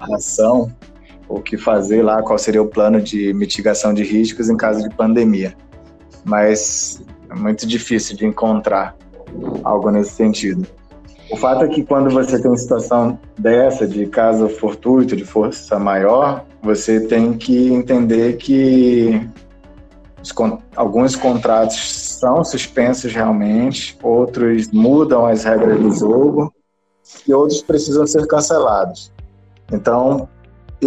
a 0.00 0.16
ação, 0.16 0.70
o 1.34 1.40
que 1.40 1.56
fazer 1.56 2.02
lá, 2.02 2.22
qual 2.22 2.38
seria 2.38 2.62
o 2.62 2.66
plano 2.66 3.00
de 3.00 3.32
mitigação 3.34 3.92
de 3.92 4.02
riscos 4.02 4.48
em 4.48 4.56
caso 4.56 4.86
de 4.88 4.94
pandemia 4.94 5.54
mas 6.24 7.02
é 7.30 7.34
muito 7.34 7.66
difícil 7.66 8.16
de 8.16 8.26
encontrar 8.26 8.96
algo 9.64 9.90
nesse 9.90 10.12
sentido. 10.12 10.66
O 11.30 11.36
fato 11.36 11.64
é 11.64 11.68
que 11.68 11.82
quando 11.82 12.10
você 12.10 12.38
tem 12.40 12.50
uma 12.50 12.58
situação 12.58 13.18
dessa, 13.38 13.86
de 13.86 14.06
caso 14.06 14.48
fortuito, 14.48 15.16
de 15.16 15.24
força 15.24 15.78
maior, 15.78 16.44
você 16.62 17.00
tem 17.06 17.32
que 17.32 17.72
entender 17.72 18.36
que 18.36 19.28
alguns 20.76 21.16
contratos 21.16 22.18
são 22.20 22.44
suspensos 22.44 23.12
realmente, 23.12 23.98
outros 24.02 24.70
mudam 24.70 25.26
as 25.26 25.44
regras 25.44 25.80
do 25.80 25.90
jogo 25.92 26.54
e 27.26 27.32
outros 27.32 27.62
precisam 27.62 28.06
ser 28.06 28.26
cancelados. 28.26 29.10
Então, 29.72 30.28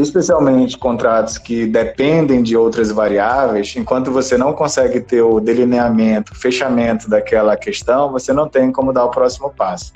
especialmente 0.01 0.77
contratos 0.77 1.37
que 1.37 1.65
dependem 1.65 2.43
de 2.43 2.57
outras 2.57 2.91
variáveis, 2.91 3.73
enquanto 3.77 4.11
você 4.11 4.37
não 4.37 4.53
consegue 4.53 4.99
ter 4.99 5.21
o 5.21 5.39
delineamento, 5.39 6.35
fechamento 6.35 7.09
daquela 7.09 7.55
questão, 7.55 8.11
você 8.11 8.33
não 8.33 8.49
tem 8.49 8.71
como 8.71 8.91
dar 8.91 9.05
o 9.05 9.09
próximo 9.09 9.49
passo. 9.51 9.93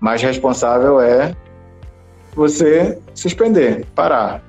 Mais 0.00 0.20
responsável 0.20 1.00
é 1.00 1.34
você 2.34 2.98
suspender, 3.14 3.86
parar. 3.94 4.42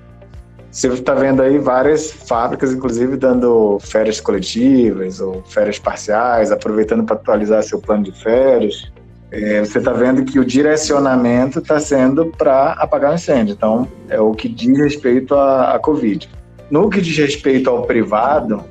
Você 0.70 0.88
está 0.90 1.14
vendo 1.14 1.42
aí 1.42 1.58
várias 1.58 2.12
fábricas, 2.12 2.74
inclusive, 2.74 3.16
dando 3.16 3.80
férias 3.80 4.20
coletivas 4.20 5.22
ou 5.22 5.42
férias 5.44 5.80
parciais, 5.80 6.52
aproveitando 6.52 7.04
para 7.04 7.16
atualizar 7.16 7.64
seu 7.64 7.80
plano 7.80 8.04
de 8.04 8.12
férias. 8.12 8.92
É, 9.30 9.60
você 9.60 9.80
está 9.80 9.92
vendo 9.92 10.24
que 10.24 10.40
o 10.40 10.46
direcionamento 10.46 11.60
está 11.60 11.80
sendo 11.80 12.28
para 12.28 12.72
apagar 12.74 13.12
o 13.12 13.16
incêndio. 13.16 13.54
Então, 13.54 13.88
é 14.08 14.20
o 14.20 14.32
que 14.32 14.48
diz 14.48 14.78
respeito 14.78 15.36
à, 15.36 15.76
à 15.76 15.80
Covid. 15.80 16.30
No 16.72 16.90
que 16.90 17.02
diz 17.02 17.18
respeito 17.18 17.70
ao 17.70 17.84
privado, 17.84 18.64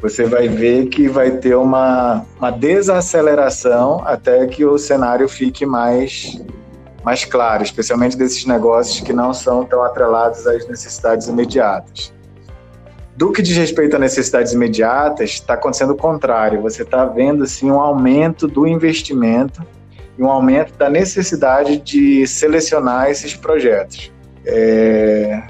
você 0.00 0.24
vai 0.24 0.48
ver 0.48 0.86
que 0.86 1.08
vai 1.08 1.30
ter 1.32 1.54
uma, 1.54 2.24
uma 2.38 2.50
desaceleração 2.50 4.02
até 4.04 4.46
que 4.46 4.64
o 4.64 4.78
cenário 4.78 5.28
fique 5.28 5.66
mais, 5.66 6.42
mais 7.04 7.24
claro, 7.24 7.62
especialmente 7.62 8.16
desses 8.16 8.46
negócios 8.46 9.00
que 9.00 9.12
não 9.12 9.34
são 9.34 9.64
tão 9.64 9.82
atrelados 9.82 10.46
às 10.46 10.66
necessidades 10.66 11.28
imediatas. 11.28 12.12
Do 13.14 13.30
que 13.30 13.42
diz 13.42 13.56
respeito 13.58 13.94
a 13.94 13.98
necessidades 13.98 14.54
imediatas, 14.54 15.30
está 15.30 15.52
acontecendo 15.52 15.90
o 15.90 15.96
contrário. 15.96 16.62
Você 16.62 16.82
está 16.82 17.04
vendo 17.04 17.44
assim, 17.44 17.70
um 17.70 17.78
aumento 17.78 18.48
do 18.48 18.66
investimento 18.66 19.62
e 20.18 20.22
um 20.22 20.30
aumento 20.30 20.76
da 20.76 20.88
necessidade 20.90 21.78
de 21.78 22.26
selecionar 22.26 23.10
esses 23.10 23.34
projetos. 23.34 24.12
É... 24.44 25.42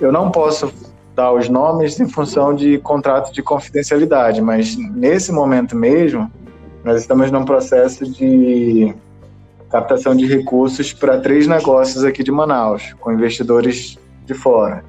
Eu 0.00 0.10
não 0.10 0.30
posso 0.30 0.72
dar 1.14 1.32
os 1.32 1.48
nomes 1.48 2.00
em 2.00 2.08
função 2.08 2.54
de 2.54 2.78
contrato 2.78 3.32
de 3.32 3.42
confidencialidade, 3.42 4.40
mas 4.40 4.76
nesse 4.76 5.30
momento 5.30 5.76
mesmo, 5.76 6.30
nós 6.82 7.00
estamos 7.00 7.30
num 7.30 7.44
processo 7.44 8.10
de 8.10 8.94
captação 9.70 10.16
de 10.16 10.26
recursos 10.26 10.92
para 10.92 11.20
três 11.20 11.46
negócios 11.46 12.04
aqui 12.04 12.24
de 12.24 12.32
Manaus, 12.32 12.94
com 13.00 13.12
investidores 13.12 13.98
de 14.24 14.34
fora, 14.34 14.82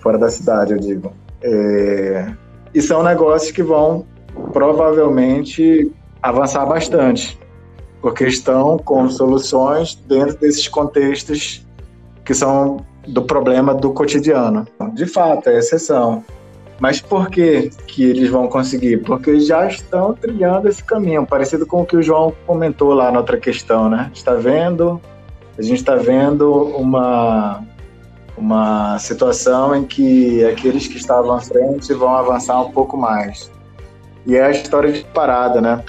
fora 0.00 0.16
da 0.16 0.30
cidade, 0.30 0.72
eu 0.72 0.78
digo. 0.78 1.12
É... 1.42 2.32
E 2.74 2.80
são 2.80 3.02
negócios 3.02 3.50
que 3.50 3.62
vão 3.62 4.06
provavelmente 4.52 5.90
avançar 6.22 6.64
bastante, 6.64 7.38
porque 8.02 8.24
estão 8.24 8.76
com 8.78 9.08
soluções 9.08 9.94
dentro 9.94 10.36
desses 10.36 10.66
contextos 10.66 11.64
que 12.24 12.34
são 12.34 12.78
do 13.06 13.22
problema 13.22 13.74
do 13.74 13.92
cotidiano. 13.92 14.66
De 14.92 15.06
fato, 15.06 15.48
é 15.48 15.58
exceção. 15.58 16.24
Mas 16.80 17.00
por 17.00 17.30
que, 17.30 17.70
que 17.86 18.02
eles 18.02 18.28
vão 18.28 18.48
conseguir? 18.48 18.98
Porque 19.04 19.38
já 19.38 19.66
estão 19.66 20.14
trilhando 20.14 20.68
esse 20.68 20.82
caminho, 20.82 21.24
parecido 21.24 21.64
com 21.64 21.82
o 21.82 21.86
que 21.86 21.96
o 21.96 22.02
João 22.02 22.34
comentou 22.44 22.92
lá 22.92 23.10
na 23.12 23.20
outra 23.20 23.38
questão, 23.38 23.88
né? 23.88 24.10
Está 24.12 24.34
vendo? 24.34 25.00
A 25.56 25.62
gente 25.62 25.78
está 25.78 25.94
vendo 25.94 26.52
uma 26.76 27.62
uma 28.36 28.98
situação 28.98 29.76
em 29.76 29.84
que 29.84 30.44
aqueles 30.44 30.88
que 30.88 30.96
estavam 30.96 31.32
à 31.32 31.40
frente 31.40 31.92
vão 31.92 32.16
avançar 32.16 32.60
um 32.60 32.72
pouco 32.72 32.96
mais. 32.96 33.52
E 34.26 34.36
é 34.36 34.42
a 34.42 34.50
história 34.50 34.90
de 34.90 35.04
parada, 35.04 35.60
né? 35.60 35.82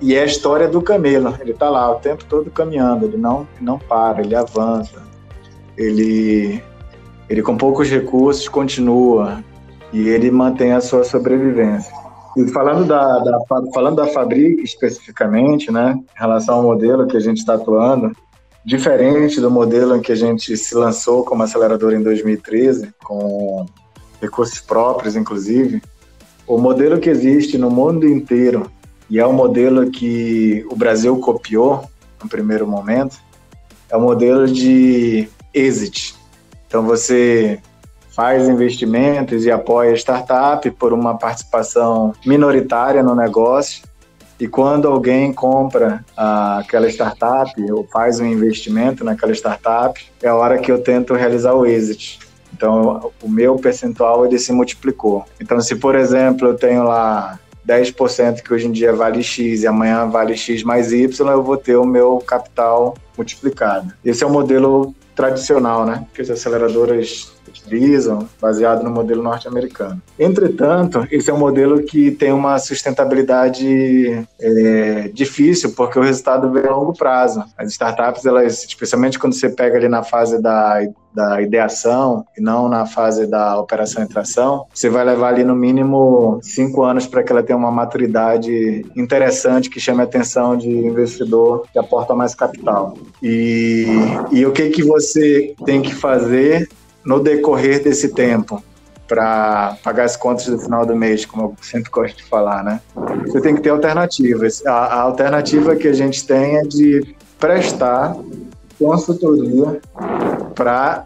E 0.00 0.14
é 0.14 0.22
a 0.22 0.26
história 0.26 0.68
do 0.68 0.80
camelo. 0.80 1.34
Ele 1.40 1.52
está 1.52 1.68
lá 1.68 1.90
o 1.90 1.96
tempo 1.96 2.24
todo 2.24 2.50
caminhando, 2.50 3.06
ele 3.06 3.16
não 3.16 3.46
não 3.60 3.78
para, 3.78 4.22
ele 4.22 4.34
avança 4.34 5.02
ele, 5.76 6.62
ele 7.28 7.42
com 7.42 7.56
poucos 7.56 7.88
recursos 7.88 8.48
continua 8.48 9.42
e 9.92 10.08
ele 10.08 10.30
mantém 10.30 10.72
a 10.72 10.80
sua 10.80 11.04
sobrevivência. 11.04 11.92
E 12.36 12.48
falando 12.48 12.84
da, 12.84 13.18
da 13.18 13.38
falando 13.72 13.96
da 13.96 14.06
Fabric 14.08 14.62
especificamente, 14.62 15.70
né, 15.70 15.94
em 15.94 16.20
relação 16.20 16.56
ao 16.56 16.62
modelo 16.62 17.06
que 17.06 17.16
a 17.16 17.20
gente 17.20 17.38
está 17.38 17.54
atuando, 17.54 18.12
diferente 18.64 19.40
do 19.40 19.50
modelo 19.50 19.96
em 19.96 20.00
que 20.00 20.10
a 20.10 20.16
gente 20.16 20.56
se 20.56 20.74
lançou 20.74 21.24
como 21.24 21.42
acelerador 21.42 21.92
em 21.92 22.02
2013, 22.02 22.92
com 23.04 23.66
recursos 24.20 24.60
próprios, 24.60 25.14
inclusive, 25.14 25.82
o 26.46 26.58
modelo 26.58 26.98
que 26.98 27.08
existe 27.08 27.56
no 27.56 27.70
mundo 27.70 28.08
inteiro 28.08 28.70
e 29.08 29.18
é 29.18 29.26
o 29.26 29.32
modelo 29.32 29.90
que 29.90 30.64
o 30.70 30.76
Brasil 30.76 31.16
copiou 31.18 31.84
no 32.22 32.28
primeiro 32.28 32.66
momento, 32.66 33.18
é 33.90 33.96
o 33.96 34.00
modelo 34.00 34.46
de 34.46 35.28
exit. 35.52 36.14
Então 36.66 36.82
você 36.82 37.60
faz 38.14 38.48
investimentos 38.48 39.44
e 39.44 39.50
apoia 39.50 39.92
a 39.92 39.96
startup 39.96 40.70
por 40.72 40.92
uma 40.92 41.18
participação 41.18 42.12
minoritária 42.24 43.02
no 43.02 43.14
negócio. 43.14 43.82
E 44.38 44.48
quando 44.48 44.88
alguém 44.88 45.32
compra 45.32 46.04
ah, 46.16 46.58
aquela 46.58 46.88
startup 46.88 47.52
ou 47.72 47.86
faz 47.92 48.20
um 48.20 48.26
investimento 48.26 49.04
naquela 49.04 49.32
startup, 49.32 50.00
é 50.22 50.28
a 50.28 50.34
hora 50.34 50.58
que 50.58 50.70
eu 50.70 50.82
tento 50.82 51.14
realizar 51.14 51.54
o 51.54 51.66
exit. 51.66 52.18
Então, 52.52 53.10
o 53.20 53.28
meu 53.28 53.56
percentual 53.56 54.24
ele 54.24 54.38
se 54.38 54.52
multiplicou. 54.52 55.24
Então, 55.40 55.60
se 55.60 55.74
por 55.74 55.96
exemplo 55.96 56.48
eu 56.48 56.54
tenho 56.54 56.84
lá 56.84 57.38
10% 57.66 58.42
que 58.42 58.52
hoje 58.52 58.66
em 58.66 58.72
dia 58.72 58.92
vale 58.92 59.22
X 59.22 59.62
e 59.62 59.66
amanhã 59.66 60.06
vale 60.06 60.36
X 60.36 60.62
mais 60.62 60.92
Y, 60.92 61.30
eu 61.30 61.42
vou 61.42 61.56
ter 61.56 61.76
o 61.76 61.84
meu 61.84 62.18
capital 62.18 62.96
multiplicado. 63.16 63.92
Esse 64.04 64.22
é 64.22 64.26
o 64.26 64.30
modelo 64.30 64.94
tradicional, 65.14 65.86
né, 65.86 66.06
que 66.12 66.22
as 66.22 66.30
aceleradoras 66.30 67.33
utilizam, 67.50 68.28
baseado 68.40 68.82
no 68.82 68.90
modelo 68.90 69.22
norte-americano. 69.22 70.00
Entretanto, 70.18 71.06
esse 71.10 71.30
é 71.30 71.34
um 71.34 71.38
modelo 71.38 71.82
que 71.82 72.10
tem 72.10 72.32
uma 72.32 72.58
sustentabilidade 72.58 74.26
é, 74.40 75.10
difícil, 75.12 75.72
porque 75.72 75.98
o 75.98 76.02
resultado 76.02 76.50
vem 76.50 76.66
a 76.66 76.74
longo 76.74 76.92
prazo. 76.92 77.44
As 77.56 77.70
startups, 77.72 78.24
elas, 78.24 78.64
especialmente 78.64 79.18
quando 79.18 79.34
você 79.34 79.48
pega 79.48 79.76
ali 79.76 79.88
na 79.88 80.02
fase 80.02 80.40
da, 80.40 80.80
da 81.14 81.40
ideação 81.40 82.24
e 82.36 82.40
não 82.40 82.68
na 82.68 82.86
fase 82.86 83.26
da 83.26 83.58
operação 83.58 84.02
e 84.02 84.08
tração, 84.08 84.66
você 84.74 84.90
vai 84.90 85.04
levar 85.04 85.28
ali 85.28 85.44
no 85.44 85.54
mínimo 85.54 86.40
cinco 86.42 86.82
anos 86.82 87.06
para 87.06 87.22
que 87.22 87.30
ela 87.30 87.42
tenha 87.42 87.56
uma 87.56 87.70
maturidade 87.70 88.84
interessante 88.96 89.70
que 89.70 89.78
chame 89.78 90.00
a 90.00 90.04
atenção 90.04 90.56
de 90.56 90.68
investidor 90.68 91.66
que 91.72 91.78
aporta 91.78 92.14
mais 92.14 92.34
capital. 92.34 92.94
E, 93.22 93.86
e 94.32 94.44
o 94.44 94.52
que, 94.52 94.70
que 94.70 94.82
você 94.82 95.54
tem 95.64 95.80
que 95.80 95.94
fazer 95.94 96.68
no 97.04 97.20
decorrer 97.20 97.82
desse 97.82 98.08
tempo 98.08 98.62
para 99.06 99.76
pagar 99.82 100.04
as 100.04 100.16
contas 100.16 100.46
do 100.46 100.58
final 100.58 100.86
do 100.86 100.96
mês, 100.96 101.26
como 101.26 101.42
eu 101.42 101.56
sempre 101.62 101.90
gosto 101.90 102.16
de 102.16 102.24
falar, 102.24 102.64
né? 102.64 102.80
Você 103.26 103.40
tem 103.40 103.54
que 103.54 103.60
ter 103.60 103.68
alternativas. 103.68 104.64
A, 104.64 104.72
a 104.72 105.00
alternativa 105.02 105.76
que 105.76 105.86
a 105.86 105.92
gente 105.92 106.26
tem 106.26 106.56
é 106.56 106.62
de 106.62 107.14
prestar 107.38 108.16
consultoria 108.78 109.80
para 110.54 111.04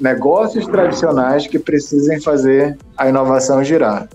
negócios 0.00 0.66
tradicionais 0.66 1.46
que 1.46 1.58
precisem 1.58 2.20
fazer 2.20 2.76
a 2.96 3.08
inovação 3.08 3.62
girar. 3.64 4.08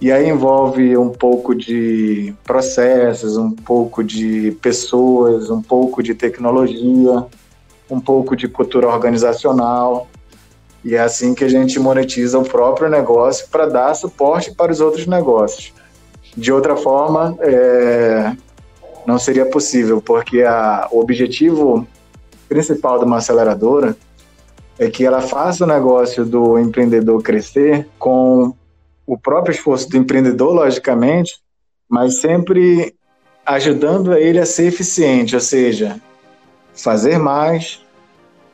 E 0.00 0.12
aí 0.12 0.28
envolve 0.28 0.96
um 0.96 1.08
pouco 1.08 1.54
de 1.54 2.34
processos, 2.44 3.36
um 3.36 3.50
pouco 3.50 4.04
de 4.04 4.52
pessoas, 4.60 5.48
um 5.48 5.62
pouco 5.62 6.02
de 6.02 6.14
tecnologia, 6.14 7.24
um 7.90 8.00
pouco 8.00 8.36
de 8.36 8.46
cultura 8.46 8.88
organizacional. 8.88 10.06
E 10.86 10.94
é 10.94 11.00
assim 11.00 11.34
que 11.34 11.42
a 11.42 11.48
gente 11.48 11.80
monetiza 11.80 12.38
o 12.38 12.44
próprio 12.44 12.88
negócio 12.88 13.48
para 13.48 13.66
dar 13.66 13.92
suporte 13.94 14.54
para 14.54 14.70
os 14.70 14.80
outros 14.80 15.04
negócios. 15.04 15.74
De 16.36 16.52
outra 16.52 16.76
forma, 16.76 17.36
é, 17.40 18.36
não 19.04 19.18
seria 19.18 19.44
possível, 19.44 20.00
porque 20.00 20.42
a, 20.42 20.86
o 20.92 21.00
objetivo 21.00 21.84
principal 22.48 23.00
de 23.00 23.04
uma 23.04 23.16
aceleradora 23.16 23.96
é 24.78 24.88
que 24.88 25.04
ela 25.04 25.20
faça 25.20 25.64
o 25.64 25.66
negócio 25.66 26.24
do 26.24 26.56
empreendedor 26.56 27.20
crescer 27.20 27.88
com 27.98 28.54
o 29.04 29.18
próprio 29.18 29.54
esforço 29.54 29.88
do 29.88 29.96
empreendedor, 29.96 30.54
logicamente, 30.54 31.40
mas 31.88 32.20
sempre 32.20 32.94
ajudando 33.44 34.14
ele 34.14 34.38
a 34.38 34.46
ser 34.46 34.66
eficiente, 34.66 35.34
ou 35.34 35.40
seja, 35.40 36.00
fazer 36.72 37.18
mais, 37.18 37.84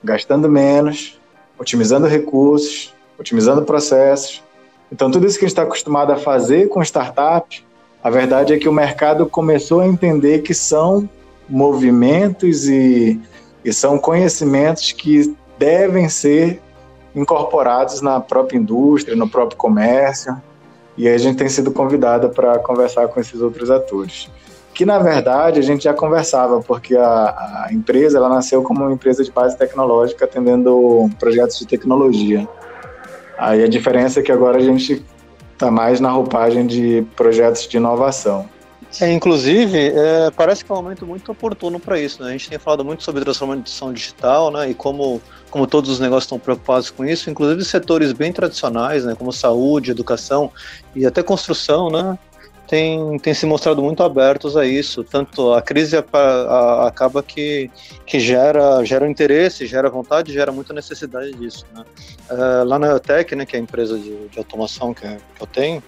gastando 0.02 0.48
menos, 0.48 1.20
otimizando 1.62 2.08
recursos, 2.08 2.92
otimizando 3.18 3.62
processos. 3.62 4.42
Então, 4.90 5.10
tudo 5.10 5.26
isso 5.26 5.38
que 5.38 5.44
a 5.44 5.48
gente 5.48 5.56
está 5.56 5.62
acostumado 5.62 6.12
a 6.12 6.16
fazer 6.16 6.68
com 6.68 6.82
startups, 6.82 7.64
a 8.02 8.10
verdade 8.10 8.52
é 8.52 8.58
que 8.58 8.68
o 8.68 8.72
mercado 8.72 9.26
começou 9.26 9.80
a 9.80 9.86
entender 9.86 10.42
que 10.42 10.52
são 10.52 11.08
movimentos 11.48 12.68
e, 12.68 13.20
e 13.64 13.72
são 13.72 13.96
conhecimentos 13.96 14.90
que 14.90 15.34
devem 15.56 16.08
ser 16.08 16.60
incorporados 17.14 18.00
na 18.00 18.20
própria 18.20 18.58
indústria, 18.58 19.16
no 19.16 19.28
próprio 19.28 19.56
comércio. 19.56 20.36
E 20.98 21.08
a 21.08 21.16
gente 21.16 21.38
tem 21.38 21.48
sido 21.48 21.70
convidada 21.70 22.28
para 22.28 22.58
conversar 22.58 23.06
com 23.08 23.20
esses 23.20 23.40
outros 23.40 23.70
atores. 23.70 24.28
Que 24.74 24.86
na 24.86 24.98
verdade 24.98 25.58
a 25.58 25.62
gente 25.62 25.84
já 25.84 25.92
conversava, 25.92 26.60
porque 26.60 26.96
a, 26.96 27.66
a, 27.66 27.68
empresa 27.72 28.18
ela 28.18 28.28
nasceu 28.28 28.62
como 28.62 28.82
uma 28.84 28.92
empresa 28.92 29.22
de 29.22 29.30
base 29.30 29.56
tecnológica 29.56 30.24
atendendo 30.24 31.10
projetos 31.18 31.58
de 31.58 31.66
tecnologia. 31.66 32.48
Aí 33.36 33.62
a 33.62 33.68
diferença 33.68 34.20
é 34.20 34.22
que 34.22 34.32
agora 34.32 34.58
a 34.58 34.62
gente 34.62 35.04
está 35.52 35.70
mais 35.70 36.00
na 36.00 36.10
roupagem 36.10 36.66
de 36.66 37.06
projetos 37.14 37.68
de 37.68 37.76
inovação. 37.76 38.48
É, 39.00 39.10
inclusive, 39.10 39.78
é, 39.78 40.30
parece 40.30 40.64
que 40.64 40.70
é 40.70 40.74
um 40.74 40.82
momento 40.82 41.06
muito 41.06 41.32
oportuno 41.32 41.80
para 41.80 41.98
isso. 41.98 42.22
Né? 42.22 42.28
A 42.28 42.32
gente 42.32 42.50
tem 42.50 42.58
falado 42.58 42.84
muito 42.84 43.02
sobre 43.02 43.22
transformação 43.22 43.92
digital 43.92 44.50
né? 44.50 44.70
e 44.70 44.74
como, 44.74 45.22
como 45.50 45.66
todos 45.66 45.88
os 45.88 45.98
negócios 45.98 46.24
estão 46.24 46.38
preocupados 46.38 46.90
com 46.90 47.04
isso, 47.04 47.30
inclusive 47.30 47.64
setores 47.64 48.12
bem 48.12 48.32
tradicionais, 48.32 49.04
né? 49.04 49.14
como 49.14 49.32
saúde, 49.32 49.90
educação 49.90 50.50
e 50.94 51.06
até 51.06 51.22
construção, 51.22 51.90
né? 51.90 52.18
Tem, 52.72 53.18
tem 53.18 53.34
se 53.34 53.44
mostrado 53.44 53.82
muito 53.82 54.02
abertos 54.02 54.56
a 54.56 54.64
isso. 54.64 55.04
Tanto 55.04 55.52
a 55.52 55.60
crise 55.60 55.94
a, 55.94 56.02
a, 56.10 56.88
acaba 56.88 57.22
que, 57.22 57.70
que 58.06 58.18
gera, 58.18 58.82
gera 58.82 59.06
interesse, 59.06 59.66
gera 59.66 59.90
vontade, 59.90 60.32
gera 60.32 60.50
muita 60.50 60.72
necessidade 60.72 61.34
disso. 61.34 61.66
Né? 61.74 61.84
É, 62.30 62.64
lá 62.64 62.78
na 62.78 62.86
EOTEC, 62.86 63.36
né, 63.36 63.44
que 63.44 63.56
é 63.56 63.58
a 63.58 63.62
empresa 63.62 63.98
de, 63.98 64.26
de 64.26 64.38
automação 64.38 64.94
que, 64.94 65.02
que 65.02 65.42
eu 65.42 65.46
tenho, 65.46 65.82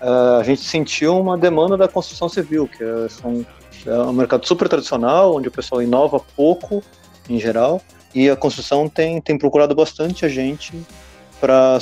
uh, 0.00 0.40
a 0.40 0.42
gente 0.42 0.62
sentiu 0.62 1.20
uma 1.20 1.36
demanda 1.36 1.76
da 1.76 1.86
construção 1.86 2.30
civil, 2.30 2.66
que 2.66 2.82
é, 2.82 3.06
são, 3.10 3.44
é 3.84 3.92
um 3.98 4.14
mercado 4.14 4.46
super 4.46 4.70
tradicional, 4.70 5.36
onde 5.36 5.48
o 5.48 5.52
pessoal 5.52 5.82
inova 5.82 6.18
pouco, 6.34 6.82
em 7.28 7.38
geral, 7.38 7.78
e 8.14 8.30
a 8.30 8.36
construção 8.36 8.88
tem, 8.88 9.20
tem 9.20 9.36
procurado 9.36 9.74
bastante 9.74 10.24
a 10.24 10.30
gente 10.30 10.72
para 11.40 11.78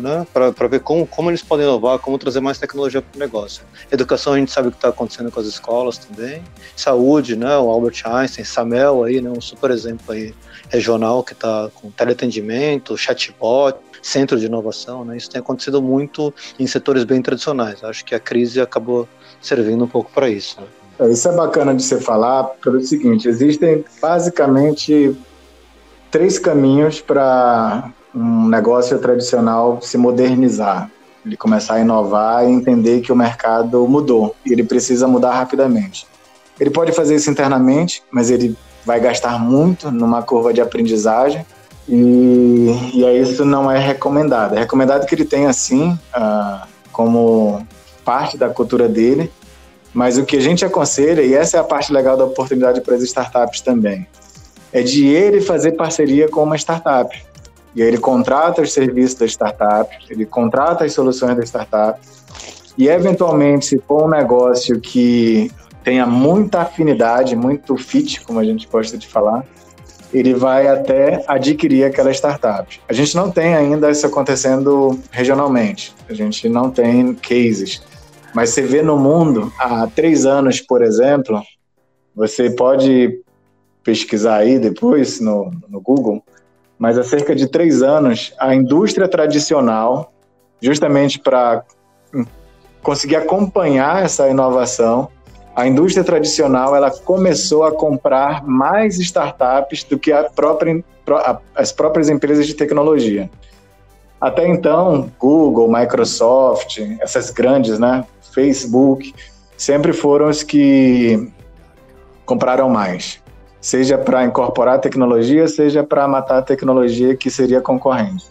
né, 0.00 0.26
ver 0.68 0.80
como, 0.80 1.06
como 1.06 1.30
eles 1.30 1.42
podem 1.42 1.64
inovar, 1.64 1.98
como 1.98 2.18
trazer 2.18 2.40
mais 2.40 2.58
tecnologia 2.58 3.00
para 3.00 3.16
o 3.16 3.20
negócio. 3.20 3.62
Educação, 3.90 4.32
a 4.32 4.38
gente 4.38 4.50
sabe 4.50 4.68
o 4.68 4.70
que 4.70 4.76
está 4.76 4.88
acontecendo 4.88 5.30
com 5.30 5.40
as 5.40 5.46
escolas 5.46 5.98
também. 5.98 6.42
Saúde, 6.76 7.36
né, 7.36 7.56
o 7.56 7.70
Albert 7.70 8.02
Einstein, 8.04 8.44
Samel, 8.44 9.04
aí, 9.04 9.20
né, 9.20 9.30
um 9.30 9.40
super 9.40 9.70
exemplo 9.70 10.12
aí 10.12 10.34
regional 10.68 11.22
que 11.22 11.32
está 11.32 11.70
com 11.74 11.90
teleatendimento, 11.90 12.96
chatbot, 12.96 13.78
centro 14.02 14.38
de 14.38 14.46
inovação, 14.46 15.04
né? 15.04 15.16
Isso 15.16 15.30
tem 15.30 15.40
acontecido 15.40 15.82
muito 15.82 16.32
em 16.58 16.66
setores 16.66 17.04
bem 17.04 17.20
tradicionais. 17.20 17.84
Acho 17.84 18.04
que 18.04 18.14
a 18.14 18.20
crise 18.20 18.60
acabou 18.60 19.06
servindo 19.42 19.84
um 19.84 19.88
pouco 19.88 20.10
para 20.10 20.28
isso. 20.28 20.58
Né? 20.60 20.66
É, 21.00 21.10
isso 21.10 21.28
é 21.28 21.32
bacana 21.32 21.74
de 21.74 21.82
você 21.82 22.00
falar 22.00 22.44
pelo 22.62 22.80
seguinte: 22.82 23.28
existem 23.28 23.84
basicamente 24.00 25.16
três 26.10 26.38
caminhos 26.38 27.00
para 27.00 27.92
um 28.14 28.48
negócio 28.48 28.98
tradicional 28.98 29.80
se 29.80 29.96
modernizar. 29.96 30.90
Ele 31.24 31.36
começar 31.36 31.74
a 31.74 31.80
inovar 31.80 32.44
e 32.44 32.50
entender 32.50 33.00
que 33.00 33.12
o 33.12 33.16
mercado 33.16 33.86
mudou 33.86 34.34
e 34.44 34.52
ele 34.52 34.64
precisa 34.64 35.06
mudar 35.06 35.32
rapidamente. 35.32 36.06
Ele 36.58 36.70
pode 36.70 36.92
fazer 36.92 37.14
isso 37.14 37.30
internamente, 37.30 38.02
mas 38.10 38.30
ele 38.30 38.56
vai 38.84 39.00
gastar 39.00 39.38
muito 39.38 39.90
numa 39.90 40.22
curva 40.22 40.52
de 40.52 40.60
aprendizagem 40.60 41.44
e, 41.88 42.90
e 42.94 43.04
aí 43.04 43.20
isso 43.20 43.44
não 43.44 43.70
é 43.70 43.78
recomendado. 43.78 44.54
É 44.54 44.60
recomendado 44.60 45.06
que 45.06 45.14
ele 45.14 45.24
tenha, 45.24 45.52
sim, 45.52 45.98
uh, 46.16 46.66
como 46.92 47.66
parte 48.04 48.36
da 48.36 48.48
cultura 48.48 48.88
dele, 48.88 49.30
mas 49.92 50.16
o 50.16 50.24
que 50.24 50.36
a 50.36 50.40
gente 50.40 50.64
aconselha, 50.64 51.22
e 51.22 51.34
essa 51.34 51.56
é 51.56 51.60
a 51.60 51.64
parte 51.64 51.92
legal 51.92 52.16
da 52.16 52.24
oportunidade 52.24 52.80
para 52.80 52.94
as 52.94 53.02
startups 53.02 53.60
também, 53.60 54.06
é 54.72 54.82
de 54.82 55.06
ele 55.06 55.40
fazer 55.40 55.72
parceria 55.72 56.28
com 56.28 56.42
uma 56.42 56.56
startup. 56.56 57.29
E 57.74 57.82
aí 57.82 57.88
ele 57.88 57.98
contrata 57.98 58.62
os 58.62 58.72
serviços 58.72 59.18
da 59.18 59.26
startup, 59.26 59.96
ele 60.08 60.26
contrata 60.26 60.84
as 60.84 60.92
soluções 60.92 61.36
da 61.36 61.42
startup, 61.44 62.00
e 62.76 62.88
eventualmente, 62.88 63.66
se 63.66 63.78
for 63.78 64.04
um 64.04 64.08
negócio 64.08 64.80
que 64.80 65.50
tenha 65.84 66.06
muita 66.06 66.62
afinidade, 66.62 67.36
muito 67.36 67.76
fit, 67.76 68.20
como 68.22 68.38
a 68.38 68.44
gente 68.44 68.68
gosta 68.68 68.96
de 68.96 69.06
falar, 69.06 69.44
ele 70.12 70.34
vai 70.34 70.66
até 70.66 71.24
adquirir 71.26 71.84
aquela 71.84 72.10
startup. 72.10 72.80
A 72.88 72.92
gente 72.92 73.14
não 73.14 73.30
tem 73.30 73.54
ainda 73.54 73.90
isso 73.90 74.06
acontecendo 74.06 74.98
regionalmente, 75.10 75.94
a 76.08 76.14
gente 76.14 76.48
não 76.48 76.70
tem 76.70 77.14
cases. 77.14 77.82
Mas 78.34 78.50
você 78.50 78.62
vê 78.62 78.82
no 78.82 78.98
mundo, 78.98 79.52
há 79.58 79.86
três 79.86 80.24
anos, 80.26 80.60
por 80.60 80.82
exemplo, 80.82 81.42
você 82.14 82.50
pode 82.50 83.20
pesquisar 83.82 84.36
aí 84.36 84.58
depois 84.58 85.20
no, 85.20 85.50
no 85.68 85.80
Google, 85.80 86.22
mas 86.80 86.96
há 86.96 87.04
cerca 87.04 87.36
de 87.36 87.46
três 87.46 87.82
anos, 87.82 88.32
a 88.40 88.54
indústria 88.54 89.06
tradicional, 89.06 90.14
justamente 90.62 91.18
para 91.18 91.62
conseguir 92.82 93.16
acompanhar 93.16 94.02
essa 94.02 94.26
inovação, 94.30 95.10
a 95.54 95.68
indústria 95.68 96.02
tradicional 96.02 96.74
ela 96.74 96.90
começou 96.90 97.64
a 97.64 97.72
comprar 97.72 98.42
mais 98.46 98.98
startups 98.98 99.84
do 99.84 99.98
que 99.98 100.10
própria, 100.34 100.82
as 101.54 101.70
próprias 101.70 102.08
empresas 102.08 102.46
de 102.46 102.54
tecnologia. 102.54 103.28
Até 104.18 104.48
então, 104.48 105.12
Google, 105.18 105.70
Microsoft, 105.70 106.78
essas 106.98 107.28
grandes, 107.28 107.78
né, 107.78 108.06
Facebook, 108.32 109.14
sempre 109.54 109.92
foram 109.92 110.30
os 110.30 110.42
que 110.42 111.30
compraram 112.24 112.70
mais, 112.70 113.20
seja 113.60 113.98
para 113.98 114.24
incorporar 114.24 114.80
tecnologia, 114.80 115.46
seja 115.46 115.84
para 115.84 116.08
matar 116.08 116.38
a 116.38 116.42
tecnologia 116.42 117.14
que 117.14 117.30
seria 117.30 117.60
concorrente. 117.60 118.26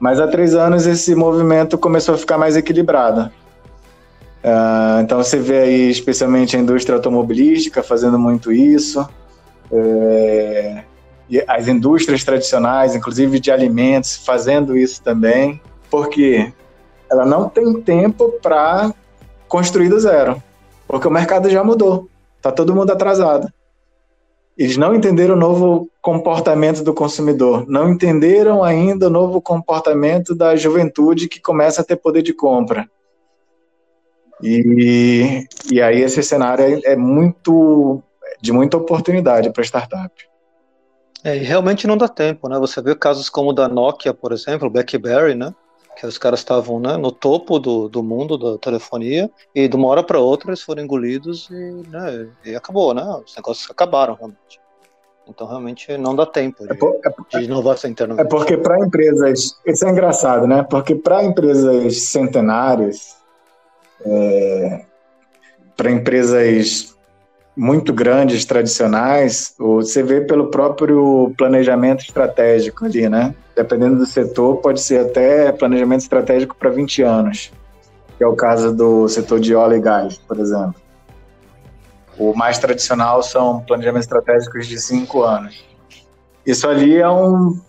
Mas 0.00 0.18
há 0.18 0.26
três 0.26 0.54
anos 0.54 0.86
esse 0.86 1.14
movimento 1.14 1.78
começou 1.78 2.14
a 2.14 2.18
ficar 2.18 2.36
mais 2.36 2.56
equilibrado. 2.56 3.30
Uh, 4.42 5.00
então 5.00 5.18
você 5.18 5.38
vê 5.38 5.58
aí 5.58 5.90
especialmente 5.90 6.56
a 6.56 6.60
indústria 6.60 6.96
automobilística 6.96 7.80
fazendo 7.82 8.18
muito 8.18 8.50
isso, 8.50 9.08
é, 9.70 10.82
e 11.30 11.42
as 11.46 11.68
indústrias 11.68 12.24
tradicionais, 12.24 12.94
inclusive 12.94 13.38
de 13.38 13.50
alimentos, 13.50 14.16
fazendo 14.16 14.76
isso 14.76 15.00
também, 15.02 15.60
porque 15.88 16.52
ela 17.10 17.24
não 17.24 17.48
tem 17.48 17.80
tempo 17.80 18.34
para 18.42 18.92
construir 19.48 19.88
do 19.88 20.00
zero, 20.00 20.42
porque 20.86 21.06
o 21.06 21.10
mercado 21.10 21.48
já 21.48 21.62
mudou, 21.62 22.08
está 22.36 22.50
todo 22.50 22.74
mundo 22.74 22.90
atrasado. 22.90 23.50
Eles 24.56 24.76
não 24.76 24.94
entenderam 24.94 25.34
o 25.34 25.38
novo 25.38 25.88
comportamento 26.00 26.82
do 26.84 26.92
consumidor, 26.92 27.66
não 27.68 27.90
entenderam 27.90 28.62
ainda 28.62 29.06
o 29.06 29.10
novo 29.10 29.40
comportamento 29.40 30.34
da 30.34 30.54
juventude 30.56 31.28
que 31.28 31.40
começa 31.40 31.80
a 31.80 31.84
ter 31.84 31.96
poder 31.96 32.22
de 32.22 32.34
compra. 32.34 32.86
E, 34.42 35.46
e 35.70 35.80
aí 35.80 36.02
esse 36.02 36.22
cenário 36.22 36.64
é, 36.64 36.92
é 36.92 36.96
muito 36.96 38.02
de 38.42 38.52
muita 38.52 38.76
oportunidade 38.76 39.50
para 39.50 39.62
startup. 39.62 40.12
É, 41.24 41.36
e 41.36 41.40
realmente 41.40 41.86
não 41.86 41.96
dá 41.96 42.08
tempo, 42.08 42.48
né? 42.48 42.58
Você 42.58 42.82
vê 42.82 42.96
casos 42.96 43.30
como 43.30 43.50
o 43.50 43.52
da 43.52 43.68
Nokia, 43.68 44.12
por 44.12 44.32
exemplo, 44.32 44.68
BlackBerry, 44.68 45.36
né? 45.36 45.54
Que 45.96 46.06
os 46.06 46.18
caras 46.18 46.40
estavam 46.40 46.80
né, 46.80 46.96
no 46.96 47.12
topo 47.12 47.58
do, 47.58 47.88
do 47.88 48.02
mundo 48.02 48.38
da 48.38 48.58
telefonia 48.58 49.30
e 49.54 49.68
de 49.68 49.76
uma 49.76 49.88
hora 49.88 50.02
para 50.02 50.18
outra 50.18 50.50
eles 50.50 50.62
foram 50.62 50.82
engolidos 50.82 51.48
e, 51.50 51.54
né, 51.88 52.28
e 52.44 52.54
acabou, 52.54 52.94
né? 52.94 53.04
Os 53.24 53.36
negócios 53.36 53.70
acabaram 53.70 54.14
realmente. 54.14 54.60
Então 55.28 55.46
realmente 55.46 55.96
não 55.98 56.16
dá 56.16 56.26
tempo 56.26 56.66
de, 56.66 56.72
é 56.72 56.74
por, 56.74 56.98
é, 57.04 57.38
de 57.38 57.44
inovação 57.44 57.90
interna. 57.90 58.20
É 58.20 58.24
porque 58.24 58.56
para 58.56 58.78
empresas, 58.80 59.56
isso 59.64 59.86
é 59.86 59.90
engraçado, 59.90 60.46
né? 60.46 60.62
Porque 60.68 60.94
para 60.94 61.24
empresas 61.24 62.02
centenárias, 62.02 63.16
é, 64.04 64.84
para 65.76 65.90
empresas 65.90 66.91
muito 67.56 67.92
grandes, 67.92 68.44
tradicionais, 68.44 69.54
você 69.58 70.02
vê 70.02 70.22
pelo 70.22 70.46
próprio 70.46 71.32
planejamento 71.36 72.00
estratégico 72.00 72.86
ali, 72.86 73.08
né? 73.08 73.34
Dependendo 73.54 73.98
do 73.98 74.06
setor, 74.06 74.56
pode 74.56 74.80
ser 74.80 75.06
até 75.06 75.52
planejamento 75.52 76.00
estratégico 76.00 76.56
para 76.56 76.70
20 76.70 77.02
anos, 77.02 77.52
que 78.16 78.24
é 78.24 78.26
o 78.26 78.34
caso 78.34 78.74
do 78.74 79.06
setor 79.08 79.38
de 79.38 79.54
óleo 79.54 79.76
e 79.76 79.80
gás, 79.80 80.16
por 80.16 80.38
exemplo. 80.38 80.74
O 82.18 82.34
mais 82.34 82.58
tradicional 82.58 83.22
são 83.22 83.60
planejamentos 83.60 84.06
estratégicos 84.06 84.66
de 84.66 84.80
5 84.80 85.22
anos. 85.22 85.62
Isso 86.46 86.66
ali 86.66 86.96
é 86.96 87.08
um, 87.08 87.60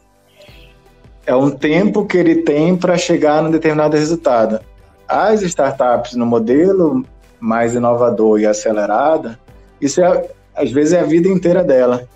é 1.26 1.36
um 1.36 1.50
tempo 1.50 2.06
que 2.06 2.18
ele 2.18 2.44
tem 2.44 2.76
para 2.76 2.98
chegar 2.98 3.44
num 3.44 3.52
determinado 3.52 3.98
resultado. 3.98 4.60
As 5.08 5.42
startups 5.42 6.16
no 6.16 6.26
modelo 6.26 7.06
mais 7.40 7.76
inovador 7.76 8.40
e 8.40 8.46
acelerada, 8.46 9.38
isso 9.86 10.02
é, 10.02 10.30
às 10.56 10.72
vezes 10.72 10.94
é 10.94 11.00
a 11.00 11.06
vida 11.06 11.28
inteira 11.28 11.64
dela. 11.64 12.08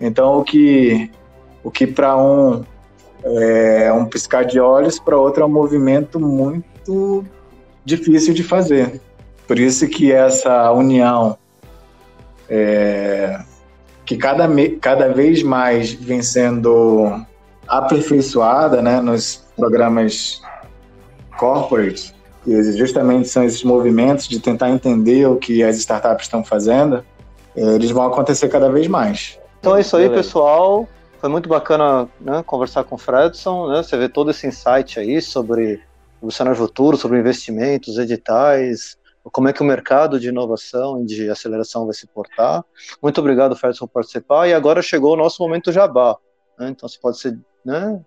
Então, 0.00 0.38
o 0.38 0.44
que, 0.44 1.10
o 1.62 1.70
que 1.70 1.86
para 1.86 2.16
um 2.16 2.64
é 3.24 3.92
um 3.92 4.04
piscar 4.04 4.44
de 4.44 4.60
olhos, 4.60 4.98
para 4.98 5.16
outro 5.16 5.42
é 5.42 5.46
um 5.46 5.50
movimento 5.50 6.20
muito 6.20 7.24
difícil 7.84 8.32
de 8.32 8.42
fazer. 8.42 9.00
Por 9.46 9.58
isso 9.58 9.88
que 9.88 10.12
essa 10.12 10.70
união 10.72 11.36
é, 12.48 13.40
que 14.04 14.16
cada, 14.16 14.48
cada 14.80 15.08
vez 15.12 15.42
mais 15.42 15.92
vem 15.92 16.22
sendo 16.22 17.20
aperfeiçoada 17.66 18.80
né, 18.80 19.00
nos 19.00 19.44
programas 19.56 20.40
corporate, 21.36 22.14
que 22.48 22.72
justamente 22.72 23.28
são 23.28 23.44
esses 23.44 23.62
movimentos 23.62 24.26
de 24.26 24.40
tentar 24.40 24.70
entender 24.70 25.26
o 25.26 25.36
que 25.36 25.62
as 25.62 25.76
startups 25.76 26.24
estão 26.24 26.42
fazendo, 26.42 27.04
é, 27.54 27.60
eles 27.74 27.90
vão 27.90 28.06
acontecer 28.06 28.48
cada 28.48 28.70
vez 28.70 28.88
mais. 28.88 29.38
Então 29.60 29.76
é 29.76 29.80
isso 29.80 29.96
aí, 29.96 30.08
pessoal. 30.08 30.88
Foi 31.20 31.28
muito 31.28 31.48
bacana 31.48 32.08
né, 32.20 32.42
conversar 32.46 32.84
com 32.84 32.94
o 32.94 32.98
Fredson, 32.98 33.68
né? 33.68 33.82
Você 33.82 33.96
vê 33.96 34.08
todo 34.08 34.30
esse 34.30 34.46
insight 34.46 34.98
aí 34.98 35.20
sobre 35.20 35.82
o 36.22 36.30
cenário 36.30 36.58
futuro, 36.58 36.96
sobre 36.96 37.18
investimentos, 37.18 37.98
editais, 37.98 38.96
como 39.30 39.48
é 39.48 39.52
que 39.52 39.62
o 39.62 39.66
mercado 39.66 40.18
de 40.18 40.28
inovação 40.28 41.02
e 41.02 41.06
de 41.06 41.28
aceleração 41.28 41.84
vai 41.84 41.94
se 41.94 42.06
portar. 42.06 42.64
Muito 43.02 43.20
obrigado, 43.20 43.56
Fredson, 43.56 43.86
por 43.86 43.94
participar. 43.94 44.48
E 44.48 44.54
agora 44.54 44.80
chegou 44.80 45.12
o 45.12 45.16
nosso 45.16 45.42
momento 45.42 45.72
jabá. 45.72 46.16
Né? 46.58 46.70
Então 46.70 46.88
você 46.88 46.98
pode 46.98 47.18
ser, 47.18 47.38
né, 47.64 48.00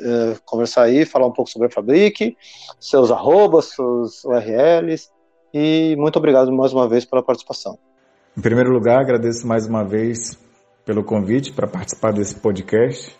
é, 0.00 0.36
conversar 0.44 0.84
aí, 0.84 1.04
falar 1.04 1.26
um 1.26 1.32
pouco 1.32 1.50
sobre 1.50 1.68
a 1.68 1.70
Fabric, 1.70 2.36
seus 2.80 3.10
arrobas, 3.10 3.66
seus 3.66 4.24
URLs. 4.24 5.10
E 5.52 5.96
muito 5.96 6.16
obrigado 6.18 6.52
mais 6.52 6.72
uma 6.72 6.88
vez 6.88 7.04
pela 7.04 7.22
participação. 7.22 7.78
Em 8.36 8.40
primeiro 8.40 8.70
lugar, 8.70 9.00
agradeço 9.00 9.46
mais 9.46 9.66
uma 9.66 9.84
vez 9.84 10.38
pelo 10.84 11.02
convite 11.02 11.52
para 11.52 11.66
participar 11.66 12.12
desse 12.12 12.38
podcast. 12.38 13.16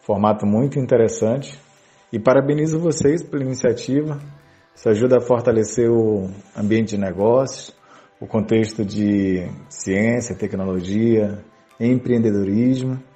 Formato 0.00 0.46
muito 0.46 0.78
interessante. 0.78 1.58
E 2.12 2.18
parabenizo 2.18 2.78
vocês 2.78 3.22
pela 3.22 3.42
iniciativa. 3.42 4.20
Isso 4.74 4.88
ajuda 4.88 5.18
a 5.18 5.20
fortalecer 5.20 5.90
o 5.90 6.30
ambiente 6.56 6.90
de 6.90 6.98
negócios, 6.98 7.74
o 8.20 8.26
contexto 8.26 8.84
de 8.84 9.46
ciência, 9.68 10.34
tecnologia, 10.34 11.44
empreendedorismo 11.78 13.09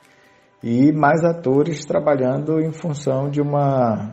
e 0.67 0.91
mais 0.93 1.23
atores 1.23 1.85
trabalhando 1.85 2.59
em 2.59 2.73
função 2.73 3.29
de 3.29 3.39
uma 3.39 4.11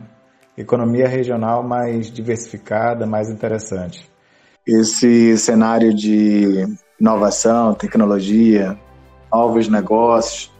economia 0.54 1.08
regional 1.08 1.66
mais 1.66 2.12
diversificada, 2.12 3.06
mais 3.06 3.30
interessante. 3.30 4.06
Esse 4.66 5.38
cenário 5.38 5.94
de 5.94 6.66
inovação, 7.00 7.72
tecnologia, 7.72 8.78
novos 9.32 9.66
negócios, 9.66 10.52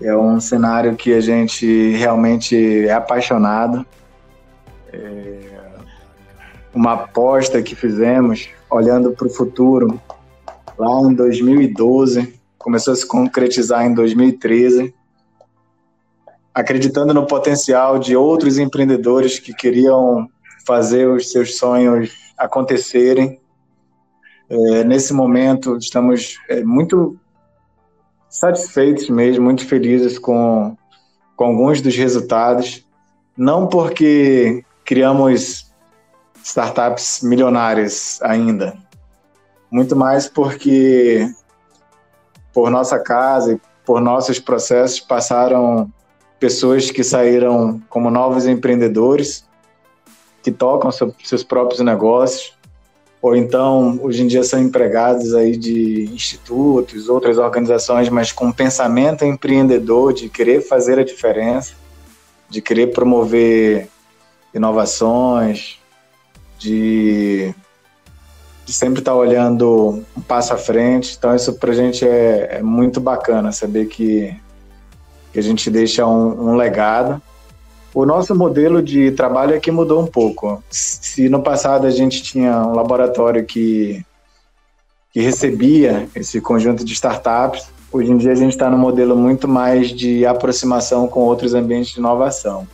é 0.00 0.16
um 0.16 0.38
cenário 0.38 0.94
que 0.94 1.12
a 1.12 1.20
gente 1.20 1.90
realmente 1.96 2.86
é 2.86 2.92
apaixonado. 2.92 3.84
É 4.92 5.52
uma 6.72 6.92
aposta 6.92 7.60
que 7.60 7.74
fizemos 7.74 8.50
olhando 8.70 9.10
para 9.10 9.26
o 9.26 9.30
futuro 9.30 10.00
lá 10.78 11.00
em 11.10 11.12
2012, 11.12 12.40
começou 12.62 12.92
a 12.92 12.96
se 12.96 13.06
concretizar 13.06 13.84
em 13.84 13.92
2013, 13.92 14.94
acreditando 16.54 17.12
no 17.12 17.26
potencial 17.26 17.98
de 17.98 18.16
outros 18.16 18.58
empreendedores 18.58 19.38
que 19.38 19.52
queriam 19.52 20.28
fazer 20.66 21.08
os 21.08 21.30
seus 21.30 21.58
sonhos 21.58 22.12
acontecerem. 22.38 23.40
É, 24.48 24.84
nesse 24.84 25.12
momento, 25.12 25.76
estamos 25.76 26.36
é, 26.48 26.62
muito 26.62 27.18
satisfeitos 28.28 29.08
mesmo, 29.08 29.44
muito 29.44 29.66
felizes 29.66 30.18
com, 30.18 30.76
com 31.36 31.44
alguns 31.44 31.80
dos 31.80 31.96
resultados. 31.96 32.86
Não 33.36 33.66
porque 33.66 34.64
criamos 34.84 35.72
startups 36.42 37.22
milionárias 37.22 38.20
ainda. 38.22 38.76
Muito 39.70 39.96
mais 39.96 40.28
porque, 40.28 41.26
por 42.52 42.70
nossa 42.70 42.98
casa 42.98 43.54
e 43.54 43.60
por 43.84 44.00
nossos 44.00 44.38
processos, 44.38 45.00
passaram 45.00 45.90
pessoas 46.38 46.90
que 46.90 47.02
saíram 47.02 47.80
como 47.88 48.10
novos 48.10 48.46
empreendedores, 48.46 49.44
que 50.42 50.50
tocam 50.50 50.90
seus 50.90 51.44
próprios 51.44 51.80
negócios, 51.80 52.52
ou 53.22 53.36
então, 53.36 54.00
hoje 54.02 54.24
em 54.24 54.26
dia, 54.26 54.42
são 54.42 54.60
empregados 54.60 55.32
aí 55.32 55.56
de 55.56 56.10
institutos, 56.12 57.08
outras 57.08 57.38
organizações, 57.38 58.08
mas 58.08 58.32
com 58.32 58.50
pensamento 58.50 59.24
empreendedor 59.24 60.12
de 60.12 60.28
querer 60.28 60.60
fazer 60.60 60.98
a 60.98 61.04
diferença, 61.04 61.74
de 62.50 62.60
querer 62.60 62.88
promover 62.88 63.88
inovações, 64.52 65.78
de, 66.58 67.54
de 68.64 68.72
sempre 68.72 69.00
estar 69.00 69.12
tá 69.12 69.16
olhando 69.16 70.02
um 70.16 70.20
passo 70.20 70.52
à 70.52 70.56
frente. 70.56 71.16
Então, 71.18 71.34
isso 71.34 71.52
para 71.54 71.72
a 71.72 71.74
gente 71.74 72.06
é, 72.06 72.58
é, 72.58 72.62
muito 72.62 73.00
bacana 73.00 73.52
saber 73.52 73.86
que, 73.86 74.34
que 75.32 75.38
a 75.38 75.42
gente 75.42 75.70
deixa 75.70 76.06
um, 76.06 76.50
um 76.50 76.56
legado. 76.56 77.20
O 77.94 78.06
nosso 78.06 78.34
modelo 78.34 78.82
de 78.82 79.10
trabalho 79.12 79.54
aqui 79.54 79.70
mudou 79.70 80.00
um 80.00 80.06
pouco. 80.06 80.62
Se 80.70 81.28
no 81.28 81.42
passado 81.42 81.86
a 81.86 81.90
gente 81.90 82.22
tinha 82.22 82.58
um 82.66 82.74
laboratório 82.74 83.44
que, 83.44 84.02
que 85.12 85.20
recebia 85.20 86.08
esse 86.14 86.40
conjunto 86.40 86.84
de 86.84 86.92
startups, 86.94 87.68
hoje 87.92 88.10
em 88.10 88.16
dia 88.16 88.32
a 88.32 88.36
gente 88.36 88.52
está 88.52 88.70
no 88.70 88.78
modelo 88.78 89.14
muito 89.14 89.46
mais 89.46 89.90
de 89.90 90.24
aproximação 90.24 91.06
com 91.06 91.20
outros 91.20 91.52
ambientes 91.52 91.92
de 91.92 91.98
inovação. 91.98 92.66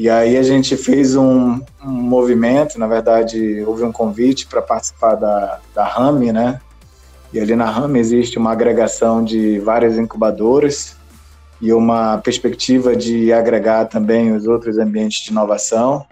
E 0.00 0.08
aí 0.08 0.38
a 0.38 0.42
gente 0.42 0.78
fez 0.78 1.14
um, 1.14 1.60
um 1.84 1.90
movimento, 1.90 2.78
na 2.78 2.86
verdade, 2.86 3.62
houve 3.66 3.84
um 3.84 3.92
convite 3.92 4.46
para 4.46 4.62
participar 4.62 5.14
da, 5.14 5.60
da 5.74 5.84
RAM, 5.84 6.20
né? 6.32 6.58
E 7.34 7.38
ali 7.38 7.54
na 7.54 7.66
RAM 7.66 7.94
existe 7.98 8.38
uma 8.38 8.50
agregação 8.50 9.22
de 9.22 9.58
várias 9.58 9.98
incubadoras 9.98 10.96
e 11.60 11.70
uma 11.70 12.16
perspectiva 12.16 12.96
de 12.96 13.30
agregar 13.30 13.84
também 13.88 14.34
os 14.34 14.46
outros 14.46 14.78
ambientes 14.78 15.22
de 15.22 15.32
inovação. 15.32 16.06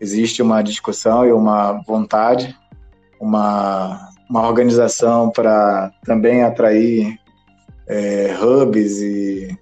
Existe 0.00 0.42
uma 0.42 0.60
discussão 0.60 1.24
e 1.24 1.30
uma 1.30 1.84
vontade, 1.86 2.58
uma, 3.20 4.10
uma 4.28 4.44
organização 4.44 5.30
para 5.30 5.92
também 6.04 6.42
atrair 6.42 7.16
é, 7.86 8.36
hubs 8.42 8.98
e, 8.98 9.56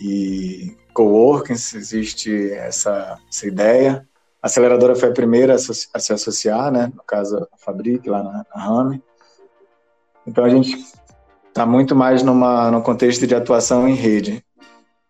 e 0.00 0.76
coworkings, 0.98 1.74
existe 1.74 2.52
essa, 2.54 3.16
essa 3.30 3.46
ideia. 3.46 4.04
A 4.42 4.48
aceleradora 4.48 4.96
foi 4.96 5.08
a 5.08 5.12
primeira 5.12 5.54
a, 5.54 5.58
se 5.58 6.12
associar, 6.12 6.72
né? 6.72 6.90
no 6.92 7.04
caso 7.04 7.36
a 7.52 7.56
Fabric, 7.56 8.08
lá 8.10 8.20
na, 8.20 8.44
na. 8.52 8.98
Então 10.26 10.44
a 10.44 10.48
gente 10.48 10.76
está 11.46 11.64
muito 11.64 11.94
mais 11.94 12.24
numa, 12.24 12.68
no 12.72 12.82
contexto 12.82 13.28
de 13.28 13.34
atuação 13.34 13.88
em 13.88 13.94
rede. 13.94 14.44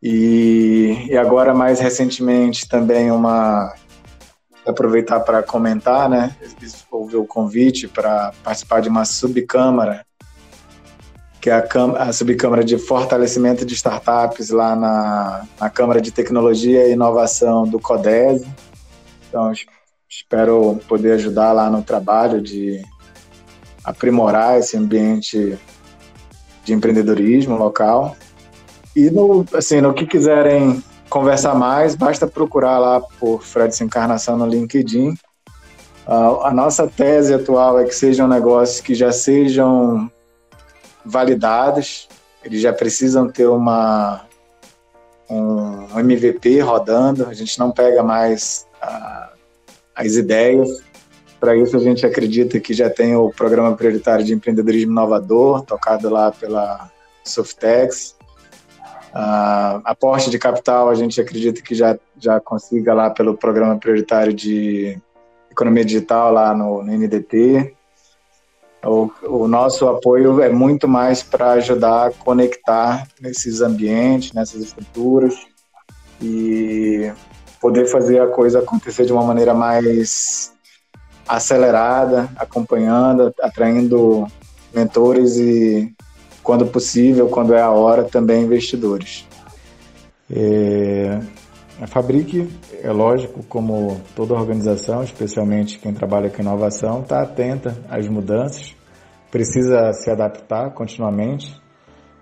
E, 0.03 1.07
e 1.09 1.17
agora, 1.17 1.55
mais 1.55 1.81
recentemente, 1.81 2.69
também 2.69 3.11
uma. 3.11 3.75
Aproveitar 4.67 5.21
para 5.21 5.43
comentar, 5.43 6.11
né? 6.11 6.37
Houve 6.91 7.17
o 7.17 7.25
convite 7.25 7.89
para 7.89 8.35
participar 8.45 8.81
de 8.81 8.91
uma 8.91 9.07
subcâmara 9.07 10.05
que 11.41 11.51
é 11.51 11.55
a, 11.55 11.67
a 11.99 12.13
subcâmara 12.13 12.65
de 12.65 12.79
fortalecimento 12.79 13.65
de 13.65 13.75
startups 13.75 14.51
lá 14.51 14.75
na, 14.75 15.47
na 15.61 15.71
Câmara 15.71 16.01
de 16.01 16.11
Tecnologia 16.11 16.89
e 16.89 16.93
Inovação 16.93 17.67
do 17.67 17.79
CODES. 17.79 18.45
Então, 19.29 19.53
espero 20.09 20.81
poder 20.89 21.13
ajudar 21.13 21.53
lá 21.53 21.71
no 21.71 21.83
trabalho 21.83 22.41
de 22.41 22.83
aprimorar 23.85 24.59
esse 24.59 24.77
ambiente 24.77 25.59
de 26.65 26.73
empreendedorismo 26.73 27.57
local. 27.57 28.17
E 28.97 29.11
no, 29.11 29.45
assim, 29.55 29.81
no 29.81 29.95
que 29.95 30.07
quiserem 30.07 30.83
conversar 31.09 31.55
mais, 31.55 31.95
basta 31.95 32.27
procurar 32.27 32.79
lá 32.79 33.01
por 33.21 33.43
Fred 33.43 33.75
Encarnação 33.83 34.37
no 34.37 34.47
LinkedIn. 34.47 35.11
Uh, 36.07 36.43
a 36.43 36.53
nossa 36.53 36.87
tese 36.87 37.33
atual 37.33 37.79
é 37.79 37.85
que 37.85 37.95
sejam 37.95 38.27
negócios 38.27 38.81
que 38.81 38.95
já 38.95 39.13
sejam 39.13 40.11
validados, 41.05 42.09
eles 42.45 42.61
já 42.61 42.73
precisam 42.73 43.29
ter 43.29 43.47
uma, 43.47 44.27
um 45.29 45.99
MVP 45.99 46.61
rodando, 46.61 47.27
a 47.27 47.35
gente 47.35 47.59
não 47.59 47.71
pega 47.71 48.03
mais 48.03 48.67
a, 48.81 49.33
as 49.95 50.15
ideias. 50.15 50.83
Para 51.41 51.57
isso, 51.57 51.77
a 51.77 51.81
gente 51.81 52.05
acredita 52.05 52.59
que 52.59 52.75
já 52.75 52.91
tem 52.91 53.15
o 53.15 53.31
Programa 53.31 53.77
Prioritário 53.77 54.25
de 54.25 54.35
Empreendedorismo 54.35 54.91
Inovador, 54.91 55.63
tocado 55.63 56.09
lá 56.09 56.33
pela 56.33 56.91
Softex. 57.25 58.17
Uh, 59.11 59.81
aporte 59.85 60.31
de 60.31 60.39
capital, 60.39 60.91
a 60.91 60.95
gente 60.95 61.21
acredita 61.21 61.63
que 61.63 61.75
já, 61.75 61.99
já 62.19 62.41
consiga 62.41 62.93
lá 62.93 63.11
pelo 63.11 63.37
Programa 63.37 63.79
Prioritário 63.79 64.33
de 64.33 64.99
Economia 65.51 65.85
Digital, 65.85 66.33
lá 66.33 66.55
no, 66.55 66.83
no 66.83 66.93
NDT. 66.93 67.75
O, 68.85 69.11
o 69.27 69.49
nosso 69.49 69.89
apoio 69.89 70.41
é 70.41 70.49
muito 70.49 70.87
mais 70.87 71.23
para 71.23 71.53
ajudar 71.53 72.07
a 72.07 72.13
conectar 72.13 73.07
nesses 73.21 73.61
ambientes, 73.61 74.33
nessas 74.33 74.63
estruturas 74.63 75.35
e 76.23 77.13
poder 77.61 77.87
fazer 77.87 78.21
a 78.21 78.29
coisa 78.29 78.61
acontecer 78.61 79.05
de 79.05 79.13
uma 79.13 79.25
maneira 79.25 79.53
mais 79.53 80.53
acelerada, 81.27 82.29
acompanhando, 82.37 83.35
atraindo 83.43 84.27
mentores 84.73 85.37
e, 85.37 85.93
quando 86.43 86.67
possível, 86.67 87.29
quando 87.29 87.55
é 87.55 87.61
a 87.61 87.71
hora, 87.71 88.05
também 88.05 88.45
investidores. 88.45 89.27
É, 90.31 91.21
a 91.81 91.87
Fabrique, 91.87 92.49
é 92.83 92.91
lógico, 92.91 93.45
como 93.45 94.01
toda 94.17 94.35
organização, 94.35 95.03
especialmente 95.03 95.79
quem 95.79 95.95
trabalha 95.95 96.29
com 96.29 96.43
inovação, 96.43 97.03
está 97.03 97.23
atenta 97.23 97.77
às 97.89 98.09
mudanças, 98.09 98.75
precisa 99.31 99.93
se 99.93 100.11
adaptar 100.11 100.75
continuamente. 100.75 101.55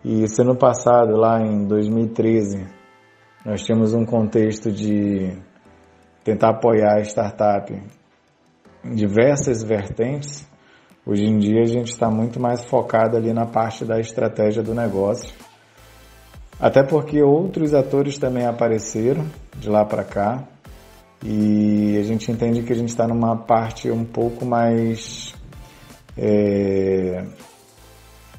E 0.05 0.29
se 0.29 0.45
no 0.45 0.57
passado, 0.57 1.17
lá 1.17 1.41
em 1.41 1.67
2013, 1.67 2.67
nós 3.47 3.63
tínhamos 3.63 3.95
um 3.95 4.05
contexto 4.05 4.71
de 4.71 5.33
tentar 6.23 6.51
apoiar 6.51 6.99
a 6.99 7.01
startup 7.01 7.73
em 8.85 8.95
diversas 8.95 9.63
vertentes, 9.63 10.47
hoje 11.07 11.25
em 11.25 11.39
dia 11.39 11.63
a 11.63 11.67
gente 11.67 11.93
está 11.93 12.11
muito 12.11 12.39
mais 12.39 12.63
focado 12.67 13.17
ali 13.17 13.33
na 13.33 13.47
parte 13.47 13.87
da 13.87 13.99
estratégia 13.99 14.63
do 14.63 14.75
negócio 14.75 15.33
até 16.59 16.83
porque 16.83 17.23
outros 17.23 17.75
atores 17.75 18.19
também 18.19 18.47
apareceram 18.47 19.27
de 19.59 19.69
lá 19.69 19.85
para 19.85 20.05
cá 20.05 20.45
e 21.23 21.97
a 21.99 22.03
gente 22.03 22.31
entende 22.31 22.63
que 22.63 22.73
a 22.73 22.77
gente 22.77 22.89
está 22.89 23.07
numa 23.07 23.37
parte 23.37 23.91
um 23.91 24.05
pouco 24.05 24.45
mais 24.45 25.35
é, 26.17 27.25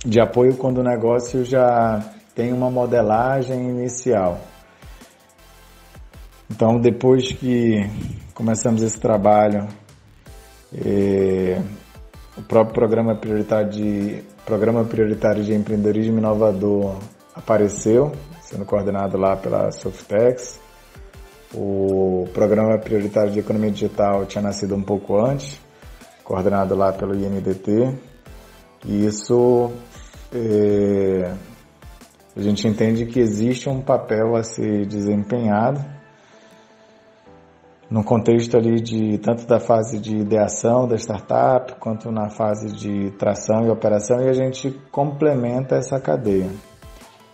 de 0.05 0.20
apoio 0.20 0.55
quando 0.57 0.80
o 0.80 0.84
negócio 0.84 1.43
já 1.45 2.03
tem 2.34 2.53
uma 2.53 2.70
modelagem 2.70 3.70
inicial. 3.70 4.39
Então, 6.49 6.80
depois 6.80 7.32
que 7.32 7.89
começamos 8.34 8.82
esse 8.82 8.99
trabalho, 8.99 9.68
é, 10.74 11.61
o 12.38 12.41
próprio 12.43 12.74
programa 12.74 13.15
prioritário 13.15 13.70
de, 13.70 14.24
programa 14.45 14.86
prioritário 14.86 15.43
de 15.43 15.53
empreendedorismo 15.53 16.20
inovador 16.20 16.97
apareceu, 17.38 18.12
sendo 18.42 18.66
coordenado 18.66 19.18
lá 19.18 19.36
pela 19.36 19.72
Softex. 19.72 20.60
O 21.54 22.28
programa 22.34 22.78
prioritário 22.78 23.32
de 23.32 23.40
economia 23.40 23.72
digital 23.72 24.26
tinha 24.26 24.42
nascido 24.42 24.76
um 24.76 24.82
pouco 24.82 25.18
antes, 25.18 25.60
coordenado 26.24 26.76
lá 26.76 26.92
pelo 26.92 27.16
INDT. 27.16 27.96
E 28.86 29.06
isso 29.06 29.72
é, 30.34 31.34
a 32.36 32.42
gente 32.42 32.68
entende 32.68 33.06
que 33.06 33.20
existe 33.20 33.70
um 33.70 33.82
papel 33.82 34.36
a 34.36 34.44
ser 34.44 34.86
desempenhado 34.86 35.98
no 37.90 38.04
contexto 38.04 38.58
ali 38.58 38.82
de 38.82 39.18
tanto 39.20 39.48
da 39.48 39.60
fase 39.60 39.98
de 40.00 40.18
ideação 40.18 40.88
da 40.88 40.96
startup 40.98 41.76
quanto 41.80 42.12
na 42.12 42.30
fase 42.30 42.76
de 42.76 43.12
tração 43.12 43.66
e 43.66 43.70
operação 43.70 44.22
e 44.22 44.28
a 44.28 44.34
gente 44.34 44.72
complementa 44.92 45.76
essa 45.76 46.00
cadeia. 46.00 46.50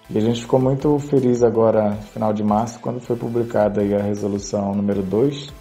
E 0.10 0.18
a 0.18 0.22
gente 0.22 0.41
ficou 0.41 0.60
muito 0.60 0.99
feliz 0.99 1.41
agora, 1.41 1.93
final 2.14 2.34
de 2.34 2.43
março, 2.43 2.80
quando 2.80 2.99
foi 2.99 3.16
publicada 3.16 3.82
a 3.82 4.04
resolução 4.04 4.76
número 4.76 5.01
2, 5.01 5.54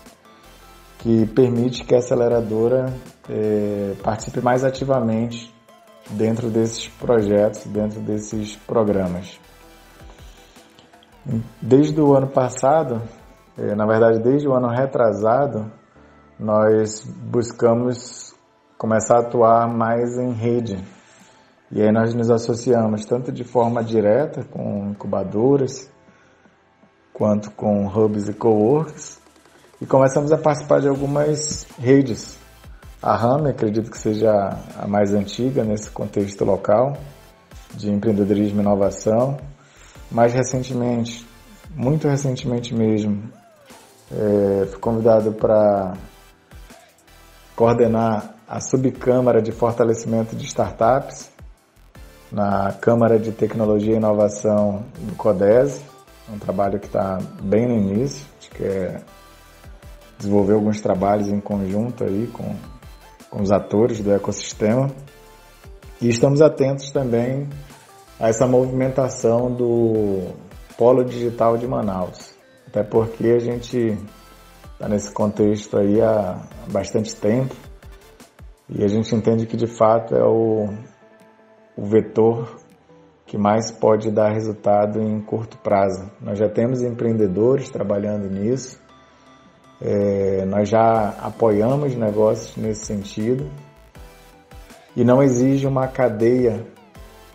que 0.99 1.27
permite 1.27 1.85
que 1.85 1.95
a 1.95 1.99
aceleradora 1.99 2.93
é, 3.29 3.95
participe 4.03 4.41
mais 4.41 4.65
ativamente 4.65 5.53
dentro 6.11 6.51
desses 6.51 6.89
projetos, 6.89 7.65
dentro 7.67 8.01
desses 8.01 8.57
programas. 8.57 9.41
Desde 11.61 12.01
o 12.01 12.15
ano 12.15 12.27
passado, 12.27 13.01
é, 13.57 13.75
na 13.75 13.87
verdade 13.87 14.19
desde 14.19 14.49
o 14.49 14.55
ano 14.55 14.69
retrasado, 14.69 15.71
nós 16.39 17.05
buscamos 17.05 18.35
começar 18.77 19.19
a 19.19 19.21
atuar 19.21 19.69
mais 19.69 20.19
em 20.19 20.33
rede, 20.33 20.83
e 21.73 21.81
aí 21.81 21.91
nós 21.91 22.13
nos 22.13 22.31
associamos 22.31 23.07
tanto 23.07 23.33
de 23.33 23.45
forma 23.45 23.83
direta 23.83 24.45
com 24.45 24.91
incubadoras, 24.91 25.91
quanto 27.15 27.51
com 27.53 27.87
hubs 27.87 28.29
e 28.29 28.35
coworks, 28.35 29.19
e 29.81 29.87
começamos 29.87 30.31
a 30.33 30.37
participar 30.37 30.81
de 30.83 30.89
algumas 30.89 31.67
redes. 31.79 32.39
A 33.03 33.17
RAM, 33.17 33.49
acredito 33.49 33.91
que 33.91 33.97
seja 33.97 34.31
a 34.79 34.87
mais 34.87 35.15
antiga 35.15 35.65
nesse 35.65 35.91
contexto 35.91 36.45
local 36.45 36.93
de 37.75 37.91
empreendedorismo 37.91 38.61
e 38.61 38.63
inovação. 38.63 39.39
Mais 40.11 40.35
recentemente, 40.35 41.27
muito 41.75 42.07
recentemente 42.07 42.75
mesmo, 42.75 43.33
é, 44.13 44.67
fui 44.67 44.79
convidado 44.79 45.33
para 45.33 45.95
coordenar 47.57 48.35
a 48.47 48.61
subcâmara 48.61 49.41
de 49.41 49.53
fortalecimento 49.53 50.37
de 50.37 50.45
startups 50.45 51.32
na 52.33 52.73
Câmara 52.73 53.19
de 53.19 53.31
Tecnologia 53.31 53.93
e 53.93 53.97
Inovação 53.97 54.85
do 54.99 55.15
CODES, 55.17 55.83
um 56.33 56.39
trabalho 56.39 56.81
que 56.81 56.87
está 56.87 57.19
bem 57.43 57.67
no 57.67 57.75
início, 57.75 58.27
acho 58.39 58.51
que 58.51 58.65
é 58.65 59.03
desenvolver 60.19 60.55
alguns 60.55 60.81
trabalhos 60.81 61.29
em 61.29 61.41
conjunto 61.41 62.05
aí 62.05 62.27
com, 62.33 62.55
com 63.29 63.43
os 63.43 63.53
atores 63.53 64.01
do 64.01 64.13
ecossistema. 64.13 64.91
E 66.01 66.09
estamos 66.09 66.41
atentos 66.41 66.91
também 66.91 67.49
a 68.19 68.29
essa 68.29 68.47
movimentação 68.47 69.53
do 69.53 70.29
Polo 70.79 71.05
Digital 71.05 71.59
de 71.59 71.67
Manaus, 71.67 72.35
até 72.67 72.83
porque 72.83 73.27
a 73.27 73.39
gente 73.41 73.99
está 74.73 74.89
nesse 74.89 75.11
contexto 75.11 75.77
aí 75.77 76.01
há 76.01 76.41
bastante 76.73 77.15
tempo. 77.15 77.55
E 78.71 78.83
a 78.83 78.89
gente 78.89 79.15
entende 79.15 79.45
que 79.45 79.57
de 79.57 79.67
fato 79.67 80.15
é 80.15 80.25
o, 80.25 80.69
o 81.77 81.85
vetor 81.85 82.63
que 83.27 83.39
mais 83.39 83.71
pode 83.71 84.11
dar 84.11 84.31
resultado 84.33 85.01
em 85.01 85.21
curto 85.21 85.57
prazo. 85.59 86.11
Nós 86.21 86.39
já 86.39 86.49
temos 86.49 86.83
empreendedores 86.83 87.71
trabalhando 87.71 88.29
nisso, 88.29 88.79
é, 89.81 90.45
nós 90.45 90.69
já 90.69 91.09
apoiamos 91.19 91.97
negócios 91.97 92.57
nesse 92.57 92.85
sentido 92.85 93.51
e 94.95 95.03
não 95.03 95.23
exige 95.23 95.67
uma 95.67 95.89
cadeia 95.89 96.65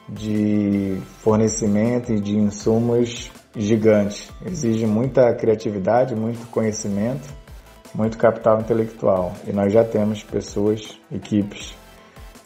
de 0.08 1.02
fornecimento 1.20 2.14
e 2.14 2.20
de 2.22 2.38
insumos 2.38 3.32
gigante. 3.56 4.32
Exige 4.46 4.86
muita 4.86 5.34
criatividade, 5.36 6.16
muito 6.16 6.48
conhecimento, 6.52 7.28
muito 7.94 8.18
capital 8.18 8.62
intelectual. 8.62 9.34
E 9.46 9.52
nós 9.52 9.74
já 9.74 9.84
temos 9.84 10.24
pessoas, 10.24 10.98
equipes 11.12 11.76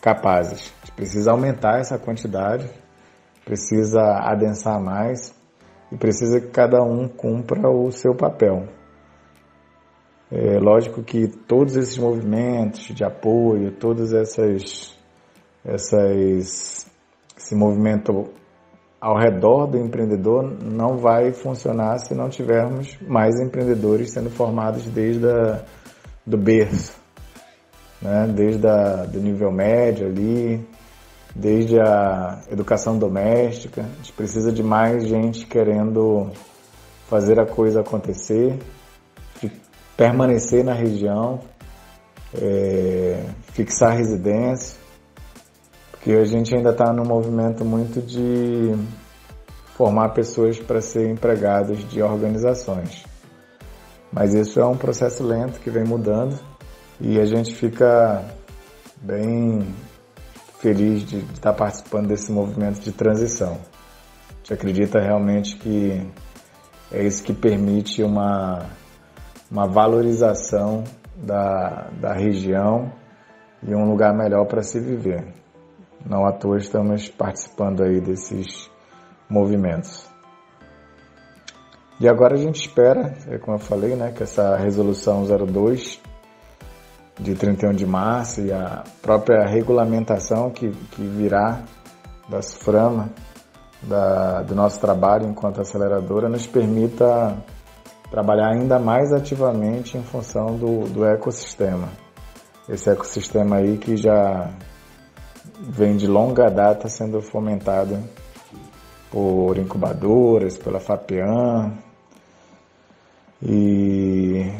capazes. 0.01 0.73
A 0.81 0.85
gente 0.85 0.91
precisa 0.93 1.31
aumentar 1.31 1.79
essa 1.79 1.97
quantidade, 1.97 2.67
precisa 3.45 4.01
adensar 4.01 4.81
mais 4.81 5.33
e 5.91 5.97
precisa 5.97 6.41
que 6.41 6.47
cada 6.47 6.81
um 6.81 7.07
cumpra 7.07 7.69
o 7.69 7.91
seu 7.91 8.15
papel. 8.15 8.67
É 10.31 10.57
lógico 10.59 11.03
que 11.03 11.27
todos 11.27 11.75
esses 11.75 11.97
movimentos 11.97 12.81
de 12.81 13.03
apoio, 13.03 13.71
todas 13.71 14.13
essas, 14.13 14.97
essas 15.63 16.89
esse 17.37 17.55
movimento 17.55 18.29
ao 18.99 19.17
redor 19.17 19.67
do 19.67 19.77
empreendedor 19.77 20.43
não 20.63 20.97
vai 20.97 21.33
funcionar 21.33 21.97
se 21.97 22.13
não 22.13 22.29
tivermos 22.29 22.97
mais 23.01 23.39
empreendedores 23.41 24.13
sendo 24.13 24.29
formados 24.29 24.85
desde 24.85 25.27
a, 25.27 25.65
do 26.25 26.37
berço 26.37 27.00
né? 28.01 28.27
desde 28.33 28.67
a, 28.67 29.05
do 29.05 29.19
nível 29.19 29.51
médio 29.51 30.07
ali, 30.07 30.65
desde 31.35 31.79
a 31.79 32.41
educação 32.49 32.97
doméstica. 32.97 33.81
A 33.81 33.97
gente 33.97 34.13
precisa 34.13 34.51
de 34.51 34.63
mais 34.63 35.05
gente 35.05 35.45
querendo 35.45 36.31
fazer 37.07 37.39
a 37.39 37.45
coisa 37.45 37.81
acontecer, 37.81 38.57
de 39.41 39.51
permanecer 39.95 40.63
na 40.63 40.73
região, 40.73 41.39
é, 42.33 43.25
fixar 43.51 43.95
residência, 43.95 44.79
porque 45.91 46.13
a 46.13 46.25
gente 46.25 46.55
ainda 46.55 46.71
está 46.71 46.91
num 46.91 47.05
movimento 47.05 47.63
muito 47.63 48.01
de 48.01 48.73
formar 49.75 50.09
pessoas 50.09 50.57
para 50.59 50.81
ser 50.81 51.09
empregados 51.09 51.87
de 51.89 52.01
organizações. 52.01 53.05
Mas 54.11 54.33
isso 54.33 54.59
é 54.59 54.65
um 54.65 54.75
processo 54.75 55.23
lento 55.23 55.59
que 55.59 55.69
vem 55.69 55.83
mudando 55.83 56.50
e 57.01 57.19
a 57.19 57.25
gente 57.25 57.55
fica 57.55 58.23
bem 59.01 59.65
feliz 60.59 61.03
de 61.03 61.17
estar 61.33 61.51
participando 61.53 62.07
desse 62.07 62.31
movimento 62.31 62.79
de 62.79 62.91
transição. 62.91 63.53
A 63.53 64.37
gente 64.37 64.53
acredita 64.53 64.99
realmente 64.99 65.57
que 65.57 66.07
é 66.91 67.03
isso 67.03 67.23
que 67.23 67.33
permite 67.33 68.03
uma, 68.03 68.67
uma 69.49 69.67
valorização 69.67 70.83
da, 71.15 71.89
da 71.99 72.13
região 72.13 72.93
e 73.63 73.73
um 73.73 73.89
lugar 73.89 74.15
melhor 74.15 74.45
para 74.45 74.61
se 74.61 74.79
viver. 74.79 75.25
Não 76.05 76.25
à 76.25 76.31
toa 76.31 76.57
estamos 76.57 77.09
participando 77.09 77.83
aí 77.83 77.99
desses 77.99 78.69
movimentos. 79.27 80.07
E 81.99 82.07
agora 82.07 82.35
a 82.35 82.37
gente 82.37 82.61
espera, 82.61 83.15
é 83.27 83.39
como 83.39 83.57
eu 83.57 83.59
falei, 83.59 83.95
né, 83.95 84.11
que 84.11 84.21
essa 84.21 84.55
resolução 84.55 85.23
02 85.25 85.99
de 87.21 87.35
31 87.35 87.73
de 87.73 87.85
março 87.85 88.41
e 88.41 88.51
a 88.51 88.83
própria 89.01 89.45
regulamentação 89.45 90.49
que, 90.49 90.71
que 90.91 91.03
virá 91.03 91.61
das 92.27 92.53
FRAMA, 92.55 93.09
da, 93.83 94.41
do 94.41 94.55
nosso 94.55 94.79
trabalho 94.79 95.27
enquanto 95.27 95.61
aceleradora, 95.61 96.27
nos 96.27 96.47
permita 96.47 97.37
trabalhar 98.09 98.49
ainda 98.49 98.79
mais 98.79 99.13
ativamente 99.13 99.97
em 99.97 100.03
função 100.03 100.57
do, 100.57 100.89
do 100.89 101.05
ecossistema. 101.05 101.89
Esse 102.67 102.89
ecossistema 102.89 103.57
aí 103.57 103.77
que 103.77 103.95
já 103.95 104.49
vem 105.59 105.95
de 105.95 106.07
longa 106.07 106.49
data 106.49 106.89
sendo 106.89 107.21
fomentado 107.21 107.99
por 109.11 109.57
incubadoras, 109.57 110.57
pela 110.57 110.79
FAPEAN 110.79 111.73
e 113.43 114.51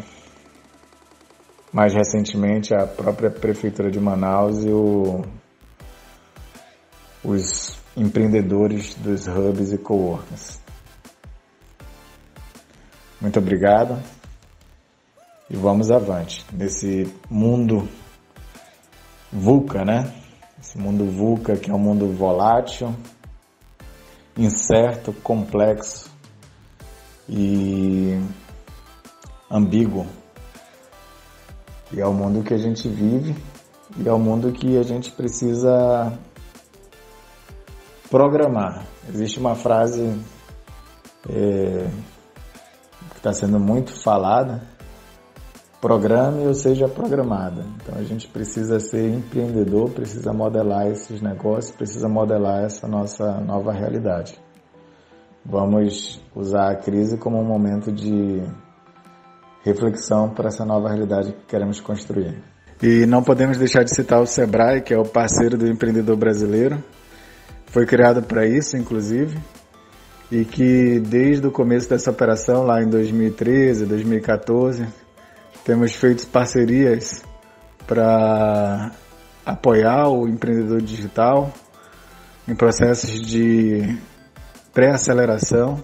mais 1.73 1.93
recentemente 1.93 2.73
a 2.73 2.85
própria 2.85 3.29
Prefeitura 3.29 3.89
de 3.89 3.99
Manaus 3.99 4.65
e 4.65 4.69
o, 4.69 5.23
os 7.23 7.79
empreendedores 7.95 8.95
dos 8.95 9.27
hubs 9.27 9.71
e 9.71 9.77
coworkings. 9.77 10.59
Muito 13.21 13.39
obrigado 13.39 14.01
e 15.49 15.55
vamos 15.55 15.91
avante 15.91 16.45
nesse 16.51 17.13
mundo 17.29 17.87
VUCA, 19.31 19.85
né? 19.85 20.11
Esse 20.59 20.77
mundo 20.77 21.05
VUCA 21.05 21.55
que 21.55 21.71
é 21.71 21.73
um 21.73 21.79
mundo 21.79 22.11
volátil, 22.13 22.93
incerto, 24.37 25.13
complexo 25.13 26.11
e 27.29 28.19
ambíguo. 29.49 30.20
E 31.93 31.99
é 31.99 32.05
o 32.05 32.13
mundo 32.13 32.43
que 32.43 32.53
a 32.53 32.57
gente 32.57 32.87
vive 32.87 33.35
e 33.97 34.07
é 34.07 34.13
o 34.13 34.19
mundo 34.19 34.51
que 34.51 34.77
a 34.77 34.83
gente 34.83 35.11
precisa 35.11 36.17
programar. 38.09 38.85
Existe 39.09 39.39
uma 39.39 39.55
frase 39.55 40.17
é, 41.29 41.87
que 43.11 43.17
está 43.17 43.33
sendo 43.33 43.59
muito 43.59 43.93
falada 44.01 44.61
programe 45.81 46.45
ou 46.45 46.53
seja 46.53 46.87
programada. 46.87 47.65
Então 47.81 47.97
a 47.97 48.03
gente 48.03 48.27
precisa 48.27 48.79
ser 48.79 49.09
empreendedor, 49.09 49.89
precisa 49.89 50.31
modelar 50.31 50.87
esses 50.87 51.19
negócios, 51.21 51.75
precisa 51.75 52.07
modelar 52.07 52.63
essa 52.63 52.87
nossa 52.87 53.41
nova 53.41 53.73
realidade. 53.73 54.39
Vamos 55.43 56.21
usar 56.35 56.71
a 56.71 56.75
crise 56.75 57.17
como 57.17 57.39
um 57.39 57.43
momento 57.43 57.91
de 57.91 58.43
reflexão 59.63 60.29
para 60.29 60.47
essa 60.47 60.65
nova 60.65 60.89
realidade 60.89 61.31
que 61.33 61.45
queremos 61.47 61.79
construir. 61.79 62.41
E 62.81 63.05
não 63.05 63.21
podemos 63.21 63.57
deixar 63.57 63.83
de 63.83 63.93
citar 63.93 64.19
o 64.19 64.25
Sebrae, 64.25 64.81
que 64.81 64.93
é 64.93 64.97
o 64.97 65.05
parceiro 65.05 65.57
do 65.57 65.67
empreendedor 65.67 66.17
brasileiro. 66.17 66.83
Foi 67.67 67.85
criado 67.85 68.23
para 68.23 68.45
isso, 68.47 68.75
inclusive, 68.75 69.37
e 70.31 70.43
que 70.43 70.99
desde 70.99 71.45
o 71.45 71.51
começo 71.51 71.87
dessa 71.87 72.09
operação, 72.09 72.63
lá 72.63 72.81
em 72.81 72.89
2013, 72.89 73.85
2014, 73.85 74.87
temos 75.63 75.93
feito 75.93 76.25
parcerias 76.27 77.23
para 77.85 78.91
apoiar 79.45 80.09
o 80.09 80.27
empreendedor 80.27 80.81
digital 80.81 81.53
em 82.47 82.55
processos 82.55 83.21
de 83.21 83.97
pré-aceleração 84.73 85.83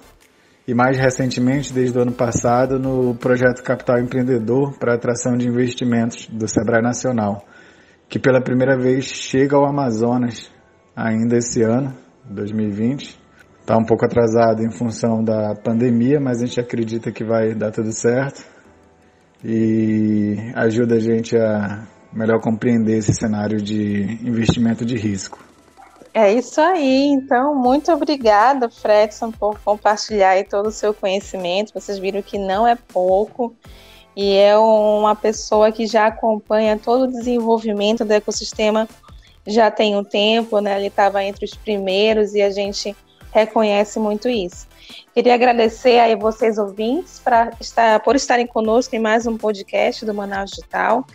e 0.67 0.73
mais 0.73 0.97
recentemente, 0.97 1.73
desde 1.73 1.97
o 1.97 2.01
ano 2.01 2.11
passado, 2.11 2.77
no 2.77 3.15
projeto 3.15 3.63
Capital 3.63 3.99
Empreendedor 3.99 4.77
para 4.77 4.95
atração 4.95 5.37
de 5.37 5.47
investimentos 5.47 6.27
do 6.27 6.45
Sebrae 6.45 6.81
Nacional, 6.81 7.45
que 8.09 8.19
pela 8.19 8.41
primeira 8.41 8.77
vez 8.77 9.05
chega 9.05 9.55
ao 9.55 9.65
Amazonas 9.65 10.51
ainda 10.93 11.37
esse 11.37 11.63
ano, 11.63 11.95
2020. 12.25 13.17
Está 13.61 13.77
um 13.77 13.85
pouco 13.85 14.05
atrasado 14.05 14.61
em 14.61 14.69
função 14.69 15.23
da 15.23 15.55
pandemia, 15.55 16.19
mas 16.19 16.41
a 16.41 16.45
gente 16.45 16.59
acredita 16.59 17.13
que 17.13 17.23
vai 17.23 17.53
dar 17.53 17.71
tudo 17.71 17.93
certo 17.93 18.45
e 19.43 20.35
ajuda 20.53 20.95
a 20.95 20.99
gente 20.99 21.37
a 21.37 21.87
melhor 22.11 22.41
compreender 22.41 22.97
esse 22.97 23.13
cenário 23.13 23.61
de 23.61 24.01
investimento 24.21 24.85
de 24.85 24.97
risco. 24.97 25.39
É 26.19 26.33
isso 26.33 26.59
aí, 26.59 27.09
então, 27.09 27.53
muito 27.53 27.91
obrigada, 27.91 28.71
Fredson, 28.71 29.31
por 29.31 29.59
compartilhar 29.59 30.43
todo 30.45 30.65
o 30.65 30.71
seu 30.71 30.91
conhecimento. 30.91 31.71
Vocês 31.71 31.99
viram 31.99 32.23
que 32.23 32.39
não 32.39 32.67
é 32.67 32.75
pouco 32.75 33.55
e 34.15 34.35
é 34.35 34.57
uma 34.57 35.15
pessoa 35.15 35.71
que 35.71 35.85
já 35.85 36.07
acompanha 36.07 36.75
todo 36.75 37.03
o 37.03 37.07
desenvolvimento 37.07 38.03
do 38.03 38.11
ecossistema 38.13 38.89
já 39.45 39.69
tem 39.69 39.95
um 39.95 40.03
tempo, 40.03 40.59
né? 40.59 40.79
Ele 40.79 40.87
estava 40.87 41.23
entre 41.23 41.45
os 41.45 41.53
primeiros 41.53 42.33
e 42.33 42.41
a 42.41 42.49
gente 42.49 42.95
reconhece 43.31 43.99
muito 43.99 44.27
isso. 44.27 44.67
Queria 45.13 45.35
agradecer 45.35 45.99
aí 45.99 46.15
vocês 46.15 46.57
ouvintes 46.57 47.19
para 47.19 47.51
estar, 47.61 47.99
por 47.99 48.15
estarem 48.15 48.47
conosco 48.47 48.95
em 48.95 48.99
mais 48.99 49.27
um 49.27 49.37
podcast 49.37 50.03
do 50.03 50.15
Manaus 50.15 50.49
Digital. 50.49 51.05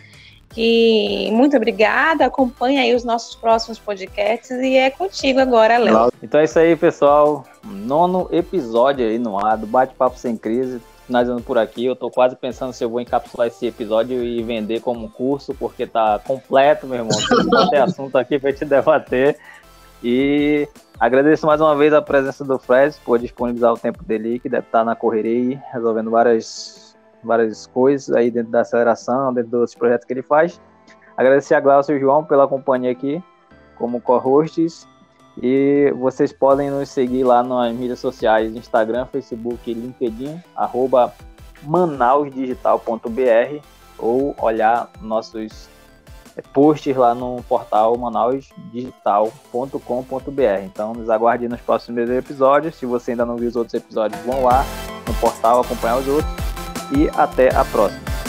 E 0.55 1.29
muito 1.31 1.57
obrigada, 1.57 2.25
acompanhe 2.25 2.77
aí 2.77 2.93
os 2.93 3.03
nossos 3.03 3.35
próximos 3.35 3.79
podcasts 3.79 4.51
e 4.51 4.75
é 4.75 4.89
contigo 4.89 5.39
agora, 5.39 5.77
Léo. 5.77 6.11
Então 6.21 6.39
é 6.39 6.43
isso 6.43 6.59
aí, 6.59 6.75
pessoal. 6.75 7.43
Nono 7.63 8.27
episódio 8.31 9.05
aí 9.05 9.17
no 9.17 9.43
ar 9.43 9.57
do 9.57 9.65
Bate-Papo 9.65 10.17
Sem 10.17 10.37
Crise. 10.37 10.79
Finalizando 11.07 11.41
por 11.41 11.57
aqui, 11.57 11.85
eu 11.85 11.95
tô 11.95 12.09
quase 12.09 12.35
pensando 12.35 12.71
se 12.71 12.83
eu 12.83 12.89
vou 12.89 13.01
encapsular 13.01 13.47
esse 13.47 13.65
episódio 13.65 14.23
e 14.23 14.41
vender 14.41 14.79
como 14.79 15.09
curso, 15.09 15.53
porque 15.53 15.85
tá 15.85 16.19
completo, 16.25 16.87
meu 16.87 16.99
irmão. 16.99 17.17
Tem 17.69 17.79
assunto 17.79 18.17
aqui 18.17 18.39
pra 18.39 18.53
te 18.53 18.63
debater. 18.63 19.37
E 20.01 20.67
agradeço 20.99 21.45
mais 21.45 21.59
uma 21.59 21.75
vez 21.75 21.93
a 21.93 22.01
presença 22.01 22.45
do 22.45 22.57
Fred 22.59 22.95
por 23.03 23.19
disponibilizar 23.19 23.73
o 23.73 23.77
tempo 23.77 24.03
dele, 24.03 24.39
que 24.39 24.47
deve 24.47 24.65
estar 24.65 24.83
na 24.83 24.95
correria 24.95 25.61
resolvendo 25.73 26.11
várias, 26.11 26.82
várias 27.23 27.67
coisas 27.67 28.13
aí 28.15 28.29
dentro 28.29 28.51
da 28.51 28.61
aceleração, 28.61 29.33
dentro 29.33 29.51
dos 29.51 29.75
projetos 29.75 30.05
que 30.05 30.13
ele 30.13 30.21
faz. 30.21 30.59
Agradecer 31.15 31.55
a 31.55 31.59
Glaucio 31.59 31.95
e 31.95 31.97
o 31.97 31.99
João 31.99 32.23
pela 32.23 32.47
companhia 32.47 32.91
aqui, 32.91 33.23
como 33.77 34.01
co-hosts. 34.01 34.87
E 35.41 35.91
vocês 35.97 36.31
podem 36.31 36.69
nos 36.69 36.89
seguir 36.89 37.23
lá 37.23 37.41
nas 37.41 37.73
mídias 37.73 37.99
sociais, 37.99 38.55
Instagram, 38.55 39.07
Facebook 39.07 39.73
LinkedIn, 39.73 40.39
arroba 40.55 41.11
manausdigital.br 41.63 43.65
ou 43.97 44.35
olhar 44.39 44.89
nossos 45.01 45.67
posts 46.51 46.95
lá 46.95 47.13
no 47.13 47.43
portal 47.43 47.97
manausdigital.com.br. 47.97 50.63
Então 50.65 50.93
nos 50.93 51.09
aguarde 51.09 51.47
nos 51.47 51.61
próximos 51.61 52.09
episódios. 52.09 52.75
Se 52.75 52.85
você 52.85 53.11
ainda 53.11 53.25
não 53.25 53.35
viu 53.35 53.49
os 53.49 53.55
outros 53.55 53.73
episódios, 53.73 54.19
vão 54.21 54.43
lá 54.43 54.65
no 55.07 55.13
portal 55.15 55.61
acompanhar 55.61 55.97
os 55.97 56.07
outros 56.07 56.52
e 56.95 57.09
até 57.15 57.53
a 57.55 57.65
próxima. 57.65 58.22